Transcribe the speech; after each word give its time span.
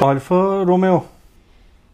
Alfa 0.00 0.34
Romeo. 0.66 1.04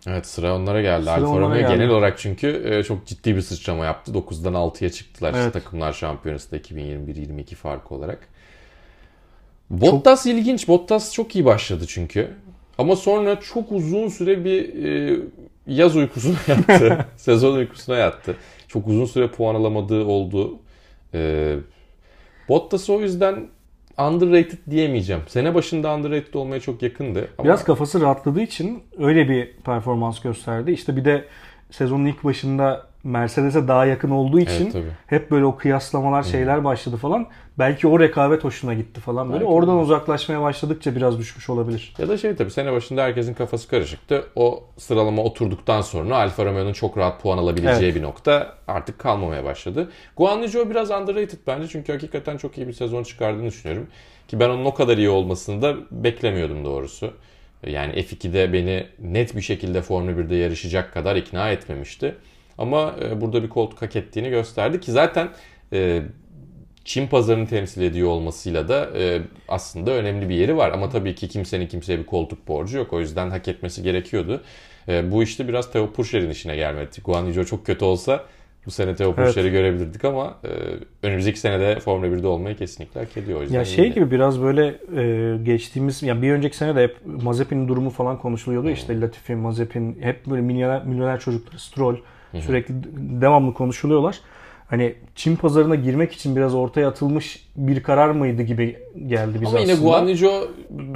Evet 0.06 0.26
sıra 0.26 0.56
onlara 0.56 0.82
geldi. 0.82 1.04
Sıra 1.04 1.14
Alfa 1.14 1.26
onlara 1.26 1.40
Romeo 1.40 1.58
geldi. 1.58 1.72
genel 1.72 1.88
olarak 1.88 2.18
çünkü 2.18 2.62
e, 2.70 2.82
çok 2.82 3.06
ciddi 3.06 3.36
bir 3.36 3.40
sıçrama 3.40 3.84
yaptı. 3.84 4.12
9'dan 4.12 4.54
6'ya 4.54 4.90
çıktılar 4.90 5.34
Evet. 5.36 5.52
takımlar 5.52 5.92
şampiyonasında 5.92 6.56
2021-22 6.60 7.54
farkı 7.54 7.94
olarak. 7.94 8.28
Bottas 9.70 10.26
ilginç. 10.26 10.68
Bottas 10.68 11.12
çok 11.12 11.34
iyi 11.36 11.44
başladı 11.44 11.84
çünkü. 11.88 12.30
Ama 12.78 12.96
sonra 12.96 13.40
çok 13.40 13.72
uzun 13.72 14.08
süre 14.08 14.44
bir 14.44 14.84
e, 14.84 15.20
yaz 15.66 15.96
uykusuna 15.96 16.36
yattı. 16.48 17.06
Sezon 17.16 17.54
uykusuna 17.54 17.96
yattı. 17.96 18.36
Çok 18.68 18.86
uzun 18.86 19.04
süre 19.04 19.28
puan 19.30 19.54
alamadığı 19.54 20.04
oldu. 20.04 20.58
E, 21.14 21.54
Bottas'ı 22.48 22.92
o 22.92 23.00
yüzden 23.00 23.48
underrated 23.98 24.58
diyemeyeceğim. 24.70 25.22
Sene 25.26 25.54
başında 25.54 25.94
underrated 25.94 26.34
olmaya 26.34 26.60
çok 26.60 26.82
yakındı. 26.82 27.28
Ama 27.38 27.48
Biraz 27.48 27.64
kafası 27.64 28.00
rahatladığı 28.00 28.42
için 28.42 28.82
öyle 28.98 29.28
bir 29.28 29.52
performans 29.64 30.20
gösterdi. 30.20 30.72
İşte 30.72 30.96
bir 30.96 31.04
de 31.04 31.24
sezonun 31.70 32.04
ilk 32.04 32.24
başında 32.24 32.86
Mercedes'e 33.04 33.68
daha 33.68 33.86
yakın 33.86 34.10
olduğu 34.10 34.40
için 34.40 34.62
Evet, 34.62 34.72
tabii. 34.72 34.90
hep 35.06 35.30
böyle 35.30 35.44
o 35.44 35.56
kıyaslamalar 35.56 36.22
şeyler 36.22 36.64
başladı 36.64 36.96
falan. 36.96 37.26
Belki 37.58 37.86
o 37.88 38.00
rekabet 38.00 38.44
hoşuna 38.44 38.74
gitti 38.74 39.00
falan 39.00 39.28
böyle. 39.28 39.40
Belki 39.40 39.52
Oradan 39.52 39.76
de. 39.76 39.80
uzaklaşmaya 39.80 40.42
başladıkça 40.42 40.96
biraz 40.96 41.18
düşmüş 41.18 41.50
olabilir. 41.50 41.94
Ya 41.98 42.08
da 42.08 42.18
şey 42.18 42.36
tabii 42.36 42.50
sene 42.50 42.72
başında 42.72 43.02
herkesin 43.02 43.34
kafası 43.34 43.68
karışıktı. 43.68 44.24
O 44.36 44.64
sıralama 44.78 45.22
oturduktan 45.22 45.80
sonra 45.80 46.16
Alfa 46.16 46.44
Romeo'nun 46.44 46.72
çok 46.72 46.98
rahat 46.98 47.22
puan 47.22 47.38
alabileceği 47.38 47.82
Evet. 47.84 47.94
bir 47.94 48.02
nokta 48.02 48.54
artık 48.68 48.98
kalmamaya 48.98 49.44
başladı. 49.44 49.90
Guan 50.16 50.38
Yu 50.38 50.48
Zhou 50.48 50.70
biraz 50.70 50.90
underrated 50.90 51.38
bence 51.46 51.68
çünkü 51.68 51.92
hakikaten 51.92 52.36
çok 52.36 52.58
iyi 52.58 52.68
bir 52.68 52.72
sezon 52.72 53.02
çıkardığını 53.02 53.46
düşünüyorum. 53.46 53.86
Ki 54.28 54.40
ben 54.40 54.48
onun 54.48 54.64
o 54.64 54.74
kadar 54.74 54.98
iyi 54.98 55.08
olmasını 55.10 55.62
da 55.62 55.74
beklemiyordum 55.90 56.64
doğrusu. 56.64 57.10
Yani 57.66 57.92
F2'de 57.92 58.52
beni 58.52 58.86
net 58.98 59.36
bir 59.36 59.40
şekilde 59.42 59.82
Formula 59.82 60.10
1'de 60.10 60.36
yarışacak 60.36 60.94
kadar 60.94 61.16
ikna 61.16 61.50
etmemişti. 61.50 62.14
Ama 62.58 62.94
e, 63.02 63.20
burada 63.20 63.42
bir 63.42 63.48
koltuk 63.48 63.82
hak 63.82 63.96
ettiğini 63.96 64.30
gösterdi 64.30 64.80
ki 64.80 64.92
zaten 64.92 65.28
e, 65.72 66.02
Çin 66.84 67.06
pazarını 67.06 67.46
temsil 67.46 67.82
ediyor 67.82 68.08
olmasıyla 68.08 68.68
da 68.68 68.88
e, 68.98 69.22
aslında 69.48 69.90
önemli 69.90 70.28
bir 70.28 70.34
yeri 70.34 70.56
var. 70.56 70.70
Ama 70.70 70.88
tabii 70.88 71.14
ki 71.14 71.28
kimsenin 71.28 71.66
kimseye 71.66 71.98
bir 71.98 72.06
koltuk 72.06 72.48
borcu 72.48 72.78
yok. 72.78 72.92
O 72.92 73.00
yüzden 73.00 73.30
hak 73.30 73.48
etmesi 73.48 73.82
gerekiyordu. 73.82 74.42
E, 74.88 75.10
bu 75.12 75.22
işte 75.22 75.48
biraz 75.48 75.72
Theo 75.72 75.92
Purcher'in 75.92 76.30
işine 76.30 76.56
gelmedi. 76.56 76.90
Guan 77.04 77.24
Yu 77.26 77.32
Zhou 77.32 77.44
çok 77.44 77.66
kötü 77.66 77.84
olsa 77.84 78.24
bu 78.66 78.70
sene 78.70 78.94
Theo 78.94 79.06
Evet. 79.06 79.16
Purcher'i 79.26 79.50
görebilirdik 79.50 80.04
ama 80.04 80.34
e, 80.44 80.48
önümüzdeki 81.06 81.40
senede 81.40 81.80
Formula 81.80 82.06
1'de 82.06 82.26
olmayı 82.26 82.56
kesinlikle 82.56 83.00
hak 83.00 83.16
ediyor. 83.16 83.38
O 83.38 83.42
yüzden 83.42 83.58
Ya 83.58 83.64
şey 83.64 83.86
iyi. 83.88 83.92
gibi 83.94 84.10
biraz 84.10 84.42
böyle 84.42 84.66
e, 84.96 85.36
geçtiğimiz 85.42 86.02
ya 86.02 86.22
bir 86.22 86.32
önceki 86.32 86.56
sene 86.56 86.76
de 86.76 86.82
hep 86.82 86.96
Mazepin'in 87.22 87.68
durumu 87.68 87.90
falan 87.90 88.18
konuşuluyordu. 88.18 88.70
İşte 88.70 89.00
Latifi, 89.00 89.34
Mazepin 89.34 89.98
hep 90.00 90.26
böyle 90.26 90.42
milyoner, 90.42 90.84
milyoner 90.86 91.20
çocukları, 91.20 91.58
Stroll 91.58 91.96
sürekli 92.42 92.74
devamlı 93.20 93.54
konuşuluyorlar. 93.54 94.16
Hani 94.66 94.94
Çin 95.14 95.36
pazarına 95.36 95.74
girmek 95.74 96.12
için 96.12 96.36
biraz 96.36 96.54
ortaya 96.54 96.88
atılmış 96.88 97.46
bir 97.56 97.82
karar 97.82 98.10
mıydı 98.10 98.42
gibi 98.42 98.76
geldi 99.06 99.34
bize 99.40 99.46
Ama 99.46 99.60
yine 99.60 99.72
aslında. 99.72 99.88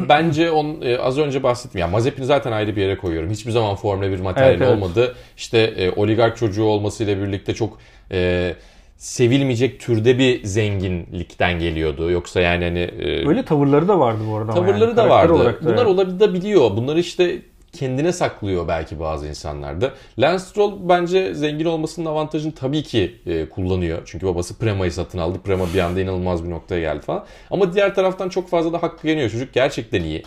Bence 0.09 0.51
on, 0.51 0.81
e, 0.83 0.99
az 0.99 1.19
önce 1.19 1.43
bahsettim. 1.43 1.81
Ya 1.81 1.89
Mazepin'i 1.89 2.27
zaten 2.27 2.53
ayrı 2.53 2.77
bir 2.77 2.83
yere 2.83 2.99
koyuyorum. 2.99 3.31
Hiçbir 3.31 3.51
zaman 3.51 3.77
Formula 3.77 4.11
1 4.11 4.21
materyali 4.21 4.57
Evet, 4.57 4.69
evet. 4.69 4.83
olmadı. 4.83 5.15
İşte 5.37 5.59
e, 5.59 5.91
oligark 5.91 6.37
çocuğu 6.37 6.65
olmasıyla 6.65 7.23
birlikte 7.23 7.55
çok 7.55 7.79
e, 8.13 8.55
sevilmeyecek 8.97 9.81
türde 9.81 10.19
bir 10.19 10.45
zenginlikten 10.45 11.59
geliyordu. 11.59 12.11
Yoksa 12.11 12.41
yani 12.41 12.65
hani 12.65 12.79
e, 12.79 13.29
Öyle 13.29 13.45
tavırları 13.45 13.89
da 13.89 14.01
vardı 14.01 14.21
bu 14.31 14.37
arada. 14.37 14.53
tavırları 14.53 14.81
yani, 14.81 14.97
da 14.97 15.09
karakter 15.09 15.31
vardı. 15.31 15.59
da 15.63 15.71
Bunlar 15.71 15.87
evet. 15.87 16.15
olabiliyor. 16.19 16.71
Bunları 16.77 17.01
işte 17.01 17.39
kendine 17.79 18.13
saklıyor 18.13 18.69
belki 18.69 19.01
bazı 19.01 19.27
insanlarda. 19.29 19.93
Lance 20.19 20.39
Stroll 20.45 20.73
bence 20.89 21.35
zengin 21.35 21.65
olmasının 21.65 22.07
avantajını 22.07 22.53
tabii 22.55 22.83
ki 22.83 23.15
e, 23.27 23.49
kullanıyor. 23.49 24.03
Çünkü 24.07 24.27
babası 24.27 24.59
Prema'yı 24.59 24.93
satın 24.93 25.19
aldı. 25.19 25.39
Prema 25.45 25.65
bir 25.75 25.79
anda 25.79 26.01
inanılmaz 26.01 26.45
bir 26.45 26.51
noktaya 26.51 26.81
geldi 26.81 27.03
falan. 27.03 27.25
Ama 27.51 27.73
diğer 27.75 27.95
taraftan 27.95 28.29
çok 28.29 28.49
fazla 28.49 28.73
da 28.73 28.83
hakkı 28.83 29.09
yeniyor. 29.09 29.31
Çocuk 29.31 29.55
gerçekten 29.55 30.03
iyi 30.03 30.23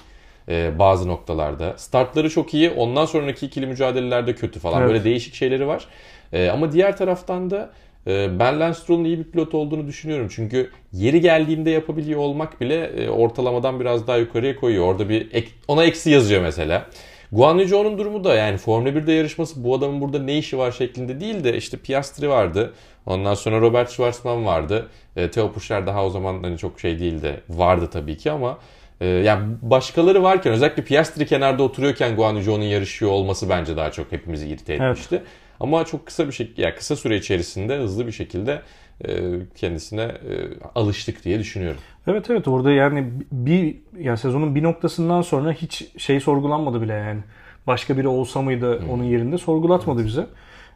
e, 0.49 0.79
bazı 0.79 1.07
noktalarda. 1.07 1.73
Startları 1.77 2.29
çok 2.29 2.53
iyi. 2.53 2.69
Ondan 2.71 3.05
sonraki 3.05 3.45
ikili 3.45 3.67
mücadelelerde 3.67 4.35
kötü 4.35 4.59
falan. 4.59 4.79
Evet. 4.81 4.89
Böyle 4.91 5.03
değişik 5.03 5.33
şeyleri 5.33 5.67
var. 5.67 5.85
E, 6.33 6.49
ama 6.49 6.71
diğer 6.71 6.97
taraftan 6.97 7.51
da 7.51 7.69
e, 8.07 8.39
ben 8.39 8.59
Lance 8.59 8.79
Stroll'un 8.79 9.03
iyi 9.03 9.19
bir 9.19 9.23
pilot 9.23 9.53
olduğunu 9.55 9.87
düşünüyorum. 9.87 10.27
Çünkü 10.35 10.69
yeri 10.93 11.21
geldiğinde 11.21 11.69
yapabiliyor 11.69 12.19
olmak 12.19 12.61
bile 12.61 12.75
e, 12.85 13.09
ortalamadan 13.09 13.79
biraz 13.79 14.07
daha 14.07 14.17
yukarıya 14.17 14.55
koyuyor. 14.55 14.85
Orada 14.85 15.09
bir 15.09 15.29
ek- 15.33 15.51
ona 15.67 15.83
eksi 15.83 16.09
yazıyor 16.09 16.41
mesela. 16.41 16.85
Guan 17.31 17.57
Yu 17.57 17.67
Zhou'nun 17.67 17.97
durumu 17.97 18.23
da 18.23 18.35
yani 18.35 18.57
Formula 18.57 18.89
1'de 18.89 19.11
yarışması 19.13 19.63
bu 19.63 19.75
adamın 19.75 20.01
burada 20.01 20.19
ne 20.19 20.37
işi 20.37 20.57
var 20.57 20.71
şeklinde 20.71 21.19
değil 21.19 21.43
de 21.43 21.57
işte 21.57 21.77
Piastri 21.77 22.29
vardı. 22.29 22.73
Ondan 23.05 23.33
sonra 23.33 23.61
Robert 23.61 23.91
Schwarzman 23.91 24.45
vardı. 24.45 24.87
E, 25.15 25.31
Theo 25.31 25.51
Purcher 25.51 25.87
daha 25.87 26.05
o 26.05 26.09
zaman 26.09 26.43
hani 26.43 26.57
çok 26.57 26.79
şey 26.79 26.99
değildi. 26.99 27.41
Vardı 27.49 27.89
tabii 27.93 28.17
ki 28.17 28.31
ama 28.31 28.57
e, 29.01 29.07
yani 29.07 29.55
başkaları 29.61 30.23
varken 30.23 30.53
özellikle 30.53 30.83
Piastri 30.83 31.25
kenarda 31.25 31.63
oturuyorken 31.63 32.15
Guan 32.15 32.35
Yu 32.35 32.41
Zhou'nun 32.43 32.63
yarışıyor 32.63 33.11
olması 33.11 33.49
bence 33.49 33.77
daha 33.77 33.91
çok 33.91 34.11
hepimizi 34.11 34.47
irite 34.47 34.73
Evet. 34.73 34.91
etmişti. 34.91 35.23
Ama 35.59 35.85
çok 35.85 36.05
kısa 36.05 36.27
bir 36.27 36.31
şekilde, 36.31 36.61
yani 36.61 36.75
kısa 36.75 36.95
süre 36.95 37.17
içerisinde 37.17 37.77
hızlı 37.77 38.07
bir 38.07 38.11
şekilde 38.11 38.61
kendisine 39.55 40.01
e, 40.01 40.35
alıştık 40.75 41.23
diye 41.23 41.39
düşünüyorum. 41.39 41.81
Evet 42.07 42.29
evet 42.29 42.47
orada 42.47 42.71
yani 42.71 43.11
bir 43.31 43.75
ya 43.99 44.17
sezonun 44.17 44.55
bir 44.55 44.63
noktasından 44.63 45.21
sonra 45.21 45.51
hiç 45.51 45.87
şey 45.97 46.19
sorgulanmadı 46.19 46.81
bile 46.81 46.93
yani. 46.93 47.19
Başka 47.67 47.97
biri 47.97 48.07
olsa 48.07 48.41
mıydı 48.41 48.83
onun 48.89 49.03
yerinde 49.03 49.37
sorgulatmadı 49.37 50.05
bize. 50.05 50.27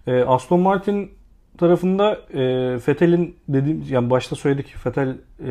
Ee, 0.08 0.22
Aston 0.22 0.60
Martin 0.60 1.12
tarafında 1.58 2.14
e, 2.34 2.42
Vettel'in 2.88 3.36
dediğim 3.48 3.86
yani 3.90 4.10
başta 4.10 4.36
söyledik 4.36 4.86
Vettel 4.86 5.18
e, 5.40 5.46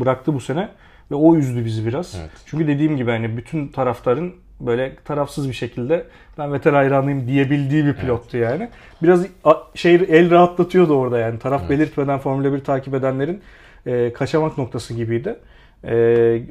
bıraktı 0.00 0.34
bu 0.34 0.40
sene 0.40 0.68
ve 1.10 1.14
o 1.14 1.36
üzdü 1.36 1.64
bizi 1.64 1.86
biraz. 1.86 2.16
Evet. 2.20 2.30
Çünkü 2.46 2.66
dediğim 2.66 2.96
gibi 2.96 3.10
hani 3.10 3.36
bütün 3.36 3.68
taraftarın 3.68 4.34
böyle 4.60 4.96
tarafsız 5.04 5.48
bir 5.48 5.54
şekilde 5.54 6.04
ben 6.38 6.52
Vettel 6.52 6.74
hayranıyım 6.74 7.26
diyebildiği 7.26 7.84
bir 7.84 7.94
pilottu 7.94 8.36
yani. 8.36 8.68
Biraz 9.02 9.26
şey 9.74 9.94
el 9.94 10.30
rahatlatıyordu 10.30 10.94
orada 10.94 11.18
yani 11.18 11.38
taraf 11.38 11.70
belirtmeden 11.70 12.18
Formula 12.18 12.52
1 12.52 12.64
takip 12.64 12.94
edenlerin 12.94 13.42
e, 13.86 14.12
kaçamak 14.12 14.58
noktası 14.58 14.94
gibiydi. 14.94 15.36
E, 15.84 16.42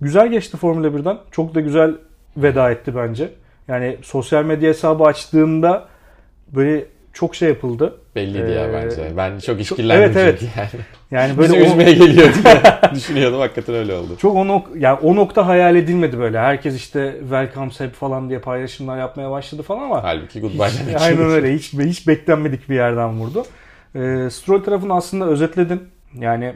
güzel 0.00 0.30
geçti 0.30 0.56
Formula 0.56 0.86
1'den. 0.86 1.18
Çok 1.30 1.54
da 1.54 1.60
güzel 1.60 1.94
veda 2.36 2.70
etti 2.70 2.96
bence. 2.96 3.28
Yani 3.68 3.96
sosyal 4.02 4.44
medya 4.44 4.68
hesabı 4.68 5.04
açtığında 5.04 5.88
böyle 6.48 6.84
çok 7.12 7.34
şey 7.34 7.48
yapıldı. 7.48 7.94
Belliydi 8.16 8.50
ya 8.50 8.68
Ee, 8.68 8.72
bence. 8.72 9.12
Ben 9.16 9.38
çok 9.38 9.60
işkillendim 9.60 10.02
evet, 10.02 10.16
evet. 10.16 10.38
çünkü 10.40 10.58
yani. 10.58 10.84
Yani 11.10 11.38
böyle 11.38 11.52
Bizi 11.52 11.62
o- 11.62 11.66
üzmeye 11.66 11.92
geliyor 11.92 12.28
diye 12.44 12.62
düşünüyordum. 12.94 13.40
Hakikaten 13.40 13.74
öyle 13.74 13.94
oldu. 13.94 14.16
Çok 14.18 14.36
o, 14.36 14.40
nok- 14.46 14.78
yani 14.78 14.98
o 15.02 15.16
nokta 15.16 15.46
hayal 15.46 15.76
edilmedi 15.76 16.18
böyle. 16.18 16.38
Herkes 16.38 16.76
işte 16.76 17.16
welcome 17.20 17.70
Seb 17.70 17.92
falan 17.92 18.28
diye 18.28 18.38
paylaşımlar 18.38 18.98
yapmaya 18.98 19.30
başladı 19.30 19.62
falan 19.62 19.82
ama 19.82 20.02
Halbuki 20.02 20.40
goodbye 20.40 20.66
hiç, 20.68 21.02
aynen 21.02 21.30
öyle. 21.30 21.54
Hiç, 21.54 21.72
hiç 21.72 22.08
beklenmedik 22.08 22.68
bir 22.68 22.74
yerden 22.74 23.20
vurdu. 23.20 23.44
Ee, 23.94 24.28
Stroll 24.30 24.62
tarafını 24.62 24.94
aslında 24.94 25.26
özetledin. 25.26 25.82
Yani 26.18 26.52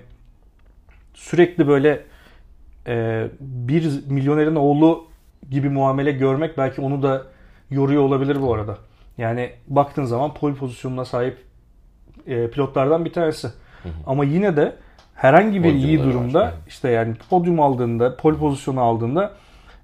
sürekli 1.14 1.68
böyle 1.68 2.00
e, 2.86 3.26
bir 3.40 3.90
milyonerin 4.08 4.54
oğlu 4.56 5.04
gibi 5.50 5.68
muamele 5.68 6.12
görmek 6.12 6.58
belki 6.58 6.80
onu 6.80 7.02
da 7.02 7.22
yoruyor 7.70 8.02
olabilir 8.02 8.42
bu 8.42 8.54
arada. 8.54 8.78
Yani 9.18 9.50
baktığın 9.68 10.04
zaman 10.04 10.34
pol 10.34 10.54
pozisyonuna 10.54 11.04
sahip 11.04 11.36
e, 12.26 12.50
pilotlardan 12.50 13.04
bir 13.04 13.12
tanesi. 13.12 13.48
Ama 14.06 14.24
yine 14.24 14.56
de 14.56 14.76
herhangi 15.14 15.64
bir 15.64 15.74
iyi 15.74 16.00
var, 16.00 16.06
durumda 16.06 16.44
evet. 16.44 16.54
işte 16.68 16.90
yani 16.90 17.14
podyum 17.30 17.60
aldığında, 17.60 18.16
pol 18.16 18.34
pozisyonu 18.34 18.80
aldığında 18.80 19.32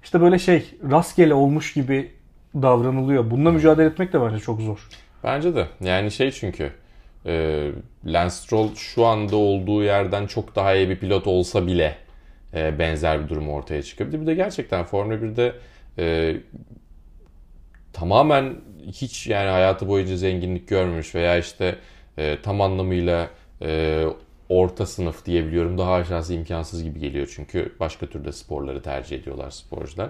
işte 0.03 0.21
böyle 0.21 0.39
şey 0.39 0.65
rastgele 0.91 1.33
olmuş 1.33 1.73
gibi 1.73 2.11
davranılıyor. 2.55 3.31
Bununla 3.31 3.51
mücadele 3.51 3.87
etmek 3.87 4.13
de 4.13 4.21
bence 4.21 4.39
çok 4.39 4.61
zor. 4.61 4.87
Bence 5.23 5.55
de. 5.55 5.67
Yani 5.81 6.11
şey 6.11 6.31
çünkü 6.31 6.71
e, 7.25 7.67
Lance 8.05 8.35
Stroll 8.35 8.75
şu 8.75 9.05
anda 9.05 9.35
olduğu 9.35 9.83
yerden 9.83 10.27
çok 10.27 10.55
daha 10.55 10.75
iyi 10.75 10.89
bir 10.89 10.95
pilot 10.95 11.27
olsa 11.27 11.67
bile 11.67 11.95
e, 12.53 12.79
benzer 12.79 13.23
bir 13.23 13.29
durum 13.29 13.49
ortaya 13.49 13.83
çıkabilir. 13.83 14.21
Bir 14.21 14.27
de 14.27 14.35
gerçekten 14.35 14.83
Formula 14.83 15.15
1'de 15.15 15.53
e, 15.97 16.35
tamamen 17.93 18.55
hiç 18.87 19.27
yani 19.27 19.49
hayatı 19.49 19.87
boyunca 19.87 20.17
zenginlik 20.17 20.67
görmemiş 20.67 21.15
veya 21.15 21.37
işte 21.37 21.75
e, 22.17 22.37
tam 22.43 22.61
anlamıyla 22.61 23.29
e, 23.61 24.03
orta 24.49 24.85
sınıf 24.85 25.25
diyebiliyorum. 25.25 25.77
Daha 25.77 25.93
aşağısı 25.93 26.33
imkansız 26.33 26.83
gibi 26.83 26.99
geliyor 26.99 27.33
çünkü 27.35 27.71
başka 27.79 28.05
türde 28.05 28.31
sporları 28.31 28.81
tercih 28.81 29.17
ediyorlar 29.17 29.49
sporcular. 29.49 30.09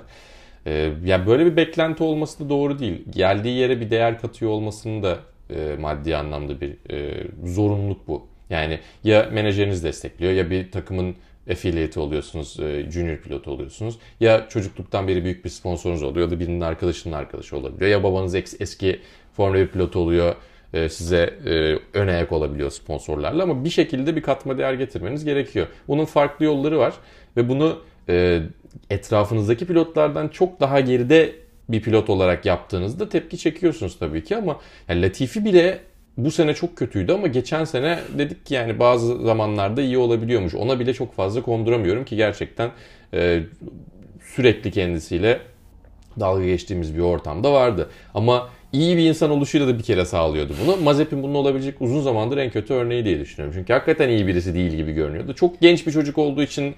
E, 0.66 0.94
yani 1.06 1.28
böyle 1.28 1.46
bir 1.46 1.56
beklenti 1.56 2.04
olması 2.04 2.46
da 2.46 2.50
doğru 2.50 2.80
değil. 2.80 3.06
Geldiği 3.10 3.58
yere 3.58 3.82
bir 3.82 3.90
değer 3.90 4.22
katıyor 4.22 4.52
olmasının 4.52 5.04
da 5.04 5.20
e, 5.50 5.76
maddi 5.80 6.16
anlamda 6.16 6.62
bir 6.62 6.92
e, 6.92 7.28
zorunluluk 7.46 8.08
bu. 8.08 8.28
Yani 8.50 8.80
ya 9.04 9.30
menajeriniz 9.32 9.84
destekliyor 9.84 10.34
ya 10.34 10.50
bir 10.50 10.72
takımın 10.72 11.16
affiliate 11.52 12.00
oluyorsunuz, 12.00 12.60
e, 12.60 12.92
junior 12.92 13.18
pilot 13.18 13.48
oluyorsunuz. 13.48 14.00
Ya 14.20 14.48
çocukluktan 14.50 15.08
beri 15.08 15.24
büyük 15.24 15.46
bir 15.46 15.50
sponsorunuz 15.50 16.04
oluyor 16.04 16.28
ya 16.28 16.32
da 16.32 16.40
birinin 16.40 16.62
arkadaşının 16.62 17.14
arkadaşı 17.14 17.58
olabiliyor. 17.58 17.92
Ya 17.92 18.04
babanız 18.04 18.36
eski 18.36 19.00
Formula 19.34 19.60
1 19.60 19.68
pilotu 19.68 20.00
oluyor 20.00 20.36
size 20.90 21.34
e, 21.46 21.80
ön 22.00 22.08
ayak 22.08 22.32
olabiliyor 22.32 22.70
sponsorlarla 22.70 23.44
ama 23.44 23.64
bir 23.66 23.70
şekilde 23.70 24.16
bir 24.16 24.22
katma 24.22 24.58
değer 24.58 24.74
getirmeniz 24.74 25.26
gerekiyor. 25.26 25.68
Bunun 25.88 26.06
farklı 26.06 26.46
yolları 26.46 26.80
var 26.80 26.94
ve 27.38 27.50
bunu 27.50 27.80
e, 28.10 28.42
etrafınızdaki 28.90 29.66
pilotlardan 29.66 30.28
çok 30.28 30.60
daha 30.60 30.80
geride 30.80 31.36
bir 31.70 31.82
pilot 31.82 32.10
olarak 32.10 32.46
yaptığınızda 32.46 33.10
tepki 33.10 33.38
çekiyorsunuz 33.38 34.00
tabii 34.00 34.24
ki 34.24 34.38
ama 34.38 34.60
yani 34.90 35.02
Latifi 35.02 35.46
bile 35.46 35.80
bu 36.18 36.32
sene 36.32 36.54
çok 36.54 36.76
kötüydü 36.78 37.14
ama 37.14 37.28
geçen 37.28 37.64
sene 37.64 38.00
dedik 38.18 38.46
ki 38.46 38.54
yani 38.54 38.80
bazı 38.80 39.18
zamanlarda 39.18 39.82
iyi 39.82 39.98
olabiliyormuş. 39.98 40.56
Ona 40.56 40.80
bile 40.80 40.94
çok 40.94 41.14
fazla 41.16 41.42
konduramıyorum 41.42 42.06
ki 42.06 42.16
gerçekten 42.16 42.72
e, 43.14 43.44
sürekli 44.36 44.72
kendisiyle 44.72 45.40
dalga 46.20 46.46
geçtiğimiz 46.46 46.96
bir 46.96 47.02
ortamda 47.02 47.54
vardı. 47.54 47.90
Ama 48.14 48.50
iyi 48.74 48.98
bir 48.98 49.06
insan 49.06 49.30
oluşuyla 49.30 49.68
da 49.68 49.78
bir 49.78 49.84
kere 49.84 50.06
sağlıyordu 50.06 50.54
bunu. 50.66 50.78
Mazepin 50.78 51.24
bunun 51.24 51.34
olabilecek 51.34 51.82
uzun 51.82 52.02
zamandır 52.02 52.38
en 52.38 52.52
kötü 52.52 52.74
örneği 52.74 53.06
diye 53.06 53.20
düşünüyorum. 53.20 53.60
Çünkü 53.60 53.74
hakikaten 53.74 54.10
iyi 54.10 54.28
birisi 54.28 54.54
değil 54.54 54.72
gibi 54.72 54.94
görünüyordu. 54.94 55.34
Çok 55.34 55.62
genç 55.62 55.88
bir 55.88 55.92
çocuk 55.92 56.18
olduğu 56.18 56.44
için 56.44 56.76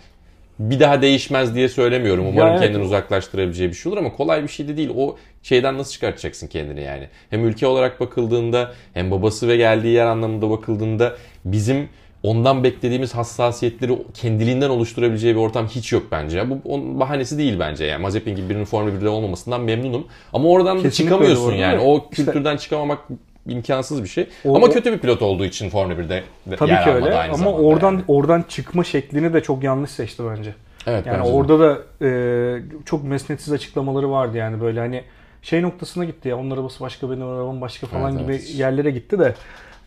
bir 0.59 0.79
daha 0.79 1.01
değişmez 1.01 1.55
diye 1.55 1.69
söylemiyorum. 1.69 2.25
Umarım 2.27 2.47
ya 2.47 2.53
evet. 2.53 2.61
kendini 2.63 2.83
uzaklaştırabileceği 2.83 3.69
bir 3.69 3.75
şey 3.75 3.89
olur 3.89 3.99
ama 3.99 4.11
kolay 4.11 4.43
bir 4.43 4.47
şey 4.47 4.67
de 4.67 4.77
değil. 4.77 4.89
O 4.95 5.17
şeyden 5.43 5.77
nasıl 5.77 5.91
çıkartacaksın 5.91 6.47
kendini 6.47 6.81
yani? 6.81 7.07
Hem 7.29 7.47
ülke 7.47 7.67
olarak 7.67 7.99
bakıldığında 7.99 8.73
hem 8.93 9.11
babası 9.11 9.47
ve 9.47 9.57
geldiği 9.57 9.93
yer 9.93 10.05
anlamında 10.05 10.49
bakıldığında 10.49 11.17
bizim 11.45 11.89
ondan 12.23 12.63
beklediğimiz 12.63 13.15
hassasiyetleri 13.15 13.97
kendiliğinden 14.13 14.69
oluşturabileceği 14.69 15.35
bir 15.35 15.39
ortam 15.39 15.67
hiç 15.67 15.91
yok 15.91 16.03
bence. 16.11 16.49
Bu 16.49 16.57
onun 16.65 16.99
bahanesi 16.99 17.37
değil 17.37 17.59
bence. 17.59 17.85
Yani 17.85 18.01
Mazepin 18.01 18.35
gibi 18.35 18.49
birinin 18.49 18.65
Formula 18.65 18.91
1'de 18.91 19.09
olmamasından 19.09 19.61
memnunum. 19.61 20.07
Ama 20.33 20.49
oradan 20.49 20.81
Kesinlikle 20.81 21.15
da 21.15 21.19
çıkamıyorsun 21.19 21.53
yani. 21.53 21.79
O 21.79 22.09
kültürden 22.09 22.55
işte, 22.55 22.63
çıkamamak 22.63 22.99
imkansız 23.47 24.03
bir 24.03 24.07
şey. 24.07 24.27
O, 24.45 24.55
Ama 24.55 24.69
kötü 24.69 24.93
bir 24.93 24.97
pilot 24.97 25.21
olduğu 25.21 25.45
için 25.45 25.69
Formula 25.69 25.93
1'de 25.93 26.23
tabii 26.57 26.71
yer 26.71 26.83
ki 26.83 26.89
öyle. 26.89 27.15
Aynı 27.15 27.33
Ama 27.33 27.51
oradan 27.51 27.91
yani. 27.91 28.03
oradan 28.07 28.45
çıkma 28.49 28.83
şeklini 28.83 29.33
de 29.33 29.43
çok 29.43 29.63
yanlış 29.63 29.91
seçti 29.91 30.23
bence. 30.29 30.53
Evet, 30.87 31.05
yani 31.05 31.19
bence 31.19 31.31
orada 31.31 31.59
de. 31.59 31.63
da 31.63 32.05
e, 32.07 32.61
çok 32.85 33.03
mesnetsiz 33.03 33.53
açıklamaları 33.53 34.11
vardı 34.11 34.37
yani 34.37 34.61
böyle 34.61 34.79
hani 34.79 35.03
şey 35.41 35.61
noktasına 35.61 36.05
gitti 36.05 36.29
ya 36.29 36.37
onun 36.37 36.51
arabası 36.51 36.79
başka 36.79 37.11
benim 37.11 37.27
arabam 37.27 37.61
başka 37.61 37.87
falan 37.87 38.11
evet, 38.11 38.21
gibi 38.21 38.31
evet. 38.31 38.55
yerlere 38.55 38.91
gitti 38.91 39.19
de 39.19 39.35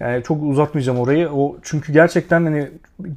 yani 0.00 0.22
çok 0.22 0.42
uzatmayacağım 0.42 0.98
orayı. 0.98 1.28
O 1.30 1.56
çünkü 1.62 1.92
gerçekten 1.92 2.44
hani 2.44 2.68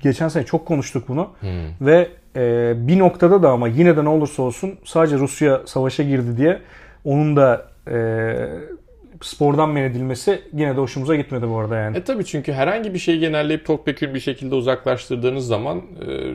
geçen 0.04 0.28
sene 0.28 0.46
çok 0.46 0.66
konuştuk 0.66 1.08
bunu 1.08 1.30
hmm. 1.40 1.88
ve 1.88 2.08
e, 2.36 2.74
bir 2.88 3.00
noktada 3.00 3.44
da 3.44 3.50
ama 3.50 3.68
yine 3.68 3.98
de 3.98 4.04
ne 4.04 4.10
olursa 4.10 4.44
olsun 4.44 4.80
sadece 4.86 5.18
Rusya 5.18 5.62
savaşa 5.66 6.04
girdi 6.04 6.38
diye 6.38 6.60
onun 7.06 7.36
da 7.36 7.66
e, 7.92 7.98
spordan 9.22 9.70
men 9.70 9.84
edilmesi 9.84 10.42
yine 10.54 10.76
de 10.76 10.80
hoşumuza 10.80 11.16
gitmedi 11.16 11.50
bu 11.50 11.58
arada 11.58 11.78
yani. 11.78 11.98
E 11.98 12.04
tabii 12.04 12.26
çünkü 12.26 12.54
herhangi 12.54 12.94
bir 12.94 13.00
şeyi 13.00 13.20
genelleyip 13.20 13.66
topyekun 13.66 14.14
bir 14.14 14.20
şekilde 14.20 14.56
uzaklaştırdığınız 14.56 15.48
zaman 15.48 15.78
e, 15.78 16.34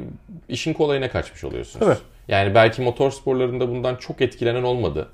işin 0.49 0.73
kolayına 0.73 1.11
kaçmış 1.11 1.45
oluyorsunuz. 1.45 1.87
Evet. 1.87 1.99
Yani 2.29 2.55
belki 2.55 2.83
motor 2.83 3.11
sporlarında 3.11 3.69
bundan 3.69 3.97
çok 3.97 4.21
etkilenen 4.21 4.63
olmadı. 4.63 5.09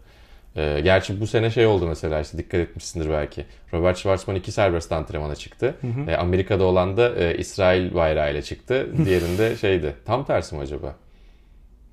E, 0.57 0.81
gerçi 0.81 1.21
bu 1.21 1.27
sene 1.27 1.51
şey 1.51 1.67
oldu 1.67 1.87
mesela 1.87 2.21
işte 2.21 2.39
dikkat 2.39 2.61
etmişsindir 2.61 3.11
belki. 3.11 3.45
Robert 3.73 3.99
Schwarzman 3.99 4.37
iki 4.37 4.53
serbest 4.53 4.93
antrenmana 4.93 5.35
çıktı. 5.35 5.75
Hı 5.81 5.87
hı. 5.87 6.11
E, 6.11 6.17
Amerika'da 6.17 6.65
olan 6.65 6.97
da 6.97 7.15
e, 7.15 7.39
İsrail 7.39 7.95
bayrağıyla 7.95 8.43
çıktı. 8.43 8.89
Diğerinde 9.05 9.57
şeydi. 9.57 9.95
Tam 10.05 10.25
tersi 10.25 10.55
mi 10.55 10.61
acaba? 10.61 10.97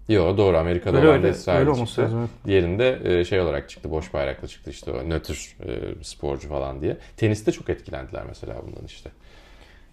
Yok 0.10 0.38
doğru 0.38 0.58
Amerika'da 0.58 0.98
öyle, 0.98 1.10
olan 1.10 1.24
da 1.24 1.28
İsrail'de 1.28 1.86
çıktı. 1.86 2.02
Lazım. 2.02 2.30
Diğerinde 2.46 3.00
e, 3.04 3.26
şey 3.26 3.40
olarak 3.40 3.70
çıktı 3.70 3.92
boş 3.92 4.14
bayrakla 4.14 4.48
çıktı 4.48 4.70
işte 4.70 4.92
o 4.92 5.10
nötr 5.10 5.32
e, 5.32 6.04
sporcu 6.04 6.50
falan 6.50 6.82
diye. 6.82 6.98
Teniste 7.18 7.52
çok 7.52 7.70
etkilendiler 7.70 8.24
mesela 8.28 8.56
bundan 8.68 8.86
işte. 8.86 9.10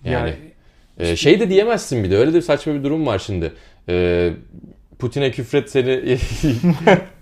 Yani, 0.05 0.15
yani 0.15 0.35
e, 0.99 1.03
işte... 1.03 1.17
şey 1.17 1.41
de 1.41 1.49
diyemezsin 1.49 2.05
bir 2.05 2.11
de 2.11 2.17
öyle 2.17 2.33
de 2.33 2.43
saçma 2.43 2.75
bir 2.75 2.85
durum 2.85 3.07
var 3.07 3.19
şimdi. 3.19 3.53
E, 3.89 4.31
Putin'e 4.99 5.31
küfret 5.31 5.71
seni 5.71 6.19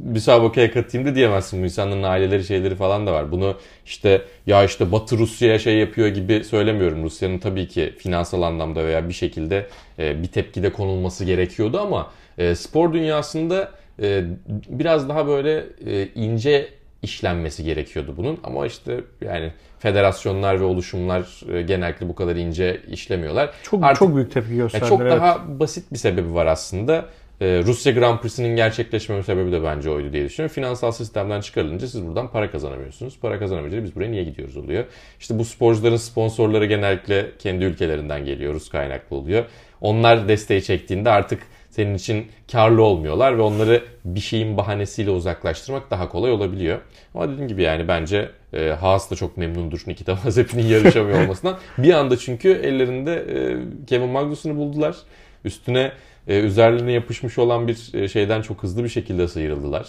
müsabakaya 0.00 0.72
katayım 0.72 1.06
da 1.06 1.14
diyemezsin. 1.14 1.60
Bu 1.60 1.64
insanların 1.64 2.02
aileleri 2.02 2.44
şeyleri 2.44 2.74
falan 2.74 3.06
da 3.06 3.12
var. 3.12 3.32
Bunu 3.32 3.56
işte 3.86 4.22
ya 4.46 4.64
işte 4.64 4.92
Batı 4.92 5.18
Rusya'ya 5.18 5.58
şey 5.58 5.78
yapıyor 5.78 6.08
gibi 6.08 6.44
söylemiyorum. 6.44 7.04
Rusya'nın 7.04 7.38
tabii 7.38 7.68
ki 7.68 7.94
finansal 7.98 8.42
anlamda 8.42 8.84
veya 8.84 9.08
bir 9.08 9.14
şekilde 9.14 9.66
e, 9.98 10.22
bir 10.22 10.28
tepkide 10.28 10.72
konulması 10.72 11.24
gerekiyordu 11.24 11.80
ama 11.80 12.10
e, 12.38 12.54
spor 12.54 12.92
dünyasında 12.92 13.70
e, 14.02 14.24
biraz 14.68 15.08
daha 15.08 15.26
böyle 15.26 15.66
e, 15.86 16.08
ince 16.14 16.68
işlenmesi 17.02 17.64
gerekiyordu 17.64 18.14
bunun. 18.16 18.38
Ama 18.44 18.66
işte 18.66 19.00
yani 19.20 19.52
federasyonlar 19.78 20.60
ve 20.60 20.64
oluşumlar 20.64 21.52
e, 21.52 21.62
genellikle 21.62 22.08
bu 22.08 22.14
kadar 22.14 22.36
ince 22.36 22.80
işlemiyorlar. 22.90 23.50
Çok 23.62 23.84
Artık, 23.84 23.98
çok 23.98 24.16
büyük 24.16 24.32
tepki 24.32 24.56
gösterdiler. 24.56 24.88
çok 24.88 25.00
evet. 25.00 25.12
daha 25.12 25.60
basit 25.60 25.92
bir 25.92 25.98
sebebi 25.98 26.34
var 26.34 26.46
aslında. 26.46 27.04
Ee, 27.40 27.62
Rusya 27.64 27.92
Grand 27.92 28.18
Prix'sinin 28.18 28.56
gerçekleşmeme 28.56 29.22
sebebi 29.22 29.52
de 29.52 29.62
bence 29.64 29.90
oydu 29.90 30.12
diye 30.12 30.24
düşünüyorum. 30.24 30.54
Finansal 30.54 30.90
sistemden 30.92 31.40
çıkarılınca 31.40 31.86
siz 31.86 32.06
buradan 32.06 32.30
para 32.30 32.50
kazanamıyorsunuz. 32.50 33.18
Para 33.20 33.38
kazanamayınca 33.38 33.84
biz 33.84 33.96
buraya 33.96 34.10
niye 34.10 34.24
gidiyoruz 34.24 34.56
oluyor. 34.56 34.84
İşte 35.20 35.38
bu 35.38 35.44
sporcuların 35.44 35.96
sponsorları 35.96 36.66
genellikle 36.66 37.30
kendi 37.38 37.64
ülkelerinden 37.64 38.24
geliyor. 38.24 38.54
Rus 38.54 38.68
kaynaklı 38.68 39.16
oluyor. 39.16 39.44
Onlar 39.80 40.28
desteği 40.28 40.62
çektiğinde 40.62 41.10
artık 41.10 41.42
senin 41.70 41.94
için 41.94 42.26
karlı 42.52 42.82
olmuyorlar 42.82 43.38
ve 43.38 43.42
onları 43.42 43.82
bir 44.04 44.20
şeyin 44.20 44.56
bahanesiyle 44.56 45.10
uzaklaştırmak 45.10 45.90
daha 45.90 46.08
kolay 46.08 46.32
olabiliyor. 46.32 46.78
Ama 47.14 47.28
dediğim 47.28 47.48
gibi 47.48 47.62
yani 47.62 47.88
bence 47.88 48.30
e, 48.52 48.68
Haas 48.68 49.10
da 49.10 49.14
çok 49.14 49.36
memnundur 49.36 49.82
Nikita 49.86 50.18
Mazepin'in 50.24 50.66
yarışamıyor 50.66 51.22
olmasından. 51.22 51.58
bir 51.78 51.92
anda 51.92 52.16
çünkü 52.16 52.52
ellerinde 52.52 53.14
e, 53.14 53.56
Kevin 53.86 54.08
Magnussen'ı 54.08 54.56
buldular. 54.56 54.96
Üstüne 55.44 55.92
e, 56.28 56.40
üzerlerine 56.40 56.92
yapışmış 56.92 57.38
olan 57.38 57.68
bir 57.68 57.94
e, 57.94 58.08
şeyden 58.08 58.42
çok 58.42 58.62
hızlı 58.62 58.84
bir 58.84 58.88
şekilde 58.88 59.28
sıyrıldılar. 59.28 59.88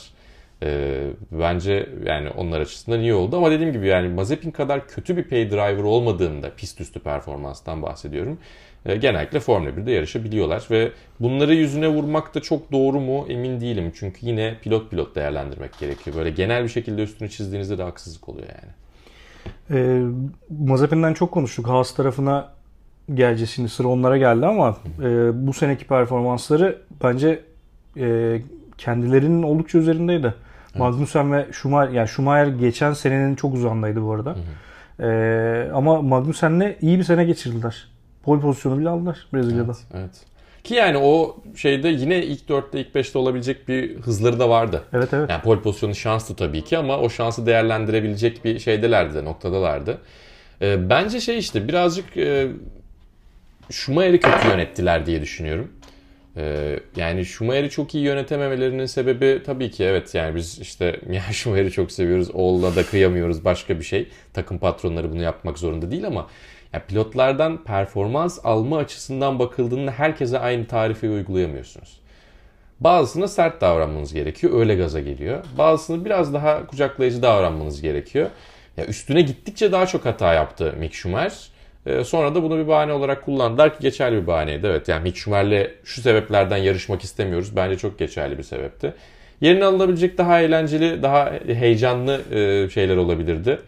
E, 0.64 1.02
bence 1.32 1.90
yani 2.06 2.30
onlar 2.30 2.62
açısından 2.62 3.00
iyi 3.00 3.14
oldu 3.14 3.38
ama 3.38 3.52
dediğim 3.52 3.74
gibi 3.74 3.88
yani 3.88 4.08
Mazepin 4.10 4.52
kadar 4.52 4.88
kötü 4.88 5.18
bir 5.18 5.24
pay 5.24 5.52
driver 5.52 5.84
olmadığında 5.84 6.56
pist 6.56 6.82
üstü 6.82 7.00
performanstan 7.00 7.82
bahsediyorum. 7.82 8.40
E, 8.86 8.96
genellikle 8.96 9.40
Formula 9.40 9.70
1'de 9.70 9.92
yarışabiliyorlar 9.92 10.68
ve 10.72 10.92
bunları 11.20 11.56
yüzüne 11.56 11.88
vurmak 11.88 12.36
da 12.36 12.42
çok 12.42 12.72
doğru 12.72 13.00
mu 13.00 13.26
emin 13.30 13.62
değilim. 13.62 13.92
Çünkü 13.96 14.26
yine 14.26 14.58
pilot 14.62 14.92
pilot 14.92 15.16
değerlendirmek 15.16 15.80
gerekiyor. 15.80 16.18
Böyle 16.18 16.30
genel 16.30 16.64
bir 16.64 16.70
şekilde 16.70 17.04
üstünü 17.04 17.30
çizdiğinizde 17.30 17.78
de 17.78 17.84
haksızlık 17.84 18.30
oluyor 18.30 18.48
yani. 18.48 18.74
E, 19.70 20.04
Mazepin'den 20.60 21.14
çok 21.14 21.32
konuştuk. 21.32 21.68
Haas 21.68 21.96
tarafına 21.96 22.55
geleceğiz 23.14 23.50
şimdi 23.50 23.70
sıra 23.70 23.88
onlara 23.88 24.18
geldi 24.18 24.46
ama 24.46 24.78
e, 25.04 25.48
bu 25.48 25.54
seneki 25.54 25.88
performansları 25.88 26.78
bence 27.04 27.40
e, 27.98 28.42
kendilerinin 28.78 29.44
oldukça 29.44 29.78
üzerindeydi. 29.78 30.34
Evet. 30.72 30.80
Magnussen 30.80 31.34
ve 31.34 31.48
Schumacher, 31.52 31.94
yani 31.94 32.08
Schumacher 32.08 32.48
geçen 32.48 32.94
senenin 32.94 33.36
çok 33.36 33.54
uzandaydı 33.54 34.04
bu 34.04 34.14
arada. 34.14 34.30
Hı 34.30 34.34
hı. 34.34 34.66
E, 35.00 35.72
ama 35.74 36.02
Magnussen'le 36.02 36.76
iyi 36.82 36.98
bir 36.98 37.04
sene 37.04 37.26
geçirdiler. 37.26 37.88
Pol 38.24 38.40
pozisyonu 38.40 38.80
bile 38.80 38.90
aldılar 38.90 39.28
Brezilya'da. 39.34 39.72
Evet, 39.72 39.86
evet. 39.94 40.26
Ki 40.64 40.74
yani 40.74 40.98
o 40.98 41.38
şeyde 41.56 41.88
yine 41.88 42.24
ilk 42.24 42.50
4'te 42.50 42.80
ilk 42.80 42.96
5'te 42.96 43.20
olabilecek 43.20 43.68
bir 43.68 44.00
hızları 44.00 44.40
da 44.40 44.50
vardı. 44.50 44.84
Evet 44.94 45.14
evet. 45.14 45.30
Yani 45.30 45.42
pol 45.42 45.60
pozisyonu 45.60 45.96
şanstı 45.96 46.36
tabii 46.36 46.64
ki 46.64 46.78
ama 46.78 46.98
o 46.98 47.10
şansı 47.10 47.46
değerlendirebilecek 47.46 48.46
bir 48.46 48.60
şeydelerdi 48.60 49.14
de 49.16 49.26
noktadalardı. 49.26 49.98
E, 50.62 50.90
bence 50.90 51.20
şey 51.20 51.38
işte 51.38 51.68
birazcık 51.68 52.18
e, 52.18 52.48
Schumacher'i 53.70 54.20
kötü 54.20 54.48
yönettiler 54.48 55.06
diye 55.06 55.22
düşünüyorum. 55.22 55.72
Ee, 56.38 56.80
yani 56.96 57.26
Schumacher'i 57.26 57.70
çok 57.70 57.96
iyi 57.96 58.04
yönetememelerinin 58.04 58.86
sebebi 58.86 59.44
tabii 59.46 59.72
ki 59.72 59.84
evet 59.84 60.16
yani 60.16 60.36
biz 60.36 60.60
işte 60.60 61.00
ya 61.12 61.22
Schumacher'i 61.22 61.72
çok 61.72 61.92
seviyoruz 61.92 62.32
oğluna 62.34 62.76
da 62.76 62.86
kıyamıyoruz 62.86 63.46
başka 63.46 63.80
bir 63.80 63.84
şey. 63.84 64.10
Takım 64.34 64.58
patronları 64.58 65.12
bunu 65.12 65.22
yapmak 65.22 65.60
zorunda 65.60 65.92
değil 65.92 66.08
ama 66.08 66.28
ya 66.74 66.86
pilotlardan 66.86 67.64
performans 67.64 68.40
alma 68.44 68.78
açısından 68.78 69.40
bakıldığında 69.40 69.92
herkese 69.92 70.40
aynı 70.40 70.68
tarifi 70.68 71.10
uygulayamıyorsunuz. 71.10 72.00
Bazısına 72.80 73.28
sert 73.28 73.62
davranmanız 73.62 74.14
gerekiyor. 74.14 74.60
Öyle 74.60 74.76
gaza 74.76 75.00
geliyor. 75.00 75.46
Bazısını 75.58 76.06
biraz 76.06 76.34
daha 76.34 76.68
kucaklayıcı 76.68 77.22
davranmanız 77.22 77.82
gerekiyor. 77.82 78.30
Ya 78.78 78.86
üstüne 78.86 79.22
gittikçe 79.22 79.72
daha 79.72 79.86
çok 79.86 80.06
hata 80.06 80.34
yaptı 80.34 80.76
Mick 80.80 80.94
Schumacher. 80.94 81.55
Ee, 81.86 82.04
sonra 82.04 82.36
da 82.36 82.44
bunu 82.44 82.58
bir 82.58 82.68
bahane 82.68 82.94
olarak 82.94 83.26
kullandılar 83.26 83.74
ki 83.74 83.78
geçerli 83.82 84.22
bir 84.22 84.28
bahaneydi. 84.28 84.68
Evet 84.68 84.88
yani 84.88 85.04
Mick 85.04 85.18
Schumer'le 85.18 85.68
şu 85.84 86.02
sebeplerden 86.02 86.58
yarışmak 86.58 87.04
istemiyoruz. 87.04 87.56
Bence 87.56 87.78
çok 87.78 88.00
geçerli 88.00 88.38
bir 88.38 88.44
sebepti. 88.44 88.94
Yerine 89.42 89.66
alınabilecek 89.66 90.18
daha 90.18 90.42
eğlenceli, 90.42 91.04
daha 91.04 91.32
heyecanlı 91.48 92.22
e, 92.32 92.70
şeyler 92.70 92.98
olabilirdi. 92.98 93.60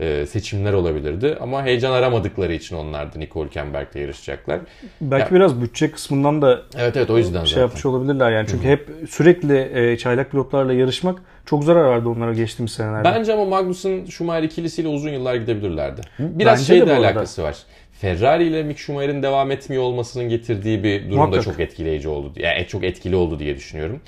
e, 0.00 0.26
seçimler 0.26 0.72
olabilirdi. 0.72 1.36
Ama 1.40 1.64
heyecan 1.64 1.92
aramadıkları 1.92 2.52
için 2.52 2.76
onlar 2.76 3.14
da 3.14 3.18
Nicole 3.18 3.46
Hülkenberg'le 3.46 3.94
yarışacaklar. 3.96 4.60
Belki 5.00 5.34
ya, 5.34 5.40
biraz 5.40 5.62
bütçe 5.62 5.90
kısmından 5.90 6.42
da 6.42 6.62
evet 6.78 6.96
evet 6.96 7.10
o 7.10 7.18
yüzden 7.18 7.44
şey 7.44 7.48
zaten. 7.48 7.62
yapmış 7.62 7.86
olabilirler 7.86 8.32
yani. 8.32 8.46
Çünkü 8.50 8.64
Hı-hı. 8.64 8.72
hep 8.72 8.90
sürekli 9.10 9.70
e, 9.74 9.98
çaylak 9.98 10.30
pilotlarla 10.30 10.72
yarışmak 10.72 11.18
çok 11.46 11.64
zarar 11.64 11.90
verdi 11.90 12.08
onlara 12.08 12.32
geçtiğimiz 12.32 12.72
senelerde. 12.72 13.04
Bence 13.04 13.32
ama 13.32 13.44
Magnussen 13.44 14.04
Schumacher 14.04 14.42
ikilisiyle 14.42 14.88
uzun 14.88 15.10
yıllar 15.10 15.34
gidebilirlerdi. 15.34 16.00
Biraz 16.18 16.58
Bence 16.58 16.64
şeyle 16.64 16.96
alakası 16.96 17.42
var. 17.42 17.56
Ferrari 17.92 18.44
ile 18.44 18.62
Mick 18.62 18.78
Schumacher'in 18.78 19.22
devam 19.22 19.50
etmiyor 19.50 19.82
olmasının 19.82 20.28
getirdiği 20.28 20.84
bir 20.84 21.04
durum 21.04 21.16
Muhakkak. 21.16 21.38
da 21.38 21.42
çok 21.42 21.60
etkileyici 21.60 22.08
oldu. 22.08 22.32
Yani 22.36 22.66
çok 22.66 22.84
etkili 22.84 23.16
oldu 23.16 23.38
diye 23.38 23.56
düşünüyorum. 23.56 24.00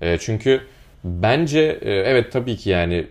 E, 0.00 0.18
çünkü 0.18 0.60
bence 1.04 1.78
e, 1.82 1.90
evet 1.90 2.32
tabii 2.32 2.56
ki 2.56 2.70
yani 2.70 3.06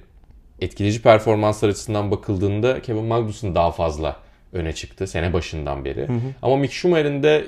etkileyici 0.61 1.01
performanslar 1.01 1.69
açısından 1.69 2.11
bakıldığında 2.11 2.81
Kevin 2.81 3.03
Magnussen 3.03 3.55
daha 3.55 3.71
fazla 3.71 4.15
öne 4.53 4.73
çıktı 4.73 5.07
sene 5.07 5.33
başından 5.33 5.85
beri. 5.85 6.07
Hı 6.07 6.13
hı. 6.13 6.19
Ama 6.41 6.57
Mick 6.57 6.73
Schumacher'in 6.73 7.23
de 7.23 7.43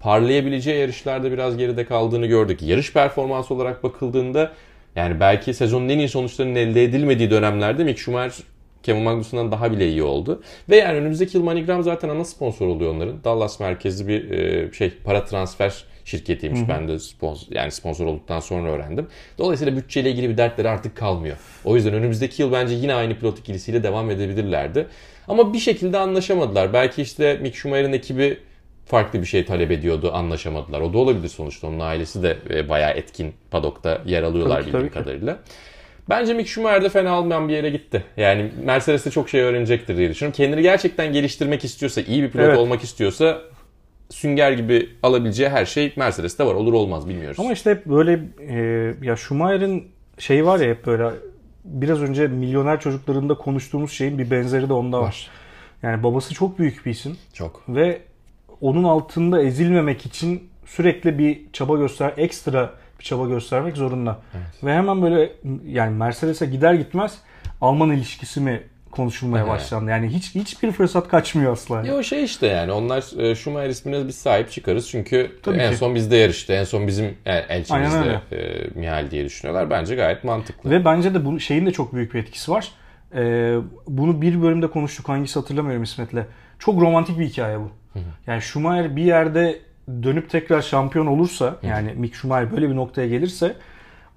parlayabileceği 0.00 0.80
yarışlarda 0.80 1.32
biraz 1.32 1.56
geride 1.56 1.84
kaldığını 1.84 2.26
gördük. 2.26 2.62
Yarış 2.62 2.92
performansı 2.92 3.54
olarak 3.54 3.82
bakıldığında 3.82 4.52
yani 4.96 5.20
belki 5.20 5.54
sezonun 5.54 5.88
en 5.88 5.98
iyi 5.98 6.08
sonuçlarının 6.08 6.54
elde 6.54 6.84
edilmediği 6.84 7.30
dönemlerde 7.30 7.84
Mick 7.84 7.98
Schumacher 7.98 8.44
Kevin 8.82 9.02
Magnussen'dan 9.02 9.52
daha 9.52 9.72
bile 9.72 9.88
iyi 9.88 10.02
oldu. 10.02 10.42
Ve 10.70 10.76
yani 10.76 10.98
önümüzdeki 10.98 11.36
yıl 11.36 11.44
MoneyGram 11.44 11.82
zaten 11.82 12.08
ana 12.08 12.24
sponsor 12.24 12.66
oluyor 12.66 12.94
onların. 12.94 13.24
Dallas 13.24 13.60
merkezli 13.60 14.08
bir 14.08 14.30
e, 14.30 14.72
şey 14.72 14.90
para 15.04 15.24
transfer 15.24 15.84
şirketiymiş. 16.04 16.60
Hı-hı. 16.60 16.68
Ben 16.68 16.88
de 16.88 16.98
sponsor, 16.98 17.46
yani 17.56 17.70
sponsor 17.70 18.06
olduktan 18.06 18.40
sonra 18.40 18.70
öğrendim. 18.70 19.06
Dolayısıyla 19.38 19.76
bütçeyle 19.76 20.10
ilgili 20.10 20.28
bir 20.28 20.36
dertleri 20.36 20.68
artık 20.68 20.96
kalmıyor. 20.96 21.36
O 21.64 21.76
yüzden 21.76 21.94
önümüzdeki 21.94 22.42
yıl 22.42 22.52
bence 22.52 22.74
yine 22.74 22.94
aynı 22.94 23.18
pilot 23.18 23.38
ikilisiyle 23.38 23.82
devam 23.82 24.10
edebilirlerdi. 24.10 24.86
Ama 25.28 25.52
bir 25.52 25.58
şekilde 25.58 25.98
anlaşamadılar. 25.98 26.72
Belki 26.72 27.02
işte 27.02 27.38
Mick 27.42 27.56
Schumacher'in 27.56 27.92
ekibi 27.92 28.38
farklı 28.86 29.20
bir 29.20 29.26
şey 29.26 29.44
talep 29.44 29.70
ediyordu 29.70 30.10
anlaşamadılar. 30.14 30.80
O 30.80 30.92
da 30.92 30.98
olabilir 30.98 31.28
sonuçta. 31.28 31.66
Onun 31.66 31.80
ailesi 31.80 32.22
de 32.22 32.36
e, 32.50 32.68
bayağı 32.68 32.90
etkin 32.90 33.34
padokta 33.50 34.02
yer 34.06 34.22
alıyorlar 34.22 34.56
tabii, 34.56 34.66
bildiğim 34.66 34.88
tabii 34.88 35.04
kadarıyla. 35.04 35.38
Bence 36.08 36.34
Mick 36.34 36.48
Schumacher 36.48 36.84
de 36.84 36.88
fena 36.88 37.20
olmayan 37.20 37.48
bir 37.48 37.54
yere 37.54 37.70
gitti. 37.70 38.04
Yani 38.16 38.50
Mercedes'te 38.64 39.10
çok 39.10 39.28
şey 39.28 39.40
öğrenecektir 39.40 39.96
diye 39.96 40.10
düşünüyorum. 40.10 40.36
Kendini 40.36 40.62
gerçekten 40.62 41.12
geliştirmek 41.12 41.64
istiyorsa, 41.64 42.00
iyi 42.00 42.22
bir 42.22 42.30
pilot 42.30 42.44
evet. 42.44 42.58
olmak 42.58 42.82
istiyorsa 42.82 43.40
sünger 44.10 44.52
gibi 44.52 44.90
alabileceği 45.02 45.48
her 45.48 45.66
şey 45.66 45.92
Mercedes'te 45.96 46.46
var. 46.46 46.54
Olur 46.54 46.72
olmaz 46.72 47.08
bilmiyoruz. 47.08 47.40
Ama 47.40 47.52
işte 47.52 47.70
hep 47.70 47.86
böyle 47.86 48.20
e, 48.48 48.56
ya 49.02 49.16
Schumacher'in 49.16 49.88
şeyi 50.18 50.46
var 50.46 50.60
ya 50.60 50.70
hep 50.70 50.86
böyle 50.86 51.10
biraz 51.64 52.02
önce 52.02 52.26
milyoner 52.26 52.80
çocuklarında 52.80 53.34
konuştuğumuz 53.34 53.92
şeyin 53.92 54.18
bir 54.18 54.30
benzeri 54.30 54.68
de 54.68 54.72
onda 54.72 55.00
var. 55.00 55.04
var. 55.04 55.30
Yani 55.82 56.02
babası 56.02 56.34
çok 56.34 56.58
büyük 56.58 56.86
bir 56.86 56.90
isim. 56.90 57.16
Çok. 57.32 57.62
Ve 57.68 58.00
onun 58.60 58.84
altında 58.84 59.42
ezilmemek 59.42 60.06
için 60.06 60.50
sürekli 60.66 61.18
bir 61.18 61.40
çaba 61.52 61.76
göster, 61.76 62.12
ekstra 62.16 62.70
bir 62.98 63.04
çaba 63.04 63.26
göstermek 63.26 63.76
zorunda. 63.76 64.18
Evet. 64.34 64.64
Ve 64.64 64.74
hemen 64.74 65.02
böyle 65.02 65.32
yani 65.66 65.96
Mercedes'e 65.96 66.46
gider 66.46 66.74
gitmez 66.74 67.18
Alman 67.60 67.90
ilişkisi 67.90 68.40
mi 68.40 68.62
konuşulmaya 68.90 69.44
evet. 69.44 69.54
başlandı. 69.54 69.90
Yani 69.90 70.08
hiç 70.08 70.34
hiçbir 70.34 70.72
fırsat 70.72 71.08
kaçmıyor 71.08 71.52
asla. 71.52 71.86
Yo 71.86 72.02
şey 72.02 72.24
işte 72.24 72.46
yani 72.46 72.72
onlar 72.72 73.20
e, 73.22 73.34
Schumacher 73.34 73.68
ismine 73.68 74.08
biz 74.08 74.16
sahip 74.16 74.50
çıkarız 74.50 74.88
çünkü 74.88 75.30
Tabii 75.42 75.58
en 75.58 75.70
ki. 75.70 75.76
son 75.76 75.94
bizde 75.94 76.16
yarıştı. 76.16 76.52
En 76.52 76.64
son 76.64 76.86
bizim 76.86 77.04
yani 77.04 77.44
elçimizde 77.48 78.20
e, 78.32 78.68
Mihal 78.74 79.10
diye 79.10 79.24
düşünüyorlar. 79.24 79.70
Bence 79.70 79.94
gayet 79.94 80.24
mantıklı. 80.24 80.70
Ve 80.70 80.84
bence 80.84 81.14
de 81.14 81.24
bu 81.24 81.40
şeyin 81.40 81.66
de 81.66 81.70
çok 81.70 81.94
büyük 81.94 82.14
bir 82.14 82.18
etkisi 82.18 82.50
var. 82.50 82.68
E, 83.14 83.54
bunu 83.88 84.22
bir 84.22 84.42
bölümde 84.42 84.66
konuştuk. 84.66 85.08
Hangisi 85.08 85.38
hatırlamıyorum 85.38 85.82
İsmet'le. 85.82 86.26
Çok 86.58 86.80
romantik 86.80 87.18
bir 87.18 87.24
hikaye 87.24 87.58
bu. 87.60 87.70
Yani 88.26 88.42
Schumacher 88.42 88.96
bir 88.96 89.02
yerde 89.02 89.58
dönüp 90.02 90.30
tekrar 90.30 90.62
şampiyon 90.62 91.06
olursa 91.06 91.56
yani 91.62 91.92
Mick 91.96 92.14
Schumacher 92.14 92.52
böyle 92.52 92.70
bir 92.70 92.76
noktaya 92.76 93.08
gelirse 93.08 93.56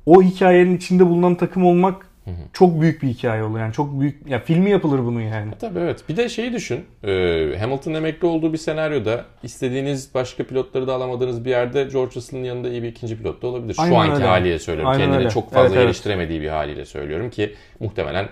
o 0.05 0.21
hikayenin 0.21 0.77
içinde 0.77 1.05
bulunan 1.05 1.35
takım 1.35 1.65
olmak 1.65 2.09
çok 2.53 2.81
büyük 2.81 3.03
bir 3.03 3.07
hikaye 3.07 3.43
olur. 3.43 3.59
Yani 3.59 3.73
çok 3.73 3.99
büyük 3.99 4.27
ya 4.27 4.39
filmi 4.39 4.71
yapılır 4.71 4.99
bunun 4.99 5.21
yani. 5.21 5.51
Tabii 5.59 5.79
evet. 5.79 6.03
Bir 6.09 6.17
de 6.17 6.29
şeyi 6.29 6.53
düşün. 6.53 6.85
E, 7.03 7.11
Hamilton 7.59 7.93
emekli 7.93 8.27
olduğu 8.27 8.53
bir 8.53 8.57
senaryoda 8.57 9.25
istediğiniz 9.43 10.13
başka 10.13 10.43
pilotları 10.43 10.87
da 10.87 10.93
alamadığınız 10.93 11.45
bir 11.45 11.49
yerde 11.49 11.83
George 11.83 12.15
Russell'ın 12.15 12.43
yanında 12.43 12.69
iyi 12.69 12.83
bir 12.83 12.87
ikinci 12.87 13.17
pilot 13.17 13.41
da 13.41 13.47
olabilir. 13.47 13.75
Aynen 13.79 13.91
Şu 13.91 13.97
anki 13.97 14.13
öyle. 14.13 14.25
haliyle 14.25 14.59
söylüyorum. 14.59 14.91
Aynen 14.91 15.03
Kendini 15.05 15.19
öyle. 15.19 15.29
çok 15.29 15.51
fazla 15.51 15.75
evet, 15.75 15.85
geliştiremediği 15.85 16.39
evet. 16.39 16.47
bir 16.47 16.53
haliyle 16.53 16.85
söylüyorum 16.85 17.29
ki 17.29 17.55
muhtemelen 17.79 18.29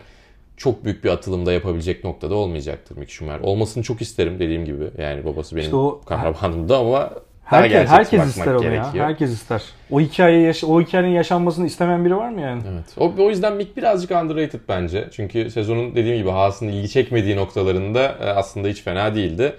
çok 0.58 0.86
büyük 0.86 1.04
bir 1.04 1.10
atılımda 1.10 1.54
yapabilecek 1.54 2.04
noktada 2.04 2.36
olmayacaktır 2.36 2.98
Mick 2.98 3.12
Schumacher. 3.12 3.40
Olmasını 3.40 3.84
çok 3.84 4.02
isterim 4.02 4.40
dediğim 4.40 4.66
gibi. 4.66 4.84
Yani 4.98 5.26
babası 5.26 5.56
benim 5.56 5.66
işte 5.66 5.76
o, 5.76 6.02
kahramanımdı 6.06 6.78
ama 6.78 7.10
herkes, 7.44 7.90
herkes 7.90 8.26
ister 8.26 8.54
onu 8.54 8.62
gerekiyor. 8.62 8.94
ya. 8.94 9.06
Herkes 9.06 9.32
ister. 9.32 9.64
O 9.92 10.00
hikayeyi 10.02 10.46
yaş- 10.46 10.64
o 10.64 10.82
hikayenin 10.82 11.10
yaşanmasını 11.10 11.66
istemeyen 11.66 12.06
biri 12.06 12.16
var 12.18 12.30
mı 12.30 12.42
yani? 12.42 12.62
Evet. 12.74 12.86
O, 12.98 13.14
o 13.24 13.30
yüzden 13.30 13.54
Mick 13.54 13.78
birazcık 13.78 14.12
underrated 14.12 14.60
bence. 14.70 15.08
Çünkü 15.12 15.52
sezonun 15.52 15.96
dediğim 15.96 16.18
gibi 16.18 16.30
Haas'ın 16.30 16.68
ilgi 16.68 16.90
çekmediği 16.90 17.36
noktalarında 17.36 18.04
e, 18.04 18.24
aslında 18.30 18.68
hiç 18.68 18.84
fena 18.84 19.16
değildi. 19.16 19.54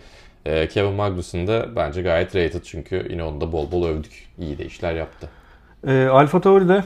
E, 0.47 0.69
Kevin 0.69 0.93
Magnussen 0.93 1.47
da 1.47 1.77
bence 1.77 2.03
gayet 2.03 2.37
rated 2.37 2.63
çünkü 2.63 3.07
yine 3.11 3.25
onu 3.25 3.41
da 3.41 3.53
bol 3.53 3.73
bol 3.73 3.87
övdük. 3.87 4.29
İyi 4.39 4.59
de 4.59 4.65
işler 4.67 4.95
yaptı. 4.95 5.29
E, 5.87 6.07
Alfa 6.07 6.41
Tauri'de 6.41 6.85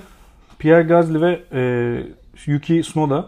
Pierre 0.59 0.83
Gasly 0.83 1.21
ve 1.21 1.41
e, 1.53 1.63
Yuki 2.47 2.83
Tsunoda 2.83 3.27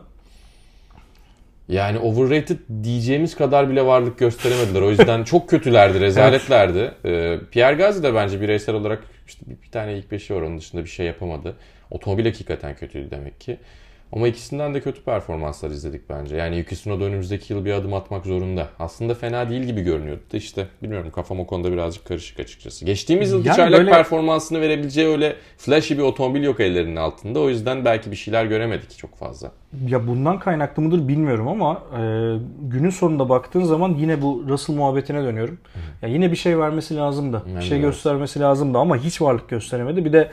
yani 1.68 1.98
overrated 1.98 2.58
diyeceğimiz 2.82 3.36
kadar 3.36 3.70
bile 3.70 3.86
varlık 3.86 4.18
gösteremediler. 4.18 4.82
O 4.82 4.90
yüzden 4.90 5.24
çok 5.24 5.48
kötülerdi, 5.48 6.00
rezaletlerdi. 6.00 6.94
evet. 7.04 7.40
Pierre 7.50 7.74
Gasly 7.74 8.02
de 8.02 8.14
bence 8.14 8.40
bireysel 8.40 8.74
olarak 8.74 9.02
işte 9.26 9.46
bir, 9.46 9.62
bir 9.62 9.70
tane 9.70 9.98
ilk 9.98 10.10
beşi 10.10 10.34
var 10.34 10.42
onun 10.42 10.58
dışında 10.58 10.84
bir 10.84 10.88
şey 10.88 11.06
yapamadı. 11.06 11.56
Otomobil 11.90 12.24
hakikaten 12.24 12.76
kötüydü 12.76 13.10
demek 13.10 13.40
ki. 13.40 13.58
Ama 14.14 14.28
ikisinden 14.28 14.74
de 14.74 14.80
kötü 14.80 15.02
performanslar 15.02 15.70
izledik 15.70 16.10
bence. 16.10 16.36
Yani 16.36 16.56
Yuki 16.56 16.74
Tsunoda 16.74 17.04
önümüzdeki 17.04 17.52
yıl 17.52 17.64
bir 17.64 17.72
adım 17.72 17.94
atmak 17.94 18.26
zorunda. 18.26 18.68
Aslında 18.78 19.14
fena 19.14 19.50
değil 19.50 19.62
gibi 19.62 19.82
görünüyordu 19.82 20.22
da 20.32 20.36
işte 20.36 20.66
bilmiyorum 20.82 21.10
kafam 21.14 21.40
o 21.40 21.46
konuda 21.46 21.72
birazcık 21.72 22.04
karışık 22.04 22.40
açıkçası. 22.40 22.84
Geçtiğimiz 22.84 23.32
yıl 23.32 23.44
yani 23.44 23.56
çaylak 23.56 23.78
böyle... 23.78 23.90
performansını 23.90 24.60
verebileceği 24.60 25.08
öyle 25.08 25.36
flashy 25.58 25.98
bir 25.98 26.02
otomobil 26.02 26.42
yok 26.42 26.60
ellerinin 26.60 26.96
altında. 26.96 27.40
O 27.40 27.48
yüzden 27.48 27.84
belki 27.84 28.10
bir 28.10 28.16
şeyler 28.16 28.44
göremedik 28.44 28.98
çok 28.98 29.16
fazla. 29.16 29.52
Ya 29.88 30.06
bundan 30.06 30.38
kaynaklı 30.38 30.82
mıdır 30.82 31.08
bilmiyorum 31.08 31.48
ama 31.48 31.82
e, 31.92 32.00
günün 32.62 32.90
sonunda 32.90 33.28
baktığın 33.28 33.64
zaman 33.64 33.94
yine 33.94 34.22
bu 34.22 34.44
Russell 34.48 34.76
muhabbetine 34.76 35.22
dönüyorum. 35.22 35.58
Ya 36.02 36.08
yine 36.08 36.30
bir 36.30 36.36
şey 36.36 36.58
vermesi 36.58 36.96
lazımdı. 36.96 37.42
Yani 37.46 37.58
bir 37.58 37.62
şey 37.62 37.78
evet. 37.78 37.86
göstermesi 37.86 38.40
lazımdı 38.40 38.78
ama 38.78 38.96
hiç 38.96 39.22
varlık 39.22 39.48
gösteremedi. 39.48 40.04
Bir 40.04 40.12
de 40.12 40.30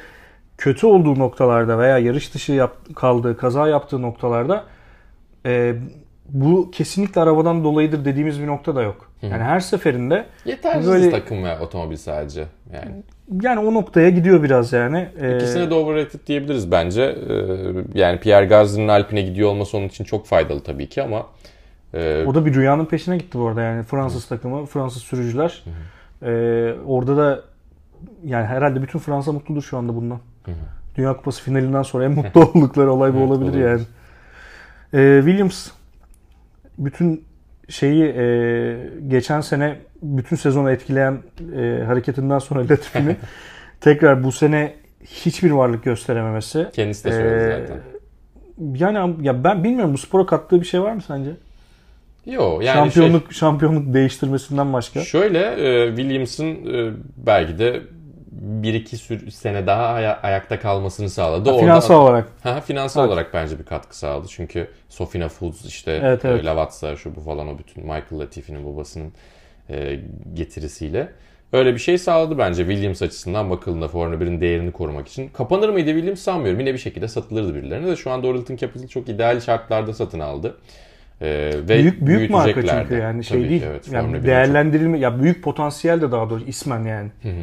kötü 0.62 0.88
olduğu 0.88 1.20
noktalarda 1.20 1.80
veya 1.80 1.98
yarış 1.98 2.34
dışı 2.34 2.52
yap, 2.52 2.76
kaldığı, 2.96 3.38
kaza 3.38 3.68
yaptığı 3.68 4.02
noktalarda 4.02 4.64
e, 5.46 5.76
bu 6.30 6.72
kesinlikle 6.72 7.22
arabadan 7.22 7.64
dolayıdır 7.64 8.06
dediğimiz 8.06 8.42
bir 8.42 8.48
nokta 8.48 8.76
da 8.76 8.82
yok. 8.82 9.12
Hı. 9.22 9.26
Yani 9.26 9.44
her 9.44 9.60
seferinde 9.60 10.26
yetersiz 10.46 10.88
böyle, 10.88 11.12
takım 11.12 11.44
ve 11.44 11.60
otomobil 11.60 11.98
sadece. 11.98 12.46
Yani 12.74 12.92
yani 13.42 13.60
o 13.60 13.74
noktaya 13.74 14.10
gidiyor 14.10 14.44
biraz 14.44 14.74
yani. 14.74 15.10
Ee, 15.22 15.36
İkisine 15.36 15.70
de 15.70 15.74
overrated 15.74 16.20
diyebiliriz 16.28 16.72
bence. 16.72 17.02
Ee, 17.02 17.34
yani 17.94 18.20
Pierre 18.20 18.46
Gasly'nin 18.46 18.88
Alpine 18.88 19.22
gidiyor 19.22 19.50
olması 19.50 19.78
onun 19.78 19.88
için 19.88 20.04
çok 20.04 20.26
faydalı 20.26 20.64
tabii 20.64 20.90
ki 20.90 21.04
ama 21.04 21.26
e... 21.94 22.24
o 22.28 22.36
da 22.36 22.46
bir 22.46 22.56
rüyanın 22.56 22.86
peşine 22.86 23.18
gitti 23.18 23.40
bu 23.40 23.48
arada 23.48 23.62
yani 23.62 23.84
Fransız 23.84 24.26
Hı. 24.26 24.30
takımı, 24.30 24.66
Fransız 24.66 25.02
sürücüler. 25.04 25.64
Hı. 26.22 26.76
Orada 26.86 27.18
da 27.18 27.42
yani 28.26 28.46
herhalde 28.46 28.82
bütün 28.82 29.00
Fransa 29.00 29.32
mutludur 29.32 29.62
şu 29.62 29.78
anda 29.78 29.96
bundan. 29.96 30.20
Hı 30.46 30.52
hı. 30.52 30.56
Dünya 30.96 31.18
Kupası 31.18 31.44
finalinden 31.44 31.84
sonra 31.84 32.06
en 32.06 32.12
mutlu 32.12 32.42
oldukları 32.56 32.92
olay 32.92 33.14
bu 33.14 33.18
evet, 33.18 33.28
olabilir 33.28 33.50
olabilir. 33.50 33.68
yani. 33.70 33.82
Ee, 34.94 35.22
Williams 35.26 35.68
bütün 36.78 37.24
şeyi 37.70 38.04
e, 38.04 38.90
geçen 39.08 39.42
sene 39.42 39.78
bütün 40.02 40.36
sezonu 40.36 40.72
etkileyen 40.72 41.18
e, 41.58 41.84
hareketinden 41.84 42.40
sonra 42.40 42.60
Latifi'nin 42.60 43.18
tekrar 43.82 44.24
bu 44.24 44.32
sene 44.32 44.76
hiçbir 45.06 45.52
varlık 45.52 45.84
gösterememesi. 45.84 46.68
Kendisi 46.74 47.04
de 47.04 47.12
söyledi 47.12 47.44
ee, 47.44 47.60
zaten. 47.62 47.78
Yani 48.76 49.16
ya 49.22 49.44
ben 49.44 49.64
bilmiyorum 49.64 49.94
bu 49.94 49.98
spora 49.98 50.26
kattığı 50.26 50.62
bir 50.62 50.66
şey 50.66 50.82
var 50.82 50.94
mı 50.94 51.02
sence? 51.08 51.32
Yok 52.26 52.64
yani 52.64 52.76
şampiyonluk 52.76 53.24
şey, 53.24 53.40
şampiyonluk 53.40 53.94
değiştirmesinden 53.94 54.74
başka. 54.74 55.02
Şöyle 55.02 55.40
e, 55.40 55.96
Williams'ın 55.96 56.46
e, 56.46 56.94
belki 57.18 57.60
de 57.60 57.82
bir 58.32 58.74
iki 58.74 58.98
sene 59.32 59.68
daha 59.68 59.88
aya- 59.88 60.20
ayakta 60.22 60.60
kalmasını 60.60 61.10
sağladı. 61.10 61.50
Ha, 61.52 61.58
finansal 61.58 61.96
Orada, 61.96 62.04
olarak. 62.04 62.28
Ha, 62.44 62.62
finansal 62.62 63.02
evet. 63.02 63.12
olarak 63.14 63.34
bence 63.34 63.60
bir 63.60 63.64
katkı 63.66 63.98
sağladı. 63.98 64.28
Çünkü 64.30 64.68
Sofina 64.90 65.30
Foods 65.30 65.66
işte 65.66 66.00
evet, 66.04 66.26
evet. 66.26 66.42
E, 66.42 66.46
Lavazza 66.46 66.96
şu 66.96 67.16
bu 67.16 67.22
falan 67.22 67.48
o 67.48 67.58
bütün 67.58 67.84
Michael 67.84 68.20
Latifi'nin 68.20 68.66
babasının 68.74 69.14
e, 69.70 70.00
getirisiyle. 70.34 71.08
Öyle 71.54 71.74
bir 71.74 71.80
şey 71.80 71.98
sağladı 71.98 72.38
bence 72.38 72.66
Williams 72.66 73.02
açısından 73.02 73.50
bakıldığında 73.50 73.88
Formula 73.88 74.16
1'in 74.24 74.42
değerini 74.42 74.72
korumak 74.72 75.08
için. 75.08 75.30
Kapanır 75.30 75.70
mıydı 75.70 75.90
Williams 75.90 76.20
sanmıyorum. 76.20 76.60
Yine 76.60 76.74
bir 76.74 76.78
şekilde 76.80 77.08
satılırdı 77.08 77.56
birilerine 77.56 77.88
de 77.88 77.96
şu 77.96 78.12
anda 78.12 78.28
Oralton 78.28 78.56
Capital 78.56 78.88
çok 78.88 79.10
ideal 79.10 79.40
şartlarda 79.40 79.94
satın 79.94 80.20
aldı. 80.20 80.58
E, 81.22 81.52
ve 81.56 81.68
büyük 81.68 82.06
büyük 82.06 82.30
marka 82.30 82.46
büyütecekler 82.46 82.82
çünkü 82.84 83.02
yani 83.02 83.24
şey 83.24 83.38
Tabii 83.38 83.44
ki, 83.44 83.50
değil. 83.50 83.64
evet, 83.66 83.86
Formula 83.86 84.02
yani 84.02 84.14
bir'in 84.14 84.24
değerlendirilme 84.24 85.00
ya 85.00 85.22
büyük 85.22 85.44
potansiyel 85.44 86.02
de 86.02 86.12
daha 86.12 86.30
doğrusu 86.30 86.46
ismen 86.48 86.84
yani. 86.84 87.12
çok- 87.24 87.32
Hı 87.32 87.36
hı. 87.36 87.42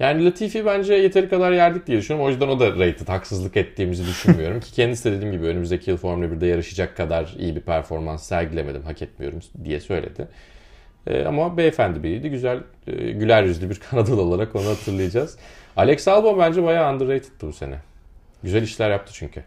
Yani 0.00 0.24
Latifi 0.24 0.66
bence 0.66 0.94
yeteri 0.94 1.28
kadar 1.28 1.52
yerdik 1.52 1.86
diye 1.86 1.98
düşünüyorum. 1.98 2.26
O 2.26 2.30
yüzden 2.30 2.48
o 2.48 2.60
da 2.60 2.70
rated. 2.70 3.08
Haksızlık 3.08 3.56
ettiğimizi 3.56 4.06
düşünmüyorum. 4.06 4.60
Ki 4.60 4.72
kendisi 4.72 5.04
de 5.04 5.16
dediğim 5.16 5.32
gibi 5.32 5.46
önümüzdeki 5.46 5.90
yıl 5.90 5.96
Formula 5.96 6.26
1'de 6.26 6.46
yarışacak 6.46 6.96
kadar 6.96 7.34
iyi 7.38 7.56
bir 7.56 7.60
performans 7.60 8.22
sergilemedim. 8.22 8.82
Hak 8.82 9.02
etmiyorum 9.02 9.38
diye 9.64 9.80
söyledi. 9.80 10.28
Ee, 11.06 11.24
ama 11.24 11.56
beyefendi 11.56 12.02
biriydi. 12.02 12.30
Güzel, 12.30 12.60
e, 12.86 13.10
güler 13.10 13.42
yüzlü 13.42 13.70
bir 13.70 13.74
Kanadalı 13.90 14.22
olarak 14.22 14.56
onu 14.56 14.66
hatırlayacağız. 14.66 15.38
Alex 15.76 16.08
Albon 16.08 16.38
bence 16.38 16.62
bayağı 16.62 16.94
underrated'tı 16.94 17.46
bu 17.46 17.52
sene. 17.52 17.78
Güzel 18.42 18.62
işler 18.62 18.90
yaptı 18.90 19.12
çünkü. 19.14 19.42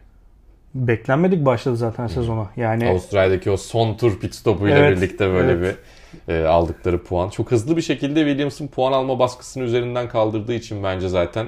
Beklenmedik 0.76 1.46
başladı 1.46 1.78
zaten 1.78 2.08
sezona. 2.08 2.50
Yani 2.58 2.90
Avustralya'daki 2.90 3.52
o 3.52 3.58
son 3.58 3.98
tur 3.98 4.20
pit 4.20 4.36
stopuyla 4.36 4.78
Evet, 4.78 4.98
birlikte 4.98 5.30
böyle 5.34 5.52
evet. 5.52 5.62
bir 5.62 6.01
e, 6.28 6.44
aldıkları 6.44 7.04
puan. 7.04 7.30
Çok 7.30 7.52
hızlı 7.52 7.78
bir 7.78 7.82
şekilde 7.82 8.20
Williams'ın 8.20 8.68
puan 8.68 8.92
alma 8.92 9.20
baskısını 9.20 9.64
üzerinden 9.64 10.10
kaldırdığı 10.10 10.54
için 10.54 10.84
bence 10.84 11.10
zaten 11.10 11.48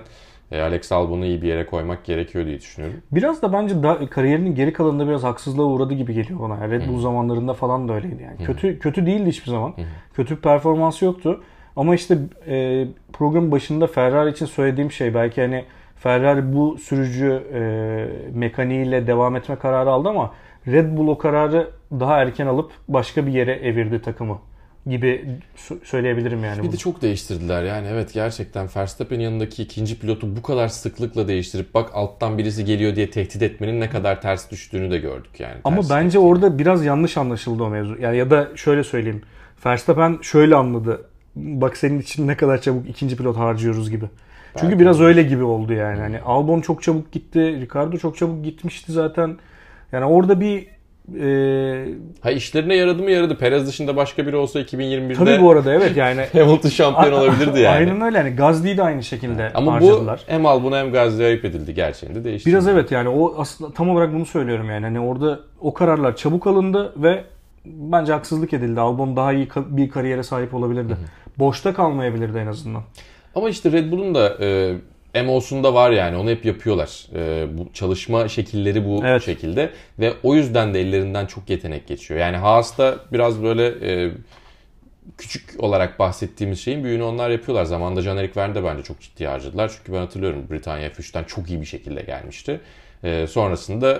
e, 0.51 0.61
Alex 0.61 0.91
Albon'u 0.91 1.25
iyi 1.25 1.41
bir 1.41 1.47
yere 1.47 1.65
koymak 1.65 2.05
gerekiyor 2.05 2.45
diye 2.45 2.59
düşünüyorum. 2.59 3.01
biraz 3.11 3.41
da 3.41 3.53
bence 3.53 3.83
da, 3.83 4.09
kariyerinin 4.09 4.55
geri 4.55 4.73
kalanında 4.73 5.07
biraz 5.07 5.23
haksızlığa 5.23 5.65
uğradı 5.65 5.93
gibi 5.93 6.13
geliyor 6.13 6.39
bana. 6.39 6.69
Red 6.69 6.87
Bull 6.87 6.99
zamanlarında 7.01 7.53
falan 7.53 7.87
da 7.87 7.93
öyleydi 7.93 8.23
yani. 8.23 8.45
Kötü 8.45 8.79
kötü 8.79 9.05
değildi 9.05 9.29
hiçbir 9.29 9.51
zaman. 9.51 9.73
Kötü 10.13 10.35
bir 10.35 10.41
performansı 10.41 11.05
yoktu. 11.05 11.43
Ama 11.75 11.95
işte 11.95 12.17
e, 12.47 12.87
programın 13.13 13.51
başında 13.51 13.87
Ferrari 13.87 14.31
için 14.31 14.45
söylediğim 14.45 14.91
şey 14.91 15.13
belki 15.13 15.41
hani 15.41 15.65
Ferrari 15.95 16.53
bu 16.53 16.77
sürücü 16.77 17.43
e, 17.53 17.59
mekaniğiyle 18.37 19.07
devam 19.07 19.35
etme 19.35 19.55
kararı 19.55 19.91
aldı 19.91 20.09
ama 20.09 20.33
Red 20.67 20.97
Bull 20.97 21.07
o 21.07 21.17
kararı 21.17 21.69
daha 21.91 22.21
erken 22.21 22.47
alıp 22.47 22.71
başka 22.87 23.27
bir 23.27 23.31
yere 23.31 23.51
evirdi 23.51 24.01
takımı 24.01 24.39
gibi 24.87 25.25
sö- 25.57 25.85
söyleyebilirim 25.85 26.43
yani. 26.43 26.57
Bir 26.57 26.63
bunu. 26.63 26.71
de 26.71 26.77
çok 26.77 27.01
değiştirdiler 27.01 27.63
yani 27.63 27.87
evet 27.91 28.13
gerçekten 28.13 28.67
Verstappen 28.75 29.19
yanındaki 29.19 29.63
ikinci 29.63 29.99
pilotu 29.99 30.35
bu 30.35 30.41
kadar 30.41 30.67
sıklıkla 30.67 31.27
değiştirip 31.27 31.73
bak 31.73 31.89
alttan 31.93 32.37
birisi 32.37 32.65
geliyor 32.65 32.95
diye 32.95 33.09
tehdit 33.09 33.41
etmenin 33.41 33.79
ne 33.81 33.89
kadar 33.89 34.21
ters 34.21 34.51
düştüğünü 34.51 34.91
de 34.91 34.97
gördük 34.97 35.39
yani. 35.39 35.55
Ama 35.63 35.75
Ters 35.75 35.89
bence 35.89 36.03
tepkiyle. 36.03 36.25
orada 36.25 36.59
biraz 36.59 36.85
yanlış 36.85 37.17
anlaşıldı 37.17 37.63
o 37.63 37.69
mevzu. 37.69 37.97
Yani 38.01 38.17
ya 38.17 38.31
da 38.31 38.47
şöyle 38.55 38.83
söyleyeyim. 38.83 39.21
Verstappen 39.65 40.19
şöyle 40.21 40.55
anladı. 40.55 41.01
Bak 41.35 41.77
senin 41.77 41.99
için 42.01 42.27
ne 42.27 42.37
kadar 42.37 42.61
çabuk 42.61 42.89
ikinci 42.89 43.17
pilot 43.17 43.37
harcıyoruz 43.37 43.89
gibi. 43.91 44.05
Çünkü 44.55 44.67
Belki 44.67 44.79
biraz 44.79 44.99
de. 44.99 45.03
öyle 45.03 45.23
gibi 45.23 45.43
oldu 45.43 45.73
yani. 45.73 45.99
Hani 45.99 46.19
Albon 46.19 46.61
çok 46.61 46.83
çabuk 46.83 47.11
gitti, 47.11 47.39
Ricardo 47.39 47.97
çok 47.97 48.17
çabuk 48.17 48.43
gitmişti 48.45 48.91
zaten. 48.91 49.37
Yani 49.91 50.05
orada 50.05 50.39
bir 50.41 50.67
e, 51.19 51.85
Ha 52.21 52.31
işlerine 52.31 52.75
yaradı 52.75 53.03
mı 53.03 53.11
yaradı. 53.11 53.37
Perez 53.37 53.67
dışında 53.67 53.95
başka 53.95 54.27
biri 54.27 54.35
olsa 54.35 54.61
2021'de 54.61 55.13
tabii 55.13 55.41
bu 55.41 55.51
arada 55.51 55.73
evet 55.73 55.97
yani 55.97 56.21
Hamilton 56.33 56.69
şampiyon 56.69 57.13
olabilirdi 57.13 57.59
yani. 57.59 57.75
Aynen 57.75 58.01
öyle 58.01 58.17
yani 58.17 58.35
Gazli'yi 58.35 58.77
de 58.77 58.83
aynı 58.83 59.03
şekilde 59.03 59.51
Ama 59.53 59.73
harcadılar. 59.73 60.21
bu 60.27 60.31
hem 60.31 60.45
Albon'a 60.45 60.77
hem 60.79 60.91
Gazze'ye 60.91 61.29
ayıp 61.29 61.45
edildi 61.45 61.73
gerçeğinde 61.73 62.23
değişti. 62.23 62.49
Biraz 62.49 62.67
evet 62.67 62.91
yani 62.91 63.09
o 63.09 63.33
aslında 63.37 63.73
tam 63.73 63.89
olarak 63.89 64.13
bunu 64.13 64.25
söylüyorum 64.25 64.69
yani. 64.69 64.85
Hani 64.85 64.99
orada 64.99 65.39
o 65.61 65.73
kararlar 65.73 66.15
çabuk 66.15 66.47
alındı 66.47 66.93
ve 66.97 67.23
bence 67.65 68.13
haksızlık 68.13 68.53
edildi. 68.53 68.79
Albon 68.79 69.15
daha 69.15 69.33
iyi 69.33 69.47
bir 69.55 69.89
kariyere 69.89 70.23
sahip 70.23 70.53
olabilirdi. 70.53 70.97
Boşta 71.39 71.73
kalmayabilirdi 71.73 72.37
en 72.37 72.47
azından. 72.47 72.81
Ama 73.35 73.49
işte 73.49 73.71
Red 73.71 73.91
Bull'un 73.91 74.15
da 74.15 74.37
e, 74.41 74.75
MO'sunda 75.21 75.73
var 75.73 75.91
yani 75.91 76.17
onu 76.17 76.29
hep 76.29 76.45
yapıyorlar. 76.45 77.05
E, 77.15 77.45
bu 77.57 77.73
çalışma 77.73 78.27
şekilleri 78.27 78.85
bu 78.85 79.01
Evet. 79.05 79.23
şekilde 79.23 79.69
ve 79.99 80.13
o 80.23 80.35
yüzden 80.35 80.73
de 80.73 80.81
ellerinden 80.81 81.25
çok 81.25 81.49
yetenek 81.49 81.87
geçiyor. 81.87 82.19
Yani 82.19 82.37
Haas'ta 82.37 82.95
biraz 83.11 83.43
böyle 83.43 83.67
e, 83.67 84.11
küçük 85.17 85.63
olarak 85.63 85.99
bahsettiğimiz 85.99 86.59
şeyin 86.59 86.83
büyüğünü 86.83 87.03
onlar 87.03 87.29
yapıyorlar. 87.29 87.65
Zamanında 87.65 88.01
Jean-Eric 88.01 88.37
Verne 88.37 88.55
de 88.55 88.63
bence 88.63 88.83
çok 88.83 89.01
ciddi 89.01 89.27
harcadılar. 89.27 89.71
Çünkü 89.77 89.93
ben 89.93 89.97
hatırlıyorum 89.97 90.45
Britanya 90.51 90.89
F3'ten 90.89 91.23
çok 91.23 91.49
iyi 91.49 91.61
bir 91.61 91.65
şekilde 91.65 92.01
gelmişti. 92.01 92.59
E, 93.03 93.27
sonrasında 93.27 93.99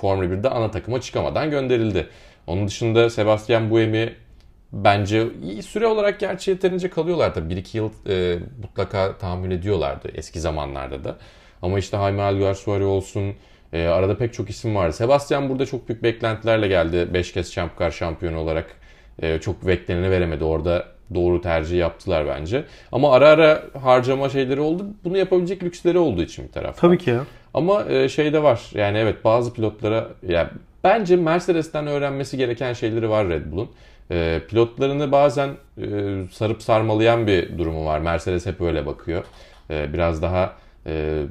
Formula 0.00 0.24
1'de 0.24 0.48
ana 0.48 0.70
takıma 0.70 1.00
çıkamadan 1.00 1.50
gönderildi. 1.50 2.06
Onun 2.46 2.68
dışında 2.68 3.10
Sebastian 3.10 3.70
Buemi 3.70 4.12
bence 4.74 5.26
süre 5.66 5.86
olarak 5.86 6.20
gerçi 6.20 6.50
yeterince 6.50 6.90
kalıyorlar 6.90 7.34
tabii. 7.34 7.54
1-2 7.54 7.76
yıl 7.76 7.90
e, 8.08 8.38
mutlaka 8.62 9.18
tahammül 9.18 9.50
ediyorlardı 9.50 10.10
eski 10.14 10.40
zamanlarda 10.40 11.04
da. 11.04 11.16
Ama 11.62 11.78
işte 11.78 11.96
Jaime 11.96 12.22
Alguersuari 12.22 12.84
olsun 12.84 13.34
e, 13.72 13.86
arada 13.86 14.16
pek 14.18 14.34
çok 14.34 14.50
isim 14.50 14.74
vardı. 14.76 14.92
Sebastian 14.92 15.48
burada 15.48 15.66
çok 15.66 15.88
büyük 15.88 16.02
beklentilerle 16.02 16.68
geldi. 16.68 17.08
5 17.14 17.32
kez 17.32 17.52
Champ 17.52 17.78
Car 17.78 17.90
şampiyonu 17.90 18.38
olarak 18.38 18.66
e, 19.22 19.40
çok 19.40 19.66
bekleneni 19.66 20.10
veremedi. 20.10 20.44
Orada 20.44 20.84
doğru 21.14 21.40
tercih 21.40 21.78
yaptılar 21.78 22.26
bence. 22.26 22.64
Ama 22.92 23.12
ara 23.12 23.28
ara 23.28 23.62
harcama 23.82 24.28
şeyleri 24.28 24.60
oldu. 24.60 24.86
Bunu 25.04 25.18
yapabilecek 25.18 25.62
lüksleri 25.62 25.98
olduğu 25.98 26.22
için 26.22 26.46
bir 26.48 26.52
taraftan. 26.52 26.88
Tabii 26.88 26.98
ki 26.98 27.10
ya. 27.10 27.24
Ama 27.54 27.84
e, 27.84 28.08
şey 28.08 28.32
de 28.32 28.42
var. 28.42 28.60
Yani 28.74 28.98
evet 28.98 29.24
bazı 29.24 29.52
pilotlara 29.52 30.08
ya 30.28 30.50
bence 30.84 31.16
Mercedes'ten 31.16 31.86
öğrenmesi 31.86 32.36
gereken 32.36 32.72
şeyleri 32.72 33.10
var 33.10 33.28
Red 33.28 33.52
Bull'un. 33.52 33.70
E, 34.10 34.42
pilotlarını 34.48 35.12
bazen 35.12 35.48
e, 35.78 35.86
sarıp 36.30 36.62
sarmalayan 36.62 37.26
bir 37.26 37.58
durumu 37.58 37.84
var. 37.84 37.98
Mercedes 37.98 38.46
hep 38.46 38.60
öyle 38.60 38.86
bakıyor. 38.86 39.24
E, 39.70 39.92
biraz 39.92 40.22
daha 40.22 40.56
e, 40.86 41.22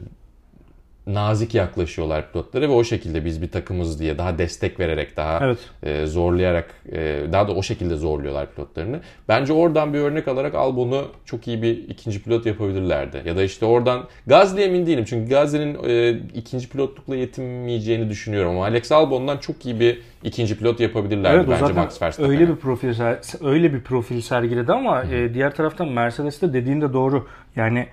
nazik 1.08 1.56
yaklaşıyorlar 1.56 2.32
pilotlara 2.32 2.70
ve 2.70 2.74
o 2.74 2.84
şekilde 2.84 3.26
biz 3.26 3.42
bir 3.42 3.52
takımız 3.52 4.00
diye 4.00 4.18
daha 4.18 4.38
destek 4.38 4.80
vererek 4.80 5.18
daha 5.18 5.40
Evet. 5.46 5.58
e, 5.84 6.06
zorlayarak 6.06 6.76
e, 6.92 7.22
daha 7.32 7.48
da 7.48 7.52
o 7.52 7.64
şekilde 7.64 7.96
zorluyorlar 7.96 8.52
pilotlarını. 8.56 9.00
Bence 9.30 9.54
oradan 9.54 9.94
bir 9.94 10.00
örnek 10.00 10.28
alarak 10.28 10.56
Albon'u 10.56 11.08
çok 11.26 11.48
iyi 11.48 11.62
bir 11.62 11.78
ikinci 11.90 12.24
pilot 12.24 12.46
yapabilirlerdi. 12.46 13.22
Ya 13.26 13.36
da 13.38 13.44
işte 13.44 13.66
oradan 13.66 14.04
Gazli'ye 14.28 14.68
emin 14.68 14.86
değilim. 14.86 15.06
Çünkü 15.08 15.30
Gazli'nin 15.30 15.78
e, 15.90 16.20
ikinci 16.36 16.70
pilotlukla 16.70 17.16
yetinmeyeceğini 17.16 18.10
düşünüyorum. 18.10 18.52
Ama 18.52 18.64
Alex 18.64 18.92
Albon'dan 18.92 19.38
çok 19.38 19.66
iyi 19.66 19.80
bir 19.80 20.02
ikinci 20.24 20.58
pilot 20.58 20.80
yapabilirlerdi 20.80 21.38
Evet 21.50 21.62
bence 21.62 21.74
Max 21.74 22.02
Verstappen'e. 22.02 22.34
öyle 22.36 22.50
bir 22.50 22.56
profil 22.56 22.94
öyle 23.42 23.74
bir 23.74 23.82
profil 23.82 24.22
sergiledi 24.22 24.72
ama 24.72 25.04
e, 25.04 25.34
diğer 25.34 25.56
taraftan 25.56 25.88
Mercedes'te 25.88 26.54
dediğin 26.54 26.82
de 26.82 26.94
doğru. 26.94 27.28
Yani 27.56 27.88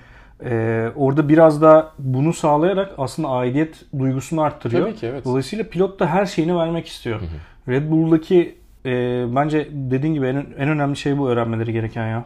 e, 0.44 0.88
orada 0.96 1.28
biraz 1.28 1.62
da 1.62 1.92
bunu 1.98 2.32
sağlayarak 2.32 2.92
aslında 2.98 3.28
aidiyet 3.28 3.84
duygusunu 3.98 4.42
arttırıyor. 4.42 4.86
Tabii 4.86 4.96
ki, 4.96 5.06
evet. 5.06 5.24
Dolayısıyla 5.24 5.64
pilot 5.64 6.00
da 6.00 6.06
her 6.06 6.26
şeyini 6.26 6.56
vermek 6.56 6.86
istiyor. 6.86 7.20
Red 7.68 7.90
Bull'daki 7.90 8.58
e, 8.86 8.90
bence 9.34 9.68
dediğin 9.72 10.14
gibi 10.14 10.26
en, 10.26 10.36
en 10.36 10.68
önemli 10.68 10.96
şey 10.96 11.18
bu 11.18 11.28
öğrenmeleri 11.28 11.72
gereken 11.72 12.08
ya. 12.08 12.24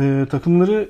E, 0.00 0.26
takımları 0.30 0.88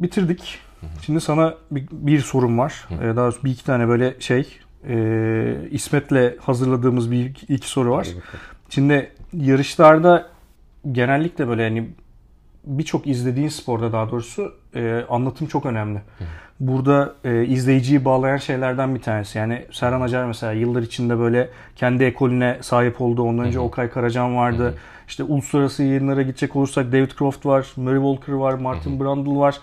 bitirdik. 0.00 0.58
Şimdi 1.02 1.20
sana 1.20 1.54
bir, 1.70 1.86
bir 1.92 2.20
sorum 2.20 2.58
var. 2.58 2.88
E, 3.02 3.06
daha 3.06 3.14
doğrusu 3.14 3.44
bir 3.44 3.50
iki 3.50 3.64
tane 3.64 3.88
böyle 3.88 4.20
şey 4.20 4.58
e, 4.88 5.56
İsmet'le 5.70 6.40
hazırladığımız 6.40 7.10
bir 7.10 7.24
iki, 7.24 7.54
iki 7.54 7.68
soru 7.68 7.90
var. 7.90 8.08
Şimdi 8.68 9.12
yarışlarda 9.32 10.28
genellikle 10.92 11.48
böyle 11.48 11.62
yani 11.62 11.90
birçok 12.64 13.06
izlediğin 13.06 13.48
sporda 13.48 13.92
daha 13.92 14.10
doğrusu 14.10 14.54
e, 14.74 15.04
anlatım 15.08 15.46
çok 15.46 15.66
önemli. 15.66 16.00
Burada 16.60 17.14
e, 17.24 17.44
izleyiciyi 17.44 18.04
bağlayan 18.04 18.36
şeylerden 18.36 18.94
bir 18.94 19.02
tanesi. 19.02 19.38
Yani 19.38 19.64
Serhan 19.72 20.00
Acar 20.00 20.24
mesela 20.24 20.52
yıllar 20.52 20.82
içinde 20.82 21.18
böyle 21.18 21.48
kendi 21.76 22.04
ekolüne 22.04 22.58
sahip 22.60 23.00
oldu. 23.00 23.22
Ondan 23.22 23.44
önce 23.46 23.60
Okay 23.60 23.90
Karacan 23.90 24.36
vardı. 24.36 24.74
İşte 25.08 25.22
uluslararası 25.22 25.82
yayınlara 25.82 26.22
gidecek 26.22 26.56
olursak 26.56 26.92
David 26.92 27.10
Croft 27.18 27.46
var, 27.46 27.66
Murray 27.76 28.00
Walker 28.14 28.32
var, 28.32 28.54
Martin 28.54 29.00
Brundle 29.00 29.38
var. 29.38 29.60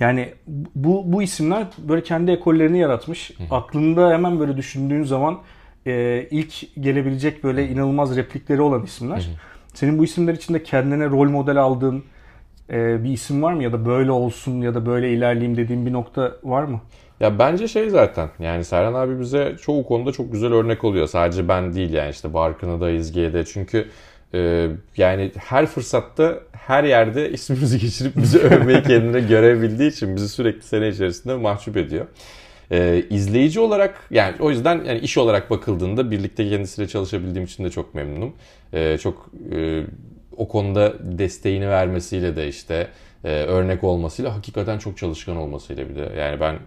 Yani 0.00 0.34
bu 0.74 1.02
bu 1.12 1.22
isimler 1.22 1.66
böyle 1.78 2.02
kendi 2.02 2.30
ekollerini 2.30 2.78
yaratmış. 2.78 3.30
Aklında 3.50 4.10
hemen 4.12 4.40
böyle 4.40 4.56
düşündüğün 4.56 5.02
zaman 5.04 5.38
e, 5.86 6.26
ilk 6.30 6.74
gelebilecek 6.80 7.44
böyle 7.44 7.68
inanılmaz 7.68 8.16
replikleri 8.16 8.60
olan 8.60 8.82
isimler. 8.84 9.28
Senin 9.74 9.98
bu 9.98 10.04
isimler 10.04 10.34
içinde 10.34 10.62
kendine 10.62 11.06
rol 11.06 11.30
model 11.30 11.56
aldığın 11.56 12.04
e, 12.72 13.04
bir 13.04 13.10
isim 13.10 13.42
var 13.42 13.52
mı 13.52 13.62
ya 13.62 13.72
da 13.72 13.86
böyle 13.86 14.10
olsun 14.10 14.60
ya 14.60 14.74
da 14.74 14.86
böyle 14.86 15.12
ilerleyeyim 15.12 15.56
dediğin 15.56 15.86
bir 15.86 15.92
nokta 15.92 16.32
var 16.42 16.62
mı? 16.62 16.80
Ya 17.20 17.38
bence 17.38 17.68
şey 17.68 17.90
zaten 17.90 18.28
yani 18.38 18.64
Serhan 18.64 18.94
abi 18.94 19.20
bize 19.20 19.56
çoğu 19.62 19.86
konuda 19.86 20.12
çok 20.12 20.32
güzel 20.32 20.52
örnek 20.52 20.84
oluyor. 20.84 21.06
Sadece 21.06 21.48
ben 21.48 21.74
değil 21.74 21.92
yani 21.92 22.10
işte 22.10 22.34
Barkın'ı 22.34 22.80
da 22.80 22.90
İzge'de 22.90 23.44
çünkü 23.44 23.88
e, 24.34 24.68
yani 24.96 25.32
her 25.38 25.66
fırsatta 25.66 26.40
her 26.52 26.84
yerde 26.84 27.30
ismimizi 27.32 27.78
geçirip 27.78 28.16
bizi 28.16 28.38
övmeyi 28.38 28.82
kendine 28.82 29.20
görebildiği 29.20 29.90
için 29.90 30.16
bizi 30.16 30.28
sürekli 30.28 30.62
sene 30.62 30.88
içerisinde 30.88 31.34
mahcup 31.34 31.76
ediyor. 31.76 32.06
E, 32.70 33.04
izleyici 33.10 33.60
olarak 33.60 33.94
yani 34.10 34.34
o 34.40 34.50
yüzden 34.50 34.84
yani 34.84 34.98
iş 34.98 35.18
olarak 35.18 35.50
bakıldığında 35.50 36.10
birlikte 36.10 36.48
kendisiyle 36.48 36.88
çalışabildiğim 36.88 37.44
için 37.44 37.64
de 37.64 37.70
çok 37.70 37.94
memnunum. 37.94 38.32
E, 38.72 38.98
çok 38.98 39.30
e, 39.54 39.82
o 40.36 40.48
konuda 40.48 40.92
desteğini 41.18 41.68
vermesiyle 41.68 42.36
de 42.36 42.48
işte 42.48 42.88
e, 43.24 43.28
örnek 43.28 43.84
olmasıyla 43.84 44.36
hakikaten 44.36 44.78
çok 44.78 44.98
çalışkan 44.98 45.36
olmasıyla 45.36 45.88
bir 45.88 45.96
de 45.96 46.12
yani 46.20 46.40
ben 46.40 46.58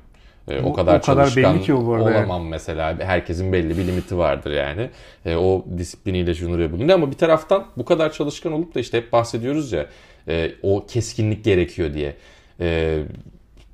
E, 0.51 0.63
Bu- 0.63 0.67
o 0.67 0.73
kadar 0.73 0.99
o 0.99 1.01
kadar 1.01 1.23
çalışkan 1.23 1.62
ki 1.62 1.73
o 1.73 1.86
bu 1.86 1.93
arada 1.93 2.10
olamam 2.10 2.47
mesela. 2.47 2.99
Herkesin 2.99 3.54
belli 3.54 3.78
bir 3.78 3.88
limiti 3.88 4.17
vardır 4.17 4.51
yani. 4.51 4.89
E, 5.25 5.36
o 5.36 5.65
disipliniyle 5.78 6.36
şunu 6.36 6.71
bulunuyor. 6.71 6.89
Ama 6.97 7.12
bir 7.12 7.17
taraftan 7.17 7.65
bu 7.78 7.86
kadar 7.86 8.12
çalışkan 8.13 8.54
olup 8.54 8.75
da 8.75 8.80
işte 8.80 8.97
hep 8.97 9.12
bahsediyoruz 9.12 9.71
ya 9.71 9.86
e, 10.28 10.51
o 10.63 10.86
keskinlik 10.88 11.43
gerekiyor 11.43 11.93
diye. 11.93 12.15
E, 12.60 12.99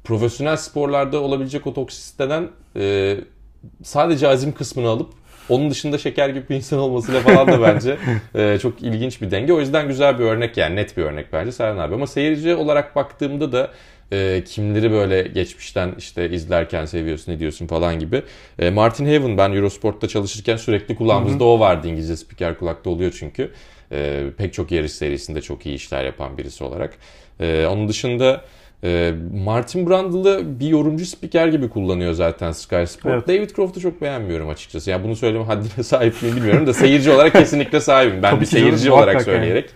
profesyonel 0.04 0.58
sporlarda 0.58 1.20
olabilecek 1.22 1.68
o 1.68 1.74
toksisiteden 1.74 2.48
e, 2.76 3.18
sadece 3.84 4.28
azim 4.28 4.52
kısmını 4.52 4.88
alıp 4.90 5.14
onun 5.50 5.72
dışında 5.72 5.98
şeker 5.98 6.30
gibi 6.30 6.50
bir 6.50 6.56
insan 6.56 6.80
olmasıyla 6.80 7.22
falan 7.22 7.48
da 7.48 7.62
bence 7.62 7.98
e, 8.36 8.60
çok 8.62 8.82
ilginç 8.82 9.22
bir 9.22 9.32
denge. 9.32 9.54
O 9.54 9.60
yüzden 9.60 9.88
güzel 9.88 10.20
bir 10.20 10.24
örnek 10.24 10.58
yani 10.58 10.76
net 10.76 10.98
bir 10.98 11.04
örnek 11.04 11.34
bence 11.34 11.52
Serhan 11.52 11.78
abi. 11.78 11.96
Ama 11.96 12.08
seyirci 12.08 12.56
olarak 12.56 12.96
baktığımda 12.96 13.52
da 13.52 13.72
e, 14.12 14.44
kimleri 14.46 14.92
böyle 14.92 15.22
geçmişten 15.22 15.96
işte 15.98 16.30
izlerken 16.30 16.86
seviyorsun, 16.86 17.32
ne 17.32 17.40
diyorsun 17.40 17.68
falan 17.68 18.00
gibi. 18.00 18.22
E, 18.60 18.70
Martin 18.70 19.06
Haven 19.06 19.38
ben 19.38 19.52
Eurosport'ta 19.52 20.08
çalışırken 20.08 20.58
sürekli 20.58 20.96
kulağımızda 20.96 21.44
o 21.44 21.60
vardı 21.60 21.88
İngilizce 21.88 22.18
spiker 22.18 22.58
kulakta 22.58 22.90
oluyor 22.90 23.16
çünkü. 23.20 23.52
E, 23.92 24.24
pek 24.38 24.54
çok 24.54 24.72
yarış 24.72 24.92
serisinde 24.92 25.42
çok 25.42 25.66
iyi 25.66 25.76
işler 25.76 26.04
yapan 26.04 26.38
birisi 26.38 26.64
olarak. 26.64 26.94
E, 27.40 27.66
onun 27.66 27.88
dışında 27.88 28.42
e, 28.84 29.14
Martin 29.34 29.90
Brundle'ı 29.90 30.60
bir 30.60 30.68
yorumcu 30.68 31.06
spiker 31.06 31.48
gibi 31.48 31.70
kullanıyor 31.70 32.14
zaten 32.14 32.52
Sky 32.52 32.84
Sport. 32.86 33.14
Evet. 33.14 33.28
David 33.28 33.56
Croft'u 33.56 33.80
çok 33.80 34.02
beğenmiyorum 34.02 34.50
açıkçası. 34.50 34.90
Yani 34.90 35.04
bunu 35.04 35.16
söyleme 35.16 35.44
haddine 35.44 35.84
sahip 35.84 36.22
miyim 36.22 36.36
bilmiyorum 36.36 36.68
da 36.68 36.74
seyirci 36.74 37.12
olarak 37.12 37.34
kesinlikle 37.34 37.80
sahibim. 37.80 38.24
Ben 38.24 38.32
Tabii 38.32 38.42
bir 38.42 38.46
ki 38.46 38.52
canım, 38.52 38.68
seyirci 38.68 38.92
olarak 38.92 39.14
muhakkak 39.14 39.34
yani. 39.34 39.38
söyleyerek. 39.38 39.70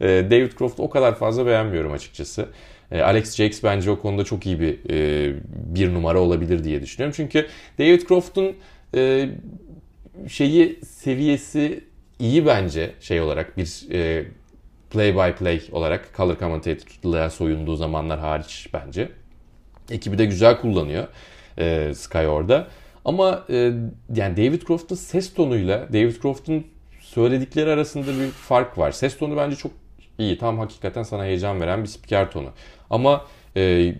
E, 0.00 0.06
David 0.30 0.52
Croft'u 0.58 0.82
o 0.82 0.90
kadar 0.90 1.14
fazla 1.14 1.46
beğenmiyorum 1.46 1.92
açıkçası. 1.92 2.48
E, 2.92 3.00
Alex 3.00 3.36
Jakes 3.36 3.64
bence 3.64 3.90
o 3.90 3.98
konuda 3.98 4.24
çok 4.24 4.46
iyi 4.46 4.60
bir 4.60 4.78
e, 4.90 5.34
bir 5.50 5.94
numara 5.94 6.20
olabilir 6.20 6.64
diye 6.64 6.82
düşünüyorum. 6.82 7.14
Çünkü 7.16 7.46
David 7.78 8.02
Croft'un 8.08 8.56
e, 8.94 9.28
şeyi 10.28 10.78
seviyesi 10.84 11.84
iyi 12.18 12.46
bence 12.46 12.90
şey 13.00 13.20
olarak 13.20 13.56
bir 13.56 13.92
e, 13.92 14.24
play 14.90 15.14
by 15.14 15.36
play 15.38 15.62
olarak 15.72 16.10
color 16.16 16.38
commentator'lığa 16.38 17.30
soyunduğu 17.30 17.76
zamanlar 17.76 18.18
hariç 18.18 18.68
bence. 18.74 19.08
Ekibi 19.90 20.18
de 20.18 20.24
güzel 20.24 20.60
kullanıyor 20.60 21.08
e, 21.58 21.94
Sky 21.94 22.18
orada. 22.26 22.66
Ama 23.04 23.44
e, 23.50 23.72
yani 24.14 24.36
David 24.36 24.62
Croft'un 24.62 24.96
ses 24.96 25.34
tonuyla 25.34 25.88
David 25.92 26.22
Croft'un 26.22 26.66
söyledikleri 27.00 27.70
arasında 27.70 28.06
bir 28.06 28.30
fark 28.30 28.78
var. 28.78 28.90
Ses 28.92 29.18
tonu 29.18 29.36
bence 29.36 29.56
çok 29.56 29.72
iyi. 30.18 30.38
Tam 30.38 30.58
hakikaten 30.58 31.02
sana 31.02 31.24
heyecan 31.24 31.60
veren 31.60 31.82
bir 31.82 31.88
spiker 31.88 32.30
tonu. 32.30 32.48
Ama 32.90 33.24
e, 33.56 33.94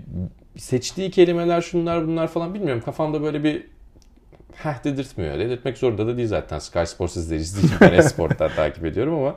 seçtiği 0.57 1.11
kelimeler 1.11 1.61
şunlar 1.61 2.07
bunlar 2.07 2.29
falan 2.29 2.55
bilmiyorum. 2.55 2.83
Kafamda 2.85 3.23
böyle 3.23 3.45
bir 3.45 3.67
heh 4.55 4.85
dedirtmiyor. 4.85 5.39
Dedirtmek 5.39 5.79
zorunda 5.79 6.07
da 6.07 6.17
değil 6.17 6.29
zaten. 6.29 6.59
Sky 6.59 6.85
Sports 6.85 7.17
izleyicisi 7.17 7.63
değilim. 7.63 7.77
Ben 7.81 7.93
Esport'tan 7.99 8.51
takip 8.57 8.85
ediyorum 8.85 9.15
ama 9.15 9.37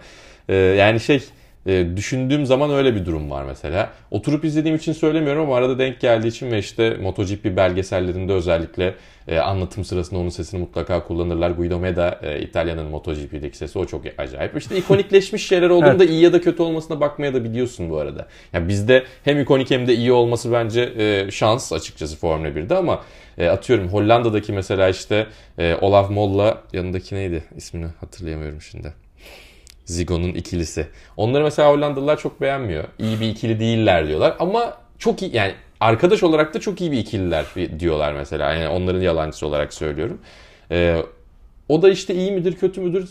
e, 0.49 0.55
yani 0.55 0.99
şey 0.99 1.23
e, 1.65 1.97
düşündüğüm 1.97 2.45
zaman 2.45 2.71
öyle 2.71 2.95
bir 2.95 3.05
durum 3.05 3.31
var 3.31 3.43
mesela. 3.43 3.89
Oturup 4.11 4.45
izlediğim 4.45 4.77
için 4.77 4.93
söylemiyorum 4.93 5.41
ama 5.41 5.55
arada 5.55 5.79
denk 5.79 5.99
geldiği 5.99 6.27
için 6.27 6.51
ve 6.51 6.59
işte 6.59 6.97
MotoGP 7.01 7.45
belgesellerinde 7.45 8.33
özellikle 8.33 8.95
e, 9.27 9.39
anlatım 9.39 9.83
sırasında 9.83 10.19
onun 10.19 10.29
sesini 10.29 10.59
mutlaka 10.59 11.03
kullanırlar. 11.03 11.51
Guido 11.51 11.79
Meda 11.79 12.19
e, 12.23 12.41
İtalya'nın 12.41 12.85
MotoGP'deki 12.85 13.57
sesi 13.57 13.79
o 13.79 13.85
çok 13.85 14.01
acayip. 14.17 14.57
İşte 14.57 14.77
ikonikleşmiş 14.77 15.47
şeyler 15.47 15.69
olduğunda 15.69 16.05
iyi 16.13 16.21
ya 16.21 16.33
da 16.33 16.41
kötü 16.41 16.63
olmasına 16.63 16.99
bakmaya 16.99 17.33
da 17.33 17.43
biliyorsun 17.43 17.89
bu 17.89 17.97
arada. 17.97 18.27
Yani 18.53 18.67
bizde 18.67 19.03
hem 19.23 19.39
ikonik 19.39 19.71
hem 19.71 19.87
de 19.87 19.95
iyi 19.95 20.11
olması 20.11 20.51
bence 20.51 20.81
e, 20.97 21.31
şans 21.31 21.73
açıkçası 21.73 22.17
Formula 22.17 22.49
1'de 22.49 22.75
ama 22.75 23.01
e, 23.37 23.47
atıyorum 23.47 23.87
Hollanda'daki 23.87 24.53
mesela 24.53 24.89
işte 24.89 25.27
e, 25.57 25.75
Olaf 25.81 26.09
Moll'la 26.09 26.61
yanındaki 26.73 27.15
neydi 27.15 27.43
ismini 27.55 27.85
hatırlayamıyorum 27.99 28.61
şimdi. 28.61 29.02
Zigo'nun 29.85 30.33
ikilisi. 30.33 30.87
Onları 31.17 31.43
mesela 31.43 31.69
Hollandalılar 31.69 32.19
çok 32.19 32.41
beğenmiyor. 32.41 32.83
İyi 32.99 33.19
bir 33.19 33.29
ikili 33.29 33.59
değiller 33.59 34.07
diyorlar 34.07 34.35
ama 34.39 34.77
çok 34.99 35.21
iyi 35.21 35.35
yani 35.35 35.53
arkadaş 35.79 36.23
olarak 36.23 36.53
da 36.53 36.59
çok 36.59 36.81
iyi 36.81 36.91
bir 36.91 36.97
ikililer 36.97 37.45
diyorlar 37.79 38.13
mesela. 38.13 38.53
Yani 38.53 38.67
onların 38.67 39.01
yalancısı 39.01 39.47
olarak 39.47 39.73
söylüyorum. 39.73 40.19
Ee, 40.71 41.01
o 41.69 41.81
da 41.81 41.89
işte 41.89 42.15
iyi 42.15 42.31
midir 42.31 42.55
kötü 42.55 42.81
müdür 42.81 43.09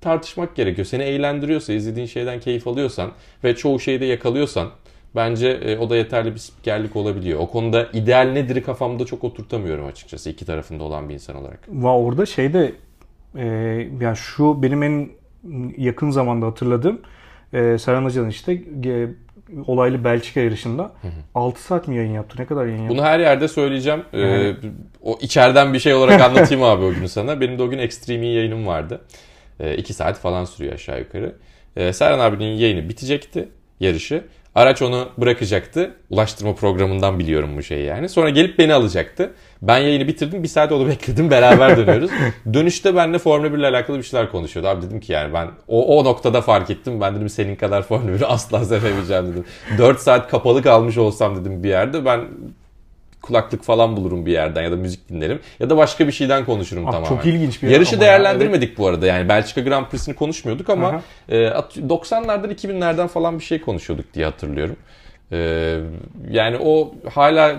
tartışmak 0.00 0.56
gerekiyor. 0.56 0.86
Seni 0.86 1.02
eğlendiriyorsa, 1.02 1.72
izlediğin 1.72 2.06
şeyden 2.06 2.40
keyif 2.40 2.66
alıyorsan 2.66 3.12
ve 3.44 3.56
çoğu 3.56 3.80
şeyde 3.80 4.04
yakalıyorsan 4.04 4.70
bence 5.16 5.48
e, 5.48 5.78
o 5.78 5.90
da 5.90 5.96
yeterli 5.96 6.34
bir 6.34 6.38
spikerlik 6.38 6.96
olabiliyor. 6.96 7.40
O 7.40 7.46
konuda 7.50 7.88
ideal 7.92 8.32
nedir 8.32 8.62
kafamda 8.62 9.04
çok 9.04 9.24
oturtamıyorum 9.24 9.86
açıkçası 9.86 10.30
iki 10.30 10.46
tarafında 10.46 10.82
olan 10.82 11.08
bir 11.08 11.14
insan 11.14 11.36
olarak. 11.36 11.60
Va 11.68 11.98
orada 11.98 12.26
şeyde 12.26 12.72
e, 13.36 13.46
yani 14.00 14.16
şu 14.16 14.62
benim 14.62 14.82
en 14.82 15.08
yakın 15.76 16.10
zamanda 16.10 16.46
hatırladığım 16.46 17.00
e, 17.52 17.78
Serhan 17.78 18.04
Hoca'nın 18.04 18.28
işte 18.28 18.52
e, 18.84 19.06
olaylı 19.66 20.04
Belçika 20.04 20.40
yarışında 20.40 20.92
6 21.34 21.62
saat 21.62 21.88
mi 21.88 21.96
yayın 21.96 22.12
yaptı? 22.12 22.36
Ne 22.42 22.46
kadar 22.46 22.66
yayın 22.66 22.78
yaptı? 22.78 22.94
Bunu 22.96 23.04
her 23.04 23.20
yerde 23.20 23.48
söyleyeceğim. 23.48 24.02
Ee, 24.12 24.20
Yani- 24.20 24.56
o 25.02 25.18
içeriden 25.20 25.72
bir 25.74 25.78
şey 25.78 25.94
olarak 25.94 26.20
anlatayım 26.20 26.62
abi 26.64 26.84
o 26.84 26.90
günü 26.94 27.08
sana. 27.08 27.40
Benim 27.40 27.58
de 27.58 27.62
o 27.62 27.70
gün 27.70 27.78
Extreme 27.78 28.26
yayınım 28.26 28.66
vardı. 28.66 29.00
2 29.76 29.94
saat 29.94 30.18
falan 30.18 30.44
sürüyor 30.44 30.74
aşağı 30.74 30.98
yukarı. 30.98 31.34
Ee, 31.76 31.92
Serhan 31.92 32.18
abinin 32.18 32.56
yayını 32.56 32.88
bitecekti 32.88 33.48
yarışı. 33.80 34.24
Araç 34.54 34.82
onu 34.82 35.08
bırakacaktı. 35.18 35.94
Ulaştırma 36.10 36.54
programından 36.54 37.18
biliyorum 37.18 37.50
bu 37.56 37.62
şeyi 37.62 37.84
yani. 37.84 38.08
Sonra 38.08 38.30
gelip 38.30 38.58
beni 38.58 38.74
alacaktı. 38.74 39.32
Ben 39.62 39.78
yayını 39.78 40.08
bitirdim. 40.08 40.42
Bir 40.42 40.48
saat 40.48 40.72
onu 40.72 40.86
bekledim. 40.88 41.30
Beraber 41.30 41.76
dönüyoruz. 41.76 42.10
Dönüşte 42.52 42.96
benimle 42.96 43.18
Formula 43.18 43.52
1 43.52 43.58
ile 43.58 43.66
alakalı 43.66 43.98
bir 43.98 44.02
şeyler 44.02 44.30
konuşuyordu. 44.30 44.68
Abi 44.68 44.82
dedim 44.86 45.00
ki 45.00 45.12
yani 45.12 45.34
ben 45.34 45.48
o, 45.68 45.98
o 45.98 46.04
noktada 46.04 46.40
fark 46.40 46.70
ettim. 46.70 47.00
Ben 47.00 47.16
dedim 47.16 47.28
senin 47.28 47.56
kadar 47.56 47.82
Formula 47.82 48.16
1'i 48.16 48.24
asla 48.26 48.64
sevemeyeceğim 48.64 49.26
dedim. 49.32 49.44
4 49.78 50.00
saat 50.00 50.30
kapalı 50.30 50.62
kalmış 50.62 50.98
olsam 50.98 51.36
dedim 51.36 51.64
bir 51.64 51.68
yerde 51.68 52.04
ben 52.04 52.20
kulaklık 53.22 53.62
falan 53.62 53.96
bulurum 53.96 54.26
bir 54.26 54.32
yerden 54.32 54.62
ya 54.62 54.72
da 54.72 54.76
müzik 54.76 55.08
dinlerim 55.08 55.40
ya 55.60 55.70
da 55.70 55.76
başka 55.76 56.06
bir 56.06 56.12
şeyden 56.12 56.44
konuşurum 56.44 56.84
Abi 56.86 56.92
tamamen. 56.92 57.08
çok 57.16 57.26
ilginç 57.26 57.62
bir 57.62 57.68
Yarışı 57.68 57.96
ama 57.96 58.04
ya, 58.04 58.10
değerlendirmedik 58.10 58.78
bu 58.78 58.86
arada 58.86 59.06
yani 59.06 59.28
Belçika 59.28 59.60
Grand 59.60 59.86
Prix'sini 59.86 60.14
konuşmuyorduk 60.14 60.70
ama 60.70 60.88
Aha. 60.88 61.02
e, 61.28 61.46
at- 61.46 61.76
90'lardan 61.76 62.52
2000'lerden 62.54 63.08
falan 63.08 63.38
bir 63.38 63.44
şey 63.44 63.60
konuşuyorduk 63.60 64.14
diye 64.14 64.24
hatırlıyorum. 64.24 64.76
E, 65.32 65.76
yani 66.30 66.56
o 66.60 66.94
hala 67.14 67.56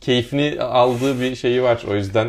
keyfini 0.00 0.60
aldığı 0.62 1.20
bir 1.20 1.34
şeyi 1.36 1.62
var 1.62 1.82
o 1.90 1.94
yüzden 1.94 2.28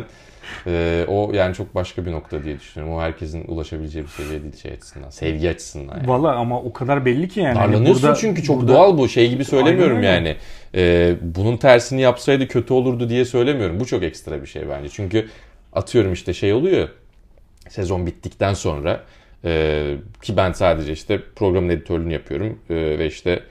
e, 0.66 1.04
o 1.08 1.30
yani 1.34 1.54
çok 1.54 1.74
başka 1.74 2.06
bir 2.06 2.12
nokta 2.12 2.44
diye 2.44 2.60
düşünüyorum. 2.60 2.96
O 2.98 3.00
herkesin 3.00 3.44
ulaşabileceği 3.48 4.04
bir 4.04 4.10
seviye 4.10 4.42
değil 4.42 4.56
şey 4.62 4.72
açısından, 4.72 5.10
sevgi 5.10 5.50
açısından. 5.50 5.96
Yani. 5.96 6.08
Valla 6.08 6.32
ama 6.36 6.60
o 6.60 6.72
kadar 6.72 7.04
belli 7.04 7.28
ki 7.28 7.40
yani. 7.40 7.58
Hani 7.58 7.72
Darlanıyorsun 7.72 8.02
burada- 8.02 8.14
çünkü 8.20 8.42
çok 8.42 8.60
burada- 8.60 8.72
doğal 8.72 8.98
bu. 8.98 9.08
Şey 9.08 9.28
gibi 9.30 9.44
söylemiyorum 9.44 9.96
Aynen 9.96 10.18
öyle. 10.18 10.36
Ee, 10.74 11.16
bunun 11.22 11.56
tersini 11.56 12.00
yapsaydı 12.00 12.48
kötü 12.48 12.72
olurdu 12.72 13.08
diye 13.08 13.24
söylemiyorum. 13.24 13.80
Bu 13.80 13.86
çok 13.86 14.02
ekstra 14.02 14.42
bir 14.42 14.46
şey 14.46 14.68
bence. 14.68 14.88
Çünkü 14.88 15.28
atıyorum 15.72 16.12
işte 16.12 16.34
şey 16.34 16.52
oluyor. 16.52 16.88
Sezon 17.68 18.06
bittikten 18.06 18.54
sonra 18.54 19.04
e, 19.44 19.94
ki 20.22 20.36
ben 20.36 20.52
sadece 20.52 20.92
işte 20.92 21.20
programın 21.36 21.68
editörlüğünü 21.68 22.12
yapıyorum 22.12 22.58
e, 22.70 22.74
ve 22.74 23.06
işte 23.06 23.42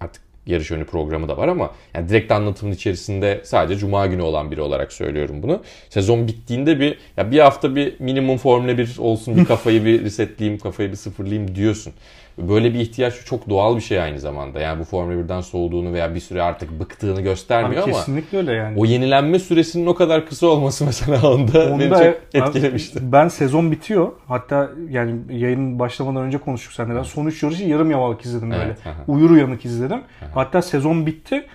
artık 0.00 0.22
yarış 0.46 0.70
önü 0.70 0.84
programı 0.84 1.28
da 1.28 1.36
var 1.36 1.48
ama 1.48 1.70
yani 1.94 2.08
direkt 2.08 2.32
anlatımın 2.32 2.72
içerisinde 2.72 3.40
sadece 3.44 3.80
cuma 3.80 4.06
günü 4.06 4.22
olan 4.22 4.50
biri 4.50 4.60
olarak 4.60 4.92
söylüyorum 4.92 5.42
bunu. 5.42 5.62
Sezon 5.90 6.28
bittiğinde 6.28 6.80
bir 6.80 6.98
ya 7.16 7.30
bir 7.30 7.38
hafta 7.38 7.76
bir 7.76 8.00
minimum 8.00 8.38
Formula 8.38 8.78
1 8.78 8.98
olsun 8.98 9.36
bir 9.36 9.44
kafayı 9.44 9.84
bir 9.84 10.04
resetleyeyim, 10.04 10.60
kafayı 10.60 10.90
bir 10.90 10.96
sıfırlayayım 10.96 11.54
diyorsun. 11.54 11.92
Böyle 12.38 12.74
bir 12.74 12.80
ihtiyaç 12.80 13.24
çok 13.24 13.50
doğal 13.50 13.76
bir 13.76 13.80
şey 13.80 14.00
aynı 14.00 14.18
zamanda. 14.18 14.60
Yani 14.60 14.80
bu 14.80 14.84
Formula 14.84 15.14
1'den 15.14 15.40
soğuduğunu 15.40 15.92
veya 15.92 16.14
bir 16.14 16.20
süre 16.20 16.42
artık 16.42 16.80
bıktığını 16.80 17.20
göstermiyor 17.20 17.82
Abi 17.82 17.90
ama 17.90 18.00
kesinlikle 18.00 18.38
öyle 18.38 18.52
yani. 18.52 18.80
o 18.80 18.84
yenilenme 18.84 19.38
süresinin 19.38 19.86
o 19.86 19.94
kadar 19.94 20.26
kısa 20.26 20.46
olması 20.46 20.84
mesela 20.86 21.30
onda 21.30 21.66
beni 21.66 21.72
Onda 21.72 22.04
çok 22.04 22.16
etkilemişti. 22.34 22.98
Ben, 23.02 23.12
ben 23.12 23.28
sezon 23.28 23.70
bitiyor. 23.70 24.12
Hatta 24.26 24.70
yani 24.90 25.14
yayın 25.30 25.78
başlamadan 25.78 26.22
önce 26.22 26.38
konuştuk 26.38 26.72
seninle. 26.72 26.94
Ben 26.94 27.02
son 27.02 27.26
3 27.26 27.42
yarışı 27.42 27.64
yarım 27.64 27.90
yamalak 27.90 28.24
izledim 28.24 28.50
böyle. 28.50 28.64
Evet, 28.64 28.86
aha. 28.86 29.04
Uyur 29.06 29.30
uyanık 29.30 29.64
izledim. 29.64 30.00
Hatta 30.34 30.62
sezon 30.62 31.06
bitti. 31.06 31.46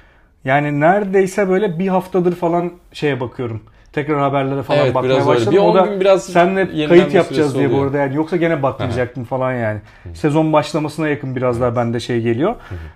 Yani 0.45 0.79
neredeyse 0.79 1.49
böyle 1.49 1.79
bir 1.79 1.87
haftadır 1.87 2.35
falan 2.35 2.71
şeye 2.93 3.19
bakıyorum. 3.19 3.61
Tekrar 3.93 4.19
haberlere 4.19 4.63
falan 4.63 4.79
Evet, 4.79 4.95
bakmaya 4.95 5.27
başladım. 5.27 5.53
Bir 5.53 5.57
o 5.57 5.61
10 5.61 5.75
da 5.75 5.85
gün 5.85 5.99
biraz 6.01 6.25
senle 6.25 6.87
kayıt 6.87 7.13
yapacağız 7.13 7.55
diye 7.55 7.69
bu 7.69 7.73
oluyor. 7.73 7.85
arada 7.85 7.97
yani. 7.97 8.15
Yoksa 8.15 8.37
gene 8.37 8.63
bakmayacaktım 8.63 9.23
falan 9.23 9.53
yani. 9.53 9.79
Sezon 10.13 10.53
başlamasına 10.53 11.07
yakın 11.07 11.35
biraz 11.35 11.61
daha 11.61 11.75
bende 11.75 11.99
şey 11.99 12.21
geliyor. 12.21 12.55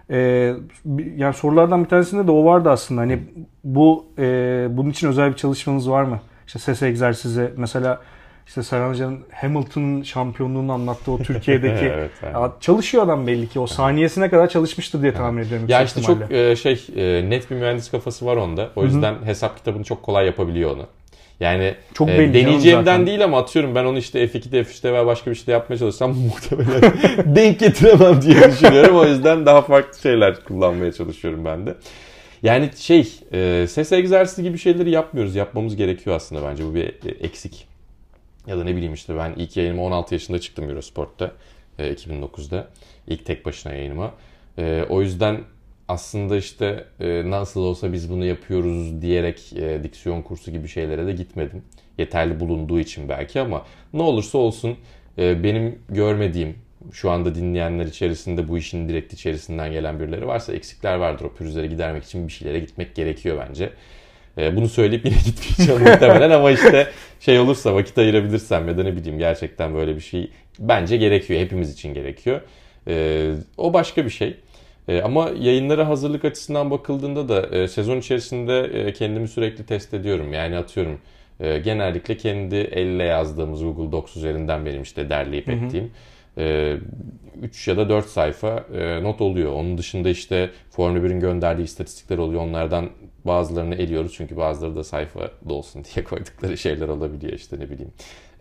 Ee, 0.10 0.54
yani 1.16 1.34
sorulardan 1.34 1.84
bir 1.84 1.90
tanesinde 1.90 2.28
de 2.28 2.32
o 2.32 2.46
vardı 2.46 2.70
aslında. 2.70 3.02
Hani 3.02 3.20
bu 3.64 4.06
e, 4.18 4.24
bunun 4.70 4.90
için 4.90 5.08
özel 5.08 5.32
bir 5.32 5.36
çalışmanız 5.36 5.90
var 5.90 6.04
mı? 6.04 6.20
İşte 6.48 6.60
ses 6.60 6.82
egzersizi 6.82 7.52
mesela 7.58 8.02
işte 8.48 8.64
Serhan 8.64 8.90
Hoca'nın 8.90 9.20
Hamilton'ın 9.34 10.04
şampiyonluğunu 10.04 10.72
anlattığı 10.72 11.12
o 11.12 11.18
Türkiye'deki 11.18 11.86
Evet, 11.96 12.12
evet. 12.24 12.34
Ya 12.34 12.52
çalışıyor 12.62 13.04
adam 13.04 13.28
belli 13.28 13.50
ki 13.50 13.60
o 13.60 13.68
saniyesine 13.68 14.30
kadar 14.30 14.50
çalışmıştır 14.50 15.02
diye 15.02 15.14
tahmin 15.14 15.44
ediyorum. 15.44 15.66
Ya 15.70 15.84
işte 15.84 16.02
çok 16.02 16.32
e, 16.32 16.56
şey 16.56 16.88
e, 16.96 17.30
net 17.30 17.52
bir 17.52 17.56
mühendis 17.56 17.92
kafası 17.92 18.26
var 18.26 18.36
onda. 18.36 18.70
O 18.76 18.84
yüzden 18.84 19.16
hesap 19.26 19.58
kitabını 19.58 19.84
çok 19.84 20.04
kolay 20.04 20.26
yapabiliyor 20.26 20.72
onu. 20.72 20.86
Yani 21.40 21.76
Çok 21.94 22.10
e, 22.10 22.34
deneyeceğimden 22.34 23.08
değil 23.08 23.24
ama 23.24 23.40
atıyorum 23.40 23.76
ben 23.76 23.86
onu 23.86 23.98
işte 23.98 24.26
F2'de 24.26 24.62
F3'te 24.62 24.94
veya 24.94 25.06
başka 25.06 25.32
bir 25.32 25.36
şeyde 25.36 25.52
yapmaya 25.52 25.78
çalışsam 25.78 26.16
muhtemelen 26.18 26.94
denk 27.36 27.60
getiremem 27.60 28.22
diye 28.22 28.52
düşünüyorum. 28.52 28.98
O 28.98 29.06
yüzden 29.06 29.46
daha 29.46 29.62
farklı 29.62 30.00
şeyler 30.00 30.44
kullanmaya 30.44 30.92
çalışıyorum 30.92 31.46
ben 31.46 31.66
de. 31.66 31.76
Yani 32.44 32.70
şey 32.78 33.14
e, 33.34 33.66
ses 33.70 33.92
egzersizi 33.92 34.44
gibi 34.44 34.58
şeyleri 34.58 34.92
yapmıyoruz. 34.92 35.36
Yapmamız 35.36 35.76
gerekiyor 35.76 36.16
aslında 36.16 36.50
bence. 36.50 36.66
Bu 36.66 36.76
bir 36.76 36.84
e, 36.84 37.10
eksik. 37.22 37.75
Ya 38.48 38.58
da 38.58 38.64
ne 38.64 38.76
bileyim 38.76 38.94
işte 38.94 39.18
ben 39.18 39.34
ilk 39.38 39.58
yayınıma 39.58 39.84
16 39.84 40.14
yaşında 40.14 40.40
çıktım 40.40 40.70
Eurosport'ta. 40.70 41.32
e, 41.80 41.94
2009'da. 41.94 42.68
İlk 43.08 43.26
tek 43.26 43.46
başına 43.46 43.74
yayınıma. 43.74 44.14
E, 44.58 44.86
o 44.90 45.02
yüzden 45.02 45.42
aslında 45.88 46.38
işte 46.38 46.86
e, 47.00 47.30
nasıl 47.30 47.62
olsa 47.62 47.94
biz 47.94 48.10
bunu 48.12 48.26
yapıyoruz 48.26 49.02
diyerek 49.02 49.54
e, 49.54 49.84
diksiyon 49.84 50.22
kursu 50.22 50.52
gibi 50.52 50.68
şeylere 50.68 51.08
de 51.08 51.14
gitmedim. 51.14 51.64
Yeterli 51.98 52.40
bulunduğu 52.40 52.80
için 52.80 53.10
belki 53.10 53.40
ama 53.42 53.66
ne 53.94 54.02
olursa 54.02 54.38
olsun 54.38 54.78
e, 55.18 55.44
benim 55.44 55.80
görmediğim 55.90 56.56
şu 56.92 57.12
anda 57.12 57.36
dinleyenler 57.36 57.86
içerisinde 57.86 58.48
bu 58.48 58.58
işin 58.58 58.90
direkt 58.90 59.14
içerisinden 59.14 59.72
gelen 59.72 60.00
birileri 60.00 60.28
varsa 60.28 60.54
eksikler 60.54 60.96
vardır. 60.96 61.26
O 61.26 61.34
pürüzleri 61.34 61.70
gidermek 61.70 62.04
için 62.04 62.28
bir 62.28 62.34
şeylere 62.34 62.60
gitmek 62.60 62.96
gerekiyor 62.96 63.46
bence. 63.50 63.70
E, 64.38 64.56
bunu 64.56 64.69
söyleyip 64.69 65.06
yine 65.06 65.15
gitmeyeceğim 65.26 65.82
muhtemelen 65.82 66.30
ama 66.30 66.52
işte 66.52 66.88
şey 67.19 67.39
olursa 67.39 67.76
vakit 67.76 67.98
ayırabilirsem 67.98 68.67
ya 68.67 68.78
da 68.78 68.84
ne 68.84 68.95
bileyim 68.95 69.19
gerçekten 69.19 69.76
böyle 69.76 69.95
bir 69.95 70.02
şey 70.02 70.32
bence 70.60 70.98
gerekiyor. 70.98 71.39
Hepimiz 71.39 71.74
için 71.74 71.93
gerekiyor. 71.93 72.41
E, 72.88 73.32
o 73.58 73.74
başka 73.74 74.06
bir 74.06 74.10
şey. 74.10 74.38
E, 74.88 75.02
ama 75.02 75.30
yayınlara 75.39 75.88
hazırlık 75.88 76.26
açısından 76.26 76.71
bakıldığında 76.71 77.30
da 77.30 77.58
e, 77.58 77.67
sezon 77.67 77.98
içerisinde 77.98 78.60
e, 78.60 78.93
kendimi 78.93 79.28
sürekli 79.28 79.65
test 79.65 79.93
ediyorum. 79.93 80.34
Yani 80.34 80.58
atıyorum 80.58 81.00
e, 81.39 81.58
genellikle 81.60 82.17
kendi 82.17 82.56
elle 82.56 83.04
yazdığımız 83.04 83.63
Google 83.63 83.91
Docs 83.91 84.17
üzerinden 84.17 84.65
benim 84.65 84.82
işte 84.82 85.10
derleyip 85.10 85.50
ettiğim 85.50 85.91
3 87.41 87.67
ya 87.67 87.78
da 87.78 87.89
4 87.89 88.06
sayfa 88.06 88.65
e, 88.74 89.04
not 89.04 89.21
oluyor. 89.21 89.54
Onun 89.54 89.78
dışında 89.78 90.10
işte 90.10 90.50
Formula 90.69 91.00
1'in 91.00 91.19
gönderdiği 91.19 91.63
istatistikler 91.63 92.17
oluyor. 92.17 92.41
Onlardan 92.41 92.89
bazılarını 93.26 93.76
eliyoruz 93.76 94.13
çünkü 94.17 94.38
bazıları 94.38 94.76
da 94.76 94.84
sayfa 94.84 95.32
dolsun 95.50 95.84
diye 95.84 96.06
koydukları 96.10 96.58
şeyler 96.58 96.88
olabiliyor 96.88 97.34
işte 97.34 97.60
ne 97.60 97.69
bileyim. 97.69 97.91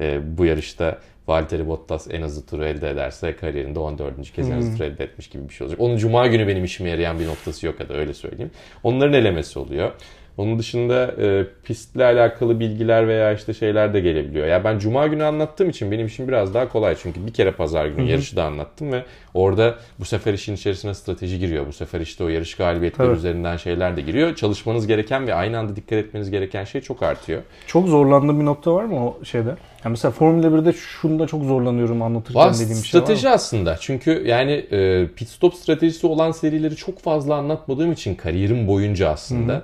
E, 0.01 0.39
bu 0.39 0.45
yarışta 0.45 0.99
Valtteri 1.29 1.69
Bottas 1.69 2.07
en 2.11 2.23
hızlı 2.23 2.47
turu 2.47 2.65
elde 2.65 2.91
ederse 2.91 3.37
kariyerinde 3.37 3.79
14. 3.79 4.33
kez 4.33 4.51
en 4.51 4.57
hızlı 4.57 4.77
turu 4.77 4.85
elde 4.85 5.05
etmiş 5.05 5.29
gibi 5.29 5.49
bir 5.49 5.55
şey 5.55 5.65
olacak. 5.65 5.81
Onun 5.81 5.97
cuma 5.97 6.27
günü 6.27 6.49
benim 6.49 6.65
işime 6.65 6.91
yarayan 6.91 7.19
bir 7.19 7.27
noktası 7.27 7.67
yok 7.67 7.81
ya 7.81 7.89
da 7.89 7.95
öyle 7.95 8.15
söyleyeyim. 8.15 8.51
Onların 8.83 9.13
elemesi 9.13 9.59
oluyor. 9.59 9.93
Onun 10.37 10.59
dışında 10.59 11.15
e, 11.23 11.47
pistle 11.65 12.05
alakalı 12.05 12.61
bilgiler 12.61 13.09
veya 13.09 13.33
işte 13.33 13.55
şeyler 13.55 13.95
de 13.95 14.01
gelebiliyor. 14.01 14.47
Ya 14.47 14.65
ben 14.65 14.79
cuma 14.79 15.07
günü 15.07 15.25
anlattığım 15.25 15.71
için 15.71 15.91
benim 15.91 16.07
işim 16.07 16.29
biraz 16.29 16.55
daha 16.55 16.69
kolay. 16.69 16.97
Çünkü 17.03 17.27
bir 17.27 17.33
kere 17.33 17.53
pazar 17.53 17.87
günü 17.87 18.11
yarışı 18.11 18.37
da 18.37 18.45
anlattım 18.45 18.93
ve 18.93 19.05
orada 19.35 19.75
bu 20.01 20.05
sefer 20.05 20.35
işin 20.35 20.55
içerisine 20.55 20.95
strateji 20.95 21.39
giriyor. 21.39 21.67
Bu 21.67 21.73
sefer 21.73 22.01
işte 22.01 22.25
o 22.25 22.29
yarış 22.29 22.55
galibiyetleri 22.55 23.07
Tabii. 23.09 23.17
üzerinden 23.17 23.57
şeyler 23.57 23.97
de 23.97 24.01
giriyor. 24.01 24.35
Çalışmanız 24.35 24.87
gereken 24.87 25.27
ve 25.27 25.35
aynı 25.35 25.59
anda 25.59 25.77
dikkat 25.77 25.99
etmeniz 25.99 26.31
gereken 26.31 26.65
şey 26.65 26.81
çok 26.81 27.03
artıyor. 27.03 27.43
Çok 27.67 27.89
zorlandığın 27.89 28.41
bir 28.41 28.45
nokta 28.45 28.75
var 28.75 28.85
mı 28.85 29.07
o 29.07 29.25
şeyde? 29.25 29.57
Ya 29.85 29.91
mesela 29.91 30.13
Formula 30.13 30.47
1'de 30.47 30.73
şunda 30.73 31.27
çok 31.27 31.45
zorlanıyorum 31.45 32.03
anlatırken 32.03 32.43
Valla 32.43 32.55
dediğim 32.55 32.83
bir 32.83 32.87
şey 32.87 33.01
var 33.01 33.07
strateji 33.07 33.29
aslında. 33.29 33.77
Çünkü 33.81 34.25
yani 34.27 34.53
e, 34.53 35.07
pit 35.17 35.29
stop 35.29 35.55
stratejisi 35.55 36.07
olan 36.07 36.33
serileri 36.33 36.77
çok 36.77 36.99
fazla 36.99 37.35
anlatmadığım 37.35 37.93
için 37.93 38.15
kariyerim 38.15 38.69
boyunca 38.69 39.09
aslında 39.09 39.63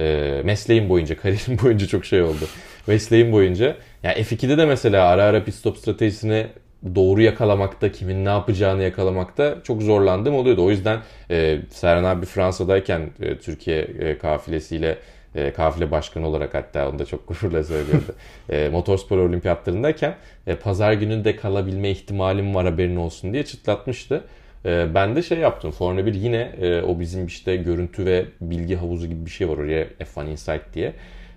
e, 0.00 0.40
mesleğim 0.44 0.88
boyunca, 0.88 1.16
kariyerim 1.22 1.58
boyunca 1.62 1.86
çok 1.86 2.04
şey 2.04 2.22
oldu. 2.22 2.48
Mesleğim 2.86 3.32
boyunca. 3.32 3.76
Yani 4.02 4.14
F2'de 4.14 4.58
de 4.58 4.66
mesela 4.66 5.06
ara 5.06 5.24
ara 5.24 5.44
pit 5.44 5.54
stop 5.54 5.78
stratejisini 5.78 6.46
doğru 6.94 7.22
yakalamakta, 7.22 7.92
kimin 7.92 8.24
ne 8.24 8.28
yapacağını 8.28 8.82
yakalamakta 8.82 9.56
çok 9.64 9.82
zorlandığım 9.82 10.34
oluyordu. 10.34 10.64
O 10.64 10.70
yüzden 10.70 11.00
e, 11.30 11.58
Serhan 11.70 12.04
abi 12.04 12.26
Fransa'dayken 12.26 13.10
e, 13.20 13.38
Türkiye 13.38 13.78
e, 13.80 14.18
kafilesiyle 14.18 14.98
e, 15.34 15.52
kafile 15.52 15.90
başkanı 15.90 16.28
olarak 16.28 16.54
hatta 16.54 16.88
onu 16.88 16.98
da 16.98 17.04
çok 17.04 17.28
gururla 17.28 17.64
söylüyordu. 17.64 18.14
e, 18.50 18.68
motorspor 18.68 19.18
olimpiyatlarındayken 19.18 20.14
e, 20.46 20.54
pazar 20.54 20.92
gününde 20.92 21.36
kalabilme 21.36 21.90
ihtimalim 21.90 22.54
var 22.54 22.64
haberin 22.64 22.96
olsun 22.96 23.32
diye 23.32 23.44
çıtlatmıştı. 23.44 24.24
E, 24.66 24.94
ben 24.94 25.16
de 25.16 25.22
şey 25.22 25.38
yaptım. 25.38 25.70
Formula 25.70 26.06
1 26.06 26.14
yine 26.14 26.52
e, 26.60 26.82
o 26.82 27.00
bizim 27.00 27.26
işte 27.26 27.56
görüntü 27.56 28.06
ve 28.06 28.24
bilgi 28.40 28.76
havuzu 28.76 29.06
gibi 29.06 29.26
bir 29.26 29.30
şey 29.30 29.48
var 29.48 29.58
oraya 29.58 29.86
F1 30.00 30.30
Insight 30.30 30.62
diye. 30.74 30.92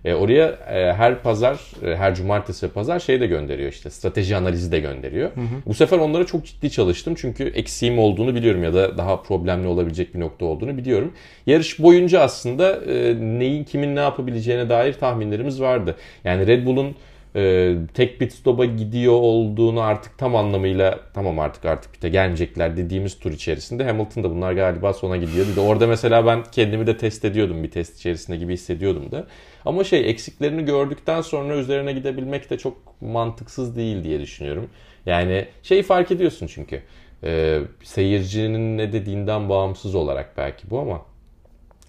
E, 0.05 0.13
oraya 0.13 0.47
e, 0.47 0.93
her 0.93 1.21
pazar, 1.21 1.59
e, 1.85 1.95
her 1.95 2.15
cumartesi 2.15 2.65
ve 2.65 2.69
pazar 2.69 2.99
şey 2.99 3.21
de 3.21 3.27
gönderiyor 3.27 3.71
işte 3.71 3.89
strateji 3.89 4.35
analizi 4.35 4.71
de 4.71 4.79
gönderiyor. 4.79 5.31
Bu 5.65 5.73
sefer 5.73 5.97
onlara 5.97 6.25
çok 6.25 6.45
ciddi 6.45 6.71
çalıştım 6.71 7.13
çünkü 7.17 7.43
eksiğim 7.43 7.99
olduğunu 7.99 8.35
biliyorum 8.35 8.63
ya 8.63 8.73
da 8.73 8.97
daha 8.97 9.21
problemli 9.21 9.67
olabilecek 9.67 10.15
bir 10.15 10.19
nokta 10.19 10.45
olduğunu 10.45 10.77
biliyorum. 10.77 11.13
Yarış 11.47 11.79
boyunca 11.79 12.21
aslında 12.21 12.75
e, 12.85 13.15
neyin 13.19 13.63
kimin 13.63 13.95
ne 13.95 13.99
yapabileceğine 13.99 14.69
dair 14.69 14.93
tahminlerimiz 14.93 15.61
vardı. 15.61 15.95
Yani 16.23 16.47
Red 16.47 16.65
Bull'un 16.65 16.95
e, 17.35 17.75
tek 17.93 18.19
pit 18.19 18.33
stop'a 18.33 18.65
gidiyor 18.65 19.13
olduğunu 19.13 19.81
artık 19.81 20.17
tam 20.17 20.35
anlamıyla 20.35 20.99
tamam 21.13 21.39
artık 21.39 21.65
artık 21.65 21.93
pite 21.93 22.09
gelmeyecekler 22.09 22.77
dediğimiz 22.77 23.19
tur 23.19 23.31
içerisinde 23.31 23.83
Hamilton 23.83 24.23
da 24.23 24.31
bunlar 24.31 24.53
galiba 24.53 24.93
sona 24.93 25.17
gidiyor. 25.17 25.45
Bir 25.55 25.61
orada 25.61 25.87
mesela 25.87 26.25
ben 26.25 26.43
kendimi 26.51 26.87
de 26.87 26.97
test 26.97 27.25
ediyordum 27.25 27.63
bir 27.63 27.71
test 27.71 27.97
içerisinde 27.97 28.37
gibi 28.37 28.53
hissediyordum 28.53 29.11
da. 29.11 29.27
Ama 29.65 29.83
şey 29.83 30.09
eksiklerini 30.09 30.65
gördükten 30.65 31.21
sonra 31.21 31.55
üzerine 31.55 31.93
gidebilmek 31.93 32.49
de 32.49 32.57
çok 32.57 33.01
mantıksız 33.01 33.75
değil 33.75 34.03
diye 34.03 34.21
düşünüyorum. 34.21 34.69
Yani 35.05 35.45
şeyi 35.63 35.83
fark 35.83 36.11
ediyorsun 36.11 36.47
çünkü. 36.47 36.81
E, 37.23 37.59
seyircinin 37.83 38.77
ne 38.77 38.93
dediğinden 38.93 39.49
bağımsız 39.49 39.95
olarak 39.95 40.37
belki 40.37 40.69
bu 40.69 40.79
ama 40.79 41.01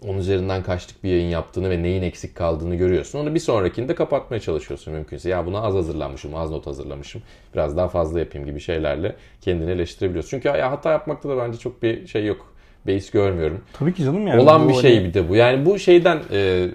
onun 0.04 0.18
üzerinden 0.18 0.62
kaçlık 0.62 1.04
bir 1.04 1.10
yayın 1.10 1.28
yaptığını 1.28 1.70
ve 1.70 1.82
neyin 1.82 2.02
eksik 2.02 2.34
kaldığını 2.34 2.74
görüyorsun. 2.74 3.18
Onu 3.18 3.34
bir 3.34 3.40
sonrakinde 3.40 3.94
kapatmaya 3.94 4.40
çalışıyorsun 4.40 4.94
mümkünse. 4.94 5.28
Ya 5.28 5.46
buna 5.46 5.60
az 5.60 5.74
hazırlanmışım, 5.74 6.34
az 6.34 6.50
not 6.50 6.66
hazırlamışım. 6.66 7.22
Biraz 7.54 7.76
daha 7.76 7.88
fazla 7.88 8.20
yapayım 8.20 8.46
gibi 8.46 8.60
şeylerle 8.60 9.16
kendini 9.40 9.70
eleştirebiliyorsun. 9.70 10.30
Çünkü 10.30 10.48
ya 10.48 10.70
hata 10.70 10.92
yapmakta 10.92 11.28
da 11.28 11.36
bence 11.38 11.58
çok 11.58 11.82
bir 11.82 12.06
şey 12.06 12.26
yok. 12.26 12.52
Beis 12.86 13.10
görmüyorum. 13.10 13.60
Tabii 13.72 13.94
ki 13.94 14.04
canım 14.04 14.26
yani. 14.26 14.42
Olan 14.42 14.68
bir 14.68 14.72
hani- 14.72 14.82
şey 14.82 15.04
bir 15.04 15.14
de 15.14 15.28
bu. 15.28 15.36
Yani 15.36 15.66
bu 15.66 15.78
şeyden 15.78 16.20
e, 16.32 16.68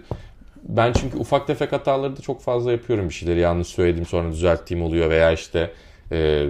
ben 0.63 0.93
çünkü 0.93 1.17
ufak 1.17 1.47
tefek 1.47 1.71
hataları 1.71 2.17
da 2.17 2.21
çok 2.21 2.41
fazla 2.41 2.71
yapıyorum. 2.71 3.09
Bir 3.09 3.13
şeyleri 3.13 3.39
yanlış 3.39 3.67
söyledim 3.67 4.05
sonra 4.05 4.31
düzelttiğim 4.31 4.83
oluyor 4.83 5.09
veya 5.09 5.31
işte 5.31 5.71
e, 6.11 6.49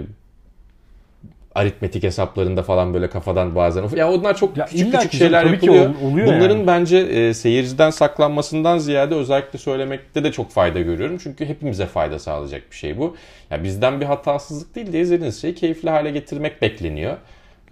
aritmetik 1.54 2.02
hesaplarında 2.02 2.62
falan 2.62 2.94
böyle 2.94 3.10
kafadan 3.10 3.54
bazen 3.54 3.84
ya 3.96 4.12
onlar 4.12 4.36
çok 4.36 4.56
Ya 4.56 4.64
küçük 4.66 4.92
küçük 4.92 5.12
şeyler 5.12 5.44
ki 5.46 5.52
yapılıyor. 5.52 5.86
ol- 5.86 6.10
oluyor 6.10 6.26
Bunların 6.26 6.56
yani. 6.56 6.66
bence 6.66 6.98
e, 6.98 7.34
seyirciden 7.34 7.90
saklanmasından 7.90 8.78
ziyade 8.78 9.14
özellikle 9.14 9.58
söylemekte 9.58 10.24
de 10.24 10.32
çok 10.32 10.50
fayda 10.50 10.80
görüyorum. 10.80 11.18
Çünkü 11.22 11.46
hepimize 11.46 11.86
fayda 11.86 12.18
sağlayacak 12.18 12.62
bir 12.70 12.76
şey 12.76 12.98
bu. 12.98 13.16
Ya 13.50 13.64
bizden 13.64 14.00
bir 14.00 14.06
hatasızlık 14.06 14.74
değil 14.74 14.92
de 14.92 15.00
izlediğiniz 15.00 15.40
şeyi 15.42 15.54
keyifli 15.54 15.90
hale 15.90 16.10
getirmek 16.10 16.62
bekleniyor. 16.62 17.16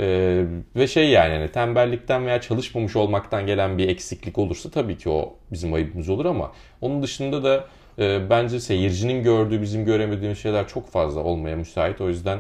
Ee, 0.01 0.45
ve 0.77 0.87
şey 0.87 1.09
yani 1.09 1.35
hani 1.35 1.49
tembellikten 1.49 2.27
veya 2.27 2.41
çalışmamış 2.41 2.97
olmaktan 2.97 3.47
gelen 3.47 3.79
bir 3.79 3.89
eksiklik 3.89 4.39
olursa 4.39 4.71
tabii 4.71 4.99
ki 4.99 5.09
o 5.11 5.35
bizim 5.53 5.75
ayıbımız 5.75 6.09
olur 6.09 6.25
ama 6.25 6.53
onun 6.81 7.03
dışında 7.03 7.45
da 7.45 7.65
e, 7.99 8.31
bence 8.31 8.61
seyircinin 8.61 9.23
gördüğü 9.23 9.63
bizim 9.63 9.85
göremediğimiz 9.85 10.39
şeyler 10.39 10.69
çok 10.69 10.91
fazla 10.91 11.21
olmaya 11.21 11.57
müsait. 11.57 12.01
O 12.01 12.09
yüzden 12.09 12.39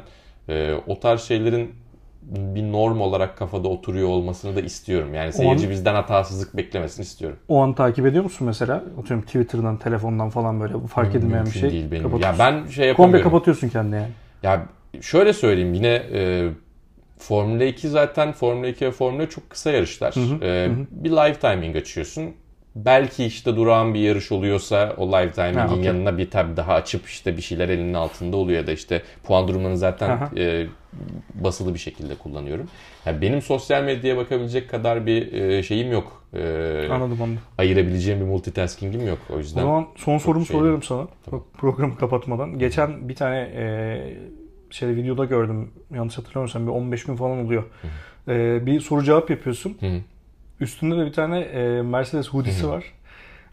e, 0.50 0.74
o 0.86 1.00
tarz 1.00 1.20
şeylerin 1.20 1.70
bir 2.22 2.62
norm 2.72 3.00
olarak 3.00 3.38
kafada 3.38 3.68
oturuyor 3.68 4.08
olmasını 4.08 4.56
da 4.56 4.60
istiyorum. 4.60 5.14
Yani 5.14 5.32
seyirci 5.32 5.66
an- 5.66 5.70
bizden 5.72 5.94
hatasızlık 5.94 6.56
beklemesini 6.56 7.02
istiyorum. 7.04 7.38
O 7.48 7.62
an 7.62 7.74
takip 7.74 8.06
ediyor 8.06 8.24
musun 8.24 8.46
mesela? 8.46 8.84
Atıyorum 9.00 9.26
Twitter'dan, 9.26 9.76
telefondan 9.76 10.30
falan 10.30 10.60
böyle 10.60 10.74
fark 10.86 11.14
edilmeyen 11.14 11.46
bir 11.46 11.50
şey. 11.50 11.70
değil 11.70 11.90
benim. 11.90 12.18
Ya 12.18 12.34
ben 12.38 12.52
şey 12.52 12.64
Komple 12.66 12.82
yapamıyorum. 12.88 13.22
kapatıyorsun 13.22 13.68
kendini 13.68 13.94
yani. 13.96 14.08
Ya 14.42 14.66
şöyle 15.00 15.32
söyleyeyim 15.32 15.74
yine 15.74 16.02
e, 16.12 16.48
Formula 17.18 17.64
2 17.64 17.88
zaten 17.88 18.32
Formula 18.32 18.66
2 18.66 18.86
ve 18.86 18.90
Formula 18.90 19.28
çok 19.28 19.50
kısa 19.50 19.70
yarışlar. 19.70 20.14
E, 20.42 20.68
Bir 20.90 21.10
live 21.10 21.34
timing 21.34 21.76
açıyorsun. 21.76 22.24
Belki 22.76 23.24
işte 23.24 23.56
durağan 23.56 23.94
bir 23.94 24.00
yarış 24.00 24.32
oluyorsa 24.32 24.94
o 24.96 25.08
live 25.12 25.30
timing'in 25.32 25.58
Ha, 25.58 25.66
okey. 25.74 25.84
yanına 25.84 26.18
bir 26.18 26.30
tab 26.30 26.56
daha 26.56 26.74
açıp 26.74 27.06
işte 27.06 27.36
bir 27.36 27.42
şeyler 27.42 27.68
elinin 27.68 27.94
altında 27.94 28.36
oluyor 28.36 28.60
ya 28.60 28.66
da 28.66 28.72
işte 28.72 29.02
puan 29.24 29.48
durumlarını 29.48 29.78
zaten 29.78 30.10
Aha. 30.10 30.30
e, 30.36 30.66
basılı 31.34 31.74
bir 31.74 31.78
şekilde 31.78 32.14
kullanıyorum. 32.14 32.68
Yani 33.06 33.22
benim 33.22 33.42
sosyal 33.42 33.84
medyaya 33.84 34.16
bakabilecek 34.16 34.70
kadar 34.70 35.06
bir 35.06 35.32
e, 35.32 35.62
şeyim 35.62 35.92
yok. 35.92 36.22
E, 36.34 36.38
Anladım 36.90 37.22
anladım. 37.22 37.38
ayırabileceğim 37.58 38.20
bir 38.20 38.24
multitasking'im 38.24 39.06
yok. 39.06 39.18
O 39.30 39.34
O 39.34 39.38
yüzden 39.38 39.60
zaman 39.60 39.86
son 39.96 40.18
sorumu 40.18 40.46
şey 40.46 40.56
soruyorum 40.56 40.82
sana. 40.82 41.06
Tamam. 41.24 41.44
Programı 41.58 41.96
kapatmadan. 41.96 42.58
Geçen 42.58 43.08
bir 43.08 43.14
tane 43.14 43.38
e, 43.38 43.64
şey 44.70 44.88
videoda 44.88 45.24
gördüm. 45.24 45.70
Yanlış 45.94 46.18
hatırlamıyorsam 46.18 46.66
bir 46.66 46.72
15 46.72 47.04
gün 47.04 47.16
falan 47.16 47.38
oluyor. 47.44 47.64
E, 48.28 48.66
bir 48.66 48.80
soru 48.80 49.02
cevap 49.04 49.30
yapıyorsun. 49.30 49.76
Hı 49.80 49.86
hı. 49.86 50.00
Üstünde 50.60 50.96
de 50.98 51.06
bir 51.06 51.12
tane 51.12 51.40
e, 51.40 51.82
Mercedes 51.82 52.28
hoodie'si 52.28 52.68
var. 52.68 52.84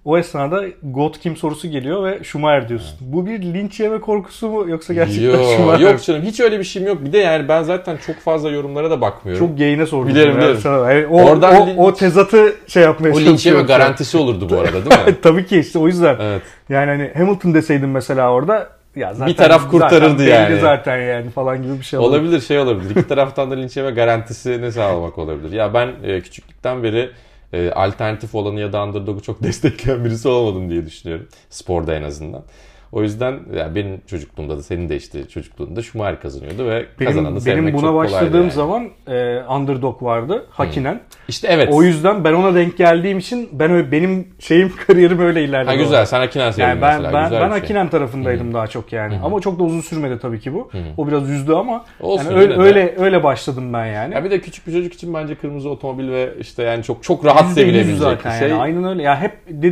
O 0.06 0.18
esnada 0.18 0.64
God 0.84 1.16
kim 1.16 1.36
sorusu 1.36 1.68
geliyor 1.68 2.04
ve 2.04 2.24
Schumacher 2.24 2.70
diyorsun. 2.70 2.98
Bu 3.02 3.26
bir 3.26 3.42
linç 3.42 3.80
yeme 3.80 4.00
korkusu 4.00 4.50
mu 4.50 4.70
yoksa 4.70 4.94
gerçekten 4.94 5.24
Yo, 5.40 5.44
Schumacher? 5.58 5.80
yok 5.92 6.04
canım 6.04 6.22
hiç 6.22 6.40
öyle 6.40 6.60
bir 6.60 6.64
şeyim 6.64 6.88
yok. 6.88 7.06
Bir 7.06 7.14
de 7.14 7.18
yani 7.18 7.48
ben 7.48 7.64
zaten 7.64 7.98
çok 8.06 8.16
fazla 8.16 8.50
yorumlara 8.50 8.92
da 8.92 9.02
bakmıyorum. 9.02 9.48
Çok 9.48 9.58
geyine 9.58 9.86
sordum. 9.86 10.08
Bilirim, 10.10 10.32
ya 10.36 10.38
bilirim. 10.42 10.58
sana. 10.58 10.92
Yani 10.92 11.08
o, 11.08 11.24
Oradan 11.24 11.56
o, 11.56 11.68
linç- 11.68 11.78
o 11.78 11.94
tezatı 11.94 12.56
şey 12.68 12.84
yapmaya 12.84 13.10
o 13.10 13.12
linç 13.12 13.24
yeme 13.26 13.34
çalışıyorum. 13.38 13.68
garantisi 13.68 14.18
olurdu 14.18 14.50
bu 14.50 14.56
arada 14.60 14.74
değil 14.74 15.06
mi? 15.08 15.16
Tabii 15.22 15.46
ki 15.46 15.60
işte 15.60 15.80
o 15.80 15.88
yüzden. 15.88 16.16
evet. 16.22 16.42
Yani 16.70 16.90
hani 16.92 17.12
Hamilton 17.18 17.54
deseydim 17.54 17.92
mesela 17.92 18.32
orada 18.32 18.70
ya 18.98 19.14
zaten, 19.14 19.28
Bir 19.28 19.38
taraf 19.38 19.70
kurtarırdı 19.72 20.24
zaten 20.24 20.50
yani. 20.50 20.60
zaten 20.60 20.98
yani 20.98 21.30
falan 21.30 21.64
gibi 21.64 21.80
bir 21.80 21.84
şey 21.84 22.00
olur. 22.00 22.10
Olabilir 22.10 22.42
şey 22.42 22.60
olabilir. 22.60 22.90
İki 22.90 23.08
taraftan 23.08 23.52
da 23.52 23.56
linç 23.56 23.78
yeme 23.78 23.92
garantisini 23.92 24.72
sağlamak 24.72 25.18
olabilir. 25.18 25.52
Ya 25.52 25.74
ben 25.74 25.90
e, 26.04 26.22
küçüklükten 26.22 26.84
beri 26.84 27.10
e, 27.54 27.72
alternatif 27.72 28.36
olanı 28.36 28.60
ya 28.60 28.74
da 28.74 28.84
underdog'u 28.84 29.22
çok 29.22 29.44
destekleyen 29.44 30.06
birisi 30.06 30.28
olmadım 30.28 30.70
diye 30.70 30.86
düşünüyorum. 30.86 31.28
Sporda 31.50 31.96
en 31.96 32.04
azından. 32.04 32.44
O 32.92 33.02
yüzden 33.04 33.40
ya 33.58 33.76
benim 33.76 34.02
çocukluğumda 34.08 34.58
da 34.58 34.64
senin 34.64 34.90
de 34.90 34.96
işte 34.96 35.28
çocukluğunda 35.28 35.82
Schumacher 35.82 36.22
kazanıyordu 36.22 36.68
ve 36.70 36.86
kazananı 37.06 37.30
Benim, 37.30 37.42
sevmek 37.42 37.64
benim 37.64 37.74
buna 37.74 37.82
çok 37.88 37.96
başladığım 37.96 38.42
yani. 38.42 38.52
zaman 38.52 38.90
e, 39.08 39.40
underdog 39.50 40.04
vardı. 40.04 40.46
Hakinen. 40.50 41.00
İşte 41.28 41.48
evet. 41.52 41.70
O 41.72 41.84
yüzden 41.84 42.24
ben 42.24 42.34
ona 42.34 42.56
denk 42.56 42.78
geldiğim 42.78 43.18
için 43.18 43.50
ben 43.52 43.72
öyle, 43.72 43.92
benim 43.92 44.28
şeyim 44.40 44.72
kariyerim 44.88 45.20
öyle 45.20 45.44
ilerledi. 45.44 45.70
ha, 45.70 45.76
güzel. 45.76 46.06
Sen 46.06 46.22
Akinen 46.22 46.52
sevdin 46.52 46.68
Yani 46.70 46.82
ben 46.82 47.02
mesela. 47.02 47.14
ben, 47.14 47.24
güzel 47.24 47.42
ben 47.42 47.50
şey. 47.50 47.58
Akinen 47.58 47.90
tarafındaydım 47.90 48.54
daha 48.54 48.68
çok 48.68 48.94
yani. 48.94 49.20
Ama 49.24 49.42
çok 49.42 49.60
da 49.60 49.64
uzun 49.64 49.82
sürmedi 49.82 50.20
tabii 50.20 50.40
ki 50.40 50.54
bu. 50.54 50.70
O 50.98 51.08
biraz 51.08 51.30
üzdü 51.30 51.54
ama 51.54 51.86
Olsun, 52.00 52.26
yani 52.26 52.40
öyle, 52.40 52.56
de. 52.56 52.60
öyle 52.62 52.94
öyle 52.98 53.24
başladım 53.24 53.74
ben 53.74 53.86
yani. 53.86 54.14
Ya 54.14 54.24
bir 54.24 54.32
de 54.32 54.42
küçük 54.42 54.68
bir 54.68 54.72
çocuk 54.74 54.94
için 54.94 55.14
bence 55.14 55.36
kırmızı 55.36 55.70
otomobil 55.70 56.10
ve 56.12 56.34
işte 56.40 56.64
yani 56.64 56.84
çok 56.84 57.04
çok 57.04 57.26
rahat 57.26 57.48
Yüzde 57.48 57.62
yüz 57.62 57.70
sevilebilecek 57.70 57.98
zaten 58.04 58.32
bir 58.34 58.38
şey. 58.40 58.50
yani. 58.50 58.62
Aynen 58.62 58.84
öyle. 58.84 59.04
Ya 59.04 59.22
hep 59.22 59.32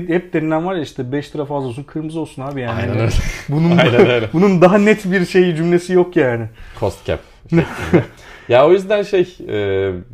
hep 0.09 0.33
denilen 0.33 0.65
var 0.65 0.75
ya 0.75 0.81
işte 0.81 1.11
5 1.11 1.35
lira 1.35 1.45
fazla 1.45 1.67
olsun 1.67 1.83
kırmızı 1.83 2.19
olsun 2.19 2.41
abi 2.41 2.61
yani. 2.61 2.81
Aynen 2.81 2.97
Hani 2.99 3.04
öyle. 3.05 3.15
Bunun 3.49 3.77
Aynen 3.77 4.09
öyle. 4.09 4.29
bunun 4.33 4.61
daha 4.61 4.77
net 4.77 5.11
bir 5.11 5.25
şey 5.25 5.55
cümlesi 5.55 5.93
yok 5.93 6.15
yani. 6.15 6.45
Cost 6.79 7.05
cap. 7.05 7.19
ya 8.49 8.67
o 8.67 8.71
yüzden 8.71 9.03
şey 9.03 9.37
e, 9.49 9.55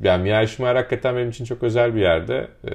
yani 0.03 0.23
Mia 0.23 0.47
Schumacher 0.47 0.75
hakikaten 0.75 1.15
benim 1.15 1.29
için 1.29 1.45
çok 1.45 1.63
özel 1.63 1.95
bir 1.95 2.01
yerde. 2.01 2.47
E, 2.67 2.71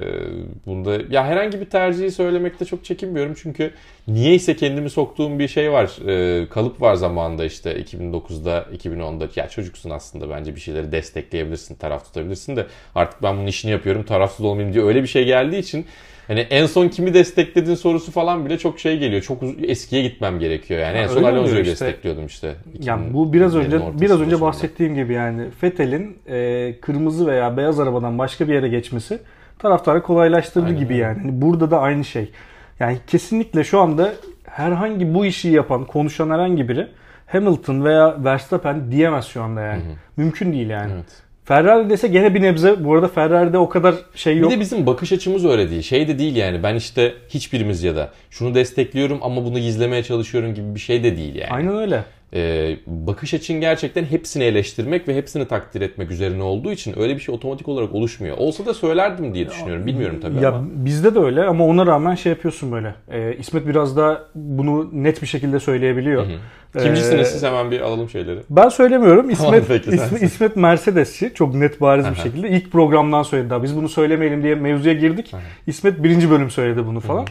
bunda 0.65 0.97
ya 1.09 1.25
herhangi 1.25 1.59
bir 1.59 1.65
tercihi 1.65 2.11
söylemekte 2.11 2.65
çok 2.65 2.85
çekinmiyorum 2.85 3.33
çünkü 3.41 3.71
niyeyse 4.07 4.55
kendimi 4.55 4.89
soktuğum 4.89 5.39
bir 5.39 5.47
şey 5.47 5.71
var. 5.71 6.07
E, 6.07 6.49
kalıp 6.49 6.81
var 6.81 6.95
zamanında 6.95 7.45
işte 7.45 7.81
2009'da 7.81 8.65
2010'da 8.77 9.27
ya 9.35 9.49
çocuksun 9.49 9.89
aslında 9.89 10.29
bence 10.29 10.55
bir 10.55 10.61
şeyleri 10.61 10.91
destekleyebilirsin, 10.91 11.75
taraf 11.75 12.05
tutabilirsin 12.05 12.55
de 12.55 12.65
artık 12.95 13.23
ben 13.23 13.37
bunun 13.37 13.47
işini 13.47 13.71
yapıyorum 13.71 14.03
tarafsız 14.03 14.45
olmayayım 14.45 14.73
diye 14.73 14.85
öyle 14.85 15.03
bir 15.03 15.07
şey 15.07 15.25
geldiği 15.25 15.59
için 15.59 15.85
Hani 16.27 16.39
en 16.39 16.65
son 16.65 16.87
kimi 16.87 17.13
destekledin 17.13 17.75
sorusu 17.75 18.11
falan 18.11 18.45
bile 18.45 18.57
çok 18.57 18.79
şey 18.79 18.97
geliyor. 18.99 19.21
Çok 19.21 19.43
eskiye 19.63 20.01
gitmem 20.01 20.39
gerekiyor 20.39 20.79
yani. 20.79 20.97
Ya 20.97 21.03
en 21.03 21.07
son 21.07 21.23
Alonso'yu 21.23 21.61
işte. 21.61 21.71
destekliyordum 21.71 22.25
işte. 22.25 22.55
Yani 22.79 23.13
bu 23.13 23.33
biraz 23.33 23.55
2000'lerin 23.55 23.65
önce 23.65 24.01
biraz 24.01 24.21
önce 24.21 24.31
sonunda. 24.31 24.41
bahsettiğim 24.41 24.95
gibi 24.95 25.13
yani 25.13 25.49
Fethel'in 25.61 26.17
e, 26.27 26.75
kırmızı 26.81 27.27
veya 27.27 27.57
beyaz 27.57 27.79
arabadan 27.79 28.17
başka 28.17 28.47
bir 28.47 28.53
yere 28.53 28.67
geçmesi 28.67 29.19
taraftarı 29.59 30.03
kolaylaştırdı 30.03 30.65
Aynen 30.65 30.79
gibi 30.79 30.97
yani. 30.97 31.19
Hani 31.19 31.41
burada 31.41 31.71
da 31.71 31.79
aynı 31.79 32.03
şey. 32.03 32.31
Yani 32.79 32.97
kesinlikle 33.07 33.63
şu 33.63 33.79
anda 33.79 34.13
herhangi 34.43 35.13
bu 35.13 35.25
işi 35.25 35.49
yapan, 35.49 35.85
konuşan 35.85 36.29
herhangi 36.29 36.69
biri 36.69 36.87
Hamilton 37.27 37.83
veya 37.83 38.23
Verstappen 38.23 38.91
diyemez 38.91 39.25
şu 39.25 39.43
anda 39.43 39.61
yani. 39.61 39.81
Mümkün 40.17 40.53
değil 40.53 40.69
yani. 40.69 40.91
Evet. 40.95 41.26
Ferrari 41.47 41.89
dese 41.89 42.07
gene 42.07 42.33
bir 42.33 42.41
nebze. 42.41 42.83
Bu 42.83 42.93
arada 42.93 43.07
Ferrari'de 43.07 43.57
o 43.57 43.69
kadar 43.69 43.95
şey 44.15 44.37
yok. 44.37 44.51
Bir 44.51 44.55
de 44.55 44.59
bizim 44.59 44.85
bakış 44.85 45.11
açımız 45.11 45.45
öyle 45.45 45.69
değil. 45.69 45.81
Şey 45.81 46.07
de 46.07 46.19
değil 46.19 46.35
yani 46.35 46.63
ben 46.63 46.75
işte 46.75 47.13
hiçbirimiz 47.29 47.83
ya 47.83 47.95
da 47.95 48.09
şunu 48.31 48.55
destekliyorum 48.55 49.19
ama 49.21 49.45
bunu 49.45 49.59
gizlemeye 49.59 50.03
çalışıyorum 50.03 50.53
gibi 50.53 50.75
bir 50.75 50.79
şey 50.79 51.03
de 51.03 51.17
değil 51.17 51.35
yani. 51.35 51.51
Aynen 51.51 51.77
öyle. 51.77 52.03
Ee, 52.33 52.77
bakış 52.87 53.33
açın 53.33 53.61
gerçekten 53.61 54.03
hepsini 54.05 54.43
eleştirmek 54.43 55.07
ve 55.07 55.15
hepsini 55.15 55.47
takdir 55.47 55.81
etmek 55.81 56.11
üzerine 56.11 56.43
olduğu 56.43 56.71
için 56.71 56.99
öyle 56.99 57.15
bir 57.15 57.19
şey 57.21 57.35
otomatik 57.35 57.67
olarak 57.67 57.95
oluşmuyor. 57.95 58.37
Olsa 58.37 58.65
da 58.65 58.73
söylerdim 58.73 59.33
diye 59.33 59.49
düşünüyorum. 59.49 59.85
Bilmiyorum 59.85 60.19
tabii 60.21 60.39
Ya 60.43 60.49
ama. 60.49 60.67
bizde 60.71 61.15
de 61.15 61.19
öyle 61.19 61.43
ama 61.43 61.65
ona 61.65 61.85
rağmen 61.85 62.15
şey 62.15 62.29
yapıyorsun 62.29 62.71
böyle. 62.71 62.95
Ee, 63.11 63.35
İsmet 63.39 63.67
biraz 63.67 63.97
da 63.97 64.23
bunu 64.35 64.89
net 64.93 65.21
bir 65.21 65.27
şekilde 65.27 65.59
söyleyebiliyor. 65.59 66.25
Kimcisiniz 66.73 67.19
Ee, 67.27 67.31
siz 67.31 67.43
hemen 67.43 67.71
bir 67.71 67.81
alalım 67.81 68.09
şeyleri. 68.09 68.39
Ben 68.49 68.69
söylemiyorum. 68.69 69.29
İsmet, 69.29 69.67
peki, 69.67 69.89
İsmet. 69.91 70.21
İsmet 70.23 70.55
Mercedesçi. 70.55 71.31
Çok 71.33 71.55
net 71.55 71.81
bariz 71.81 72.05
bir 72.09 72.15
şekilde. 72.15 72.49
İlk 72.49 72.71
programdan 72.71 73.23
söyledi 73.23 73.49
daha. 73.49 73.63
Biz 73.63 73.75
bunu 73.75 73.89
söylemeyelim 73.89 74.43
diye 74.43 74.55
mevzuya 74.55 74.93
girdik. 74.95 75.33
İsmet 75.67 76.03
birinci 76.03 76.29
bölüm 76.29 76.49
söyledi 76.49 76.85
bunu 76.85 76.99
falan. 76.99 77.25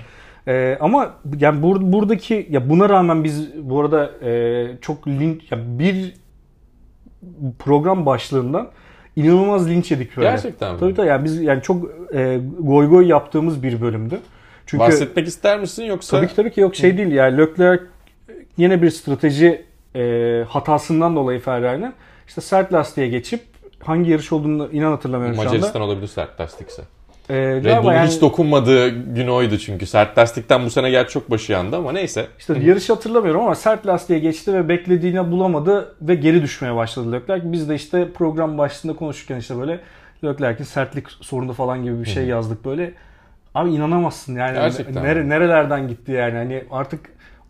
Ee, 0.48 0.78
ama 0.80 1.14
yani 1.38 1.60
bur- 1.62 1.92
buradaki 1.92 2.46
ya 2.50 2.68
buna 2.70 2.88
rağmen 2.88 3.24
biz 3.24 3.48
bu 3.70 3.80
arada 3.80 4.10
e, 4.24 4.66
çok 4.80 5.08
link 5.08 5.52
ya 5.52 5.58
bir 5.78 6.14
program 7.58 8.06
başlığından 8.06 8.70
inanılmaz 9.16 9.68
linç 9.70 9.90
yedik 9.90 10.16
böyle. 10.16 10.28
Gerçekten 10.28 10.72
mi? 10.74 10.80
Tabii 10.80 10.94
tabii 10.94 11.06
yani 11.06 11.24
biz 11.24 11.40
yani 11.40 11.62
çok 11.62 11.84
e, 12.14 12.40
goy 12.58 12.88
goy 12.88 13.06
yaptığımız 13.06 13.62
bir 13.62 13.80
bölümdü. 13.80 14.20
Çünkü 14.66 14.80
Bahsetmek 14.84 15.28
ister 15.28 15.60
misin 15.60 15.84
yoksa? 15.84 16.16
Tabii 16.16 16.28
ki 16.28 16.36
tabii 16.36 16.50
ki 16.50 16.60
yok 16.60 16.74
şey 16.76 16.98
değil 16.98 17.12
yani 17.12 17.38
Leclerc 17.38 17.84
yine 18.56 18.82
bir 18.82 18.90
strateji 18.90 19.64
e, 19.96 20.44
hatasından 20.48 21.16
dolayı 21.16 21.40
Ferrari'nin 21.40 21.92
işte 22.28 22.40
sert 22.40 22.72
lastiğe 22.72 23.08
geçip 23.08 23.40
hangi 23.82 24.10
yarış 24.10 24.32
olduğunu 24.32 24.68
inan 24.72 24.90
hatırlamıyorum 24.90 25.36
şu 25.36 25.44
Macaristan 25.44 25.80
anda. 25.80 25.84
olabilir 25.92 26.06
sert 26.06 26.40
lastikse. 26.40 26.82
E, 27.30 27.34
Red 27.34 27.82
Bull'un 27.82 27.92
yani 27.94 28.08
hiç 28.10 28.20
dokunmadığı 28.20 28.88
gün 29.14 29.28
oydu 29.28 29.58
çünkü. 29.58 29.86
Sert 29.86 30.18
lastikten 30.18 30.64
bu 30.64 30.70
sene 30.70 30.90
gerçi 30.90 31.12
çok 31.12 31.30
başı 31.30 31.52
yandı 31.52 31.76
ama 31.76 31.92
neyse. 31.92 32.26
işte 32.38 32.58
yarışı 32.58 32.92
hatırlamıyorum 32.92 33.40
ama 33.40 33.54
sert 33.54 33.86
lastiğe 33.86 34.18
geçti 34.18 34.54
ve 34.54 34.68
beklediğini 34.68 35.30
bulamadı 35.30 35.94
ve 36.02 36.14
geri 36.14 36.42
düşmeye 36.42 36.74
başladı 36.76 37.12
Leclerc. 37.12 37.52
Biz 37.52 37.68
de 37.68 37.74
işte 37.74 38.08
program 38.12 38.58
başında 38.58 38.92
konuşurken 38.92 39.36
işte 39.38 39.58
böyle 39.58 39.80
Leclerc'in 40.24 40.64
sertlik 40.64 41.10
sorunu 41.10 41.52
falan 41.52 41.82
gibi 41.82 42.00
bir 42.00 42.08
şey 42.08 42.24
yazdık 42.24 42.64
böyle. 42.64 42.92
Abi 43.54 43.70
inanamazsın 43.70 44.36
yani 44.36 44.54
Gerçekten. 44.54 45.04
nere, 45.04 45.28
nerelerden 45.28 45.88
gitti 45.88 46.12
yani 46.12 46.34
hani 46.36 46.64
artık 46.70 47.00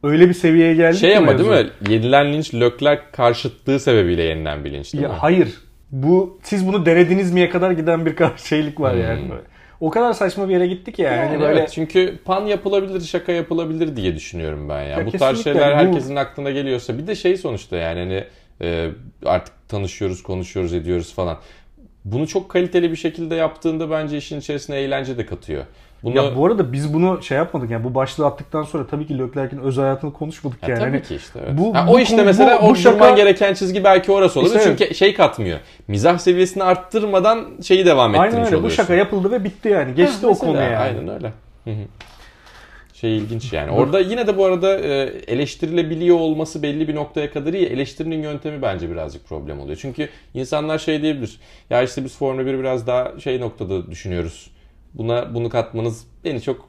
öyle 0.02 0.28
bir 0.28 0.34
seviyeye 0.34 0.74
geldi 0.74 0.96
Şey 0.96 1.16
ama 1.16 1.26
mevzu. 1.32 1.50
değil 1.50 1.64
mi? 1.64 1.70
Yenilen 1.88 2.32
linç 2.32 2.54
Leclerc 2.54 3.02
karşıtlığı 3.12 3.80
sebebiyle 3.80 4.22
yenilen 4.22 4.64
bir 4.64 4.72
linç 4.72 4.92
değil 4.92 5.02
Ya 5.04 5.08
mi? 5.10 5.14
hayır. 5.18 5.48
Bu 5.90 6.38
siz 6.42 6.66
bunu 6.66 6.86
denediniz 6.86 7.32
miye 7.32 7.50
kadar 7.50 7.70
giden 7.70 8.06
bir 8.06 8.16
şeylik 8.36 8.80
var 8.80 8.92
Hmm. 8.94 9.00
yani 9.02 9.30
böyle. 9.30 9.42
O 9.80 9.90
kadar 9.90 10.12
saçma 10.12 10.48
bir 10.48 10.52
yere 10.52 10.66
gittik 10.66 10.94
ki 10.96 11.02
yani. 11.02 11.32
Yani 11.32 11.40
böyle 11.40 11.58
evet 11.58 11.70
çünkü 11.74 12.18
pan 12.24 12.46
yapılabilir, 12.46 13.00
şaka 13.00 13.32
yapılabilir 13.32 13.96
diye 13.96 14.14
düşünüyorum 14.14 14.68
ben 14.68 14.82
ya. 14.82 14.88
Ya 14.88 15.06
bu 15.06 15.10
tarz 15.12 15.44
şeyler 15.44 15.72
bu- 15.72 15.76
herkesin 15.76 16.16
aklına 16.16 16.50
geliyorsa 16.50 16.98
bir 16.98 17.06
de 17.06 17.14
şey 17.14 17.36
sonuçta 17.36 17.76
yani 17.76 17.98
hani 18.00 18.24
e, 18.62 18.90
artık 19.24 19.54
tanışıyoruz, 19.68 20.22
konuşuyoruz, 20.22 20.74
ediyoruz 20.74 21.14
falan. 21.14 21.38
Bunu 22.04 22.26
çok 22.26 22.48
kaliteli 22.48 22.90
bir 22.90 22.96
şekilde 22.96 23.34
yaptığında 23.34 23.90
bence 23.90 24.16
işin 24.16 24.40
içerisine 24.40 24.76
eğlence 24.76 25.18
de 25.18 25.26
katıyor. 25.26 25.64
Bunu 26.02 26.16
ya 26.16 26.36
bu 26.36 26.46
arada 26.46 26.72
biz 26.72 26.94
bunu 26.94 27.22
şey 27.22 27.36
yapmadık 27.38 27.70
yani 27.70 27.84
bu 27.84 27.94
başlığı 27.94 28.26
attıktan 28.26 28.62
sonra 28.62 28.86
tabii 28.86 29.06
ki 29.06 29.18
Leclerc'in 29.18 29.58
özel 29.58 29.84
hayatını 29.84 30.12
konuşmadık 30.12 30.62
Ya 30.62 30.68
yani. 30.68 30.78
tabii 30.78 30.90
Hani 30.90 31.02
ki 31.02 31.14
işte. 31.14 31.40
Evet. 31.46 31.58
bu- 31.58 31.74
Ha, 31.74 31.86
bu 31.88 31.92
o 31.92 31.98
işte 31.98 32.16
konu- 32.16 32.24
mesela 32.26 32.62
bu- 32.62 32.66
o 32.66 32.70
bu 32.70 32.76
şaka- 32.76 33.14
gereken 33.16 33.54
çizgi 33.54 33.84
belki 33.84 34.12
orası 34.12 34.40
olur. 34.40 34.46
İşte 34.46 34.58
evet. 34.66 34.78
Çünkü 34.78 34.94
şey 34.94 35.14
katmıyor. 35.14 35.58
Mizah 35.88 36.18
seviyesini 36.18 36.62
arttırmadan 36.62 37.46
şeyi 37.62 37.86
devam 37.86 38.14
ettirmiş 38.14 38.34
Aynen 38.34 38.46
öyle. 38.46 38.54
Bu 38.56 38.58
oluyorsun. 38.58 38.76
şaka 38.82 38.94
yapıldı 38.94 39.30
ve 39.30 39.44
bitti 39.44 39.68
yani. 39.68 39.94
Geçti 39.94 40.20
Ha, 40.26 40.26
o 40.28 40.34
konu 40.38 40.56
yani. 40.62 40.76
Aynen 40.76 41.08
öyle. 41.08 41.32
Hı 41.64 41.70
hı. 41.70 41.84
Şey 42.94 43.16
ilginç 43.16 43.52
yani. 43.52 43.70
Orada 43.70 44.00
yine 44.00 44.26
de 44.26 44.38
bu 44.38 44.44
arada 44.44 44.78
e, 44.78 45.12
eleştirilebiliyor 45.26 46.16
olması 46.18 46.62
belli 46.62 46.88
bir 46.88 46.94
noktaya 46.94 47.30
kadar 47.30 47.52
iyi. 47.52 47.66
Eleştirinin 47.66 48.22
yöntemi 48.22 48.62
bence 48.62 48.90
birazcık 48.90 49.28
problem 49.28 49.60
oluyor. 49.60 49.78
Çünkü 49.82 50.08
insanlar 50.34 50.78
şey 50.78 51.02
diyebilir. 51.02 51.40
Ya 51.70 51.82
işte 51.82 52.04
biz 52.04 52.16
Formula 52.18 52.46
1 52.46 52.58
biraz 52.58 52.86
daha 52.86 53.12
şey 53.20 53.40
noktada 53.40 53.90
düşünüyoruz. 53.90 54.50
Buna 54.98 55.34
bunu 55.34 55.48
katmanız 55.48 56.06
beni 56.24 56.42
çok 56.42 56.68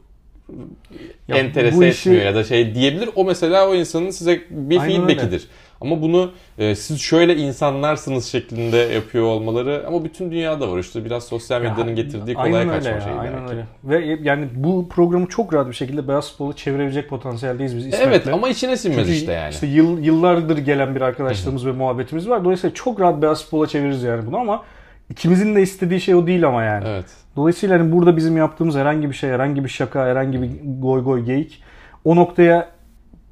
ya 1.28 1.38
enterese 1.38 1.88
etmiyor 1.88 2.25
ya 2.25 2.36
da 2.36 2.43
şey 2.43 2.75
diyebilir. 2.75 3.09
O 3.15 3.23
mesela 3.23 3.69
o 3.69 3.75
insanın 3.75 4.09
size 4.09 4.41
bir 4.49 4.80
Aynen 4.80 4.95
feedback'idir. 4.95 5.39
Öyle. 5.39 5.67
Ama 5.82 6.01
bunu 6.01 6.32
e, 6.57 6.75
siz 6.75 7.01
şöyle 7.01 7.36
insanlarsınız 7.36 8.25
şeklinde 8.25 8.78
yapıyor 8.78 9.25
olmaları 9.25 9.84
ama 9.88 10.03
bütün 10.03 10.32
dünyada 10.32 10.71
var 10.71 10.80
işte 10.80 11.05
biraz 11.05 11.23
sosyal 11.23 11.61
medyanın 11.61 11.88
ya, 11.89 11.95
getirdiği 11.95 12.34
kolay 12.34 12.67
kaçma 12.67 12.89
ya, 12.89 13.01
şeyi 13.01 13.15
aynen 13.15 13.34
belki. 13.34 13.53
Öyle. 13.53 13.65
Ve 13.84 14.17
yani 14.23 14.47
bu 14.55 14.89
programı 14.89 15.28
çok 15.28 15.53
rahat 15.53 15.67
bir 15.67 15.73
şekilde 15.73 16.07
beyaz 16.07 16.32
futbolu 16.32 16.53
çevirebilecek 16.53 17.09
potansiyeldeyiz 17.09 17.78
biz 17.78 17.86
İsmet'le. 17.88 18.07
Evet 18.07 18.28
ama 18.28 18.49
içine 18.49 18.78
sinmez 18.78 19.05
Çünkü 19.05 19.17
işte 19.17 19.32
yani. 19.32 19.53
İşte 19.53 19.67
yıl, 19.67 20.03
yıllardır 20.03 20.57
gelen 20.57 20.95
bir 20.95 21.01
arkadaşlığımız 21.01 21.65
ve 21.65 21.71
muhabbetimiz 21.71 22.30
var. 22.30 22.43
Dolayısıyla 22.43 22.73
çok 22.73 22.99
rahat 22.99 23.21
beyaz 23.21 23.43
futbola 23.43 23.67
çeviririz 23.67 24.03
yani 24.03 24.28
bunu 24.28 24.38
ama 24.38 24.63
ikimizin 25.10 25.55
de 25.55 25.62
istediği 25.62 26.01
şey 26.01 26.16
o 26.16 26.28
değil 26.28 26.47
ama 26.47 26.64
yani. 26.64 26.84
Evet. 26.88 27.05
Dolayısıyla 27.36 27.80
hani 27.80 27.91
burada 27.91 28.18
bizim 28.18 28.38
yaptığımız 28.38 28.76
herhangi 28.76 29.10
bir 29.10 29.16
şey, 29.16 29.30
herhangi 29.30 29.64
bir 29.64 29.70
şaka, 29.70 30.05
herhangi 30.05 30.41
bir 30.41 30.49
goy 30.80 31.03
goy 31.03 31.24
geyik 31.24 31.64
o 32.05 32.16
noktaya 32.16 32.70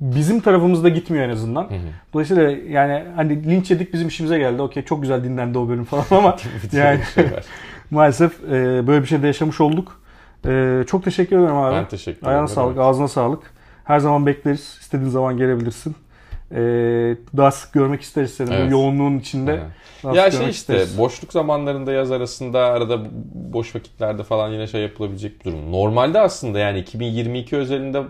bizim 0.01 0.39
tarafımızda 0.39 0.89
gitmiyor 0.89 1.25
en 1.25 1.29
azından. 1.29 1.63
Hı 1.63 1.75
hı. 1.75 1.79
Dolayısıyla 2.13 2.51
yani 2.69 3.03
hani 3.15 3.49
linç 3.49 3.71
yedik 3.71 3.93
bizim 3.93 4.07
işimize 4.07 4.37
geldi. 4.37 4.61
Okey 4.61 4.83
çok 4.83 5.01
güzel 5.01 5.23
dinlendi 5.23 5.57
o 5.57 5.67
bölüm 5.69 5.83
falan 5.83 6.05
ama 6.11 6.37
yani 6.71 6.99
şey 7.15 7.25
maalesef 7.91 8.43
e, 8.43 8.87
böyle 8.87 9.01
bir 9.01 9.07
şey 9.07 9.21
de 9.21 9.27
yaşamış 9.27 9.61
olduk. 9.61 10.01
E, 10.47 10.83
çok 10.87 11.03
teşekkür 11.03 11.39
ederim 11.39 11.55
abi. 11.55 11.75
Ben 11.75 11.87
teşekkür 11.87 12.17
ederim. 12.17 12.29
Ayağına 12.29 12.47
sağlık, 12.47 12.77
ağzına 12.77 13.07
sağlık. 13.07 13.43
Her 13.83 13.99
zaman 13.99 14.25
bekleriz. 14.25 14.77
İstediğin 14.81 15.09
zaman 15.09 15.37
gelebilirsin. 15.37 15.95
E, 16.51 16.57
daha 17.37 17.51
sık 17.51 17.73
görmek 17.73 18.01
isteriz 18.01 18.33
seni 18.33 18.53
evet. 18.53 18.67
bu 18.67 18.71
yoğunluğun 18.71 19.19
içinde. 19.19 19.51
Evet. 19.51 20.15
Ya 20.15 20.31
şey 20.31 20.49
işte 20.49 20.49
isteriz. 20.49 20.97
boşluk 20.97 21.33
zamanlarında 21.33 21.91
yaz 21.91 22.11
arasında 22.11 22.59
arada 22.59 22.99
boş 23.33 23.75
vakitlerde 23.75 24.23
falan 24.23 24.49
yine 24.49 24.67
şey 24.67 24.81
yapılabilecek 24.81 25.39
bir 25.39 25.51
durum. 25.51 25.71
Normalde 25.71 26.19
aslında 26.19 26.59
yani 26.59 26.79
2022 26.79 27.55
özelinde 27.55 28.01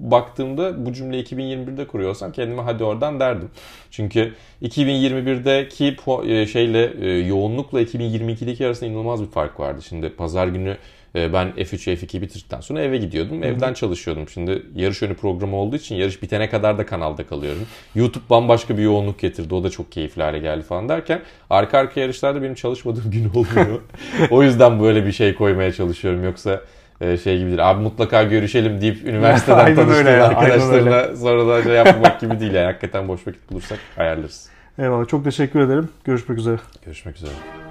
baktığımda 0.00 0.86
bu 0.86 0.92
cümleyi 0.92 1.24
2021'de 1.24 1.86
kuruyorsam 1.86 2.32
kendime 2.32 2.62
hadi 2.62 2.84
oradan 2.84 3.20
derdim. 3.20 3.50
Çünkü 3.90 4.34
2021'deki 4.62 5.96
e, 6.32 6.46
şeyle 6.46 6.92
e, 7.00 7.18
yoğunlukla 7.18 7.82
2022'deki 7.82 8.66
arasında 8.66 8.90
inanılmaz 8.90 9.22
bir 9.22 9.30
fark 9.30 9.60
vardı. 9.60 9.82
Şimdi 9.82 10.10
pazar 10.10 10.46
günü 10.48 10.76
ben 11.14 11.48
F3, 11.48 11.96
F2 11.96 12.22
bitirdikten 12.22 12.60
sonra 12.60 12.80
eve 12.80 12.96
gidiyordum. 12.96 13.42
Evden 13.44 13.66
Hı-hı. 13.66 13.74
çalışıyordum. 13.74 14.28
Şimdi 14.28 14.62
yarış 14.74 15.02
önü 15.02 15.14
programı 15.14 15.56
olduğu 15.56 15.76
için 15.76 15.94
yarış 15.94 16.22
bitene 16.22 16.50
kadar 16.50 16.78
da 16.78 16.86
kanalda 16.86 17.26
kalıyorum. 17.26 17.62
YouTube 17.94 18.24
bambaşka 18.30 18.78
bir 18.78 18.82
yoğunluk 18.82 19.18
getirdi. 19.18 19.54
O 19.54 19.64
da 19.64 19.70
çok 19.70 19.92
keyifli 19.92 20.22
hale 20.22 20.38
geldi 20.38 20.62
falan 20.62 20.88
derken 20.88 21.20
arka 21.50 21.78
arka 21.78 22.00
yarışlarda 22.00 22.42
benim 22.42 22.54
çalışmadığım 22.54 23.10
gün 23.10 23.28
olmuyor. 23.28 23.80
o 24.30 24.42
yüzden 24.42 24.80
böyle 24.80 25.06
bir 25.06 25.12
şey 25.12 25.34
koymaya 25.34 25.72
çalışıyorum. 25.72 26.24
Yoksa 26.24 26.60
e, 27.00 27.16
şey 27.16 27.38
gibidir. 27.38 27.58
Abi 27.58 27.82
mutlaka 27.82 28.22
görüşelim 28.22 28.80
deyip 28.80 29.04
üniversiteden 29.04 29.74
tanıştığın 29.74 30.06
arkadaşlarına 30.06 31.16
sonradan 31.16 31.62
şey 31.62 31.72
yapmak 31.72 32.20
gibi 32.20 32.40
değil. 32.40 32.54
Yani 32.54 32.66
hakikaten 32.66 33.08
boş 33.08 33.26
vakit 33.26 33.50
bulursak 33.50 33.78
ayarlarız. 33.96 34.48
Eyvallah. 34.78 35.08
Çok 35.08 35.24
teşekkür 35.24 35.60
ederim. 35.60 35.88
Görüşmek 36.04 36.38
üzere. 36.38 36.56
Görüşmek 36.84 37.16
üzere. 37.16 37.69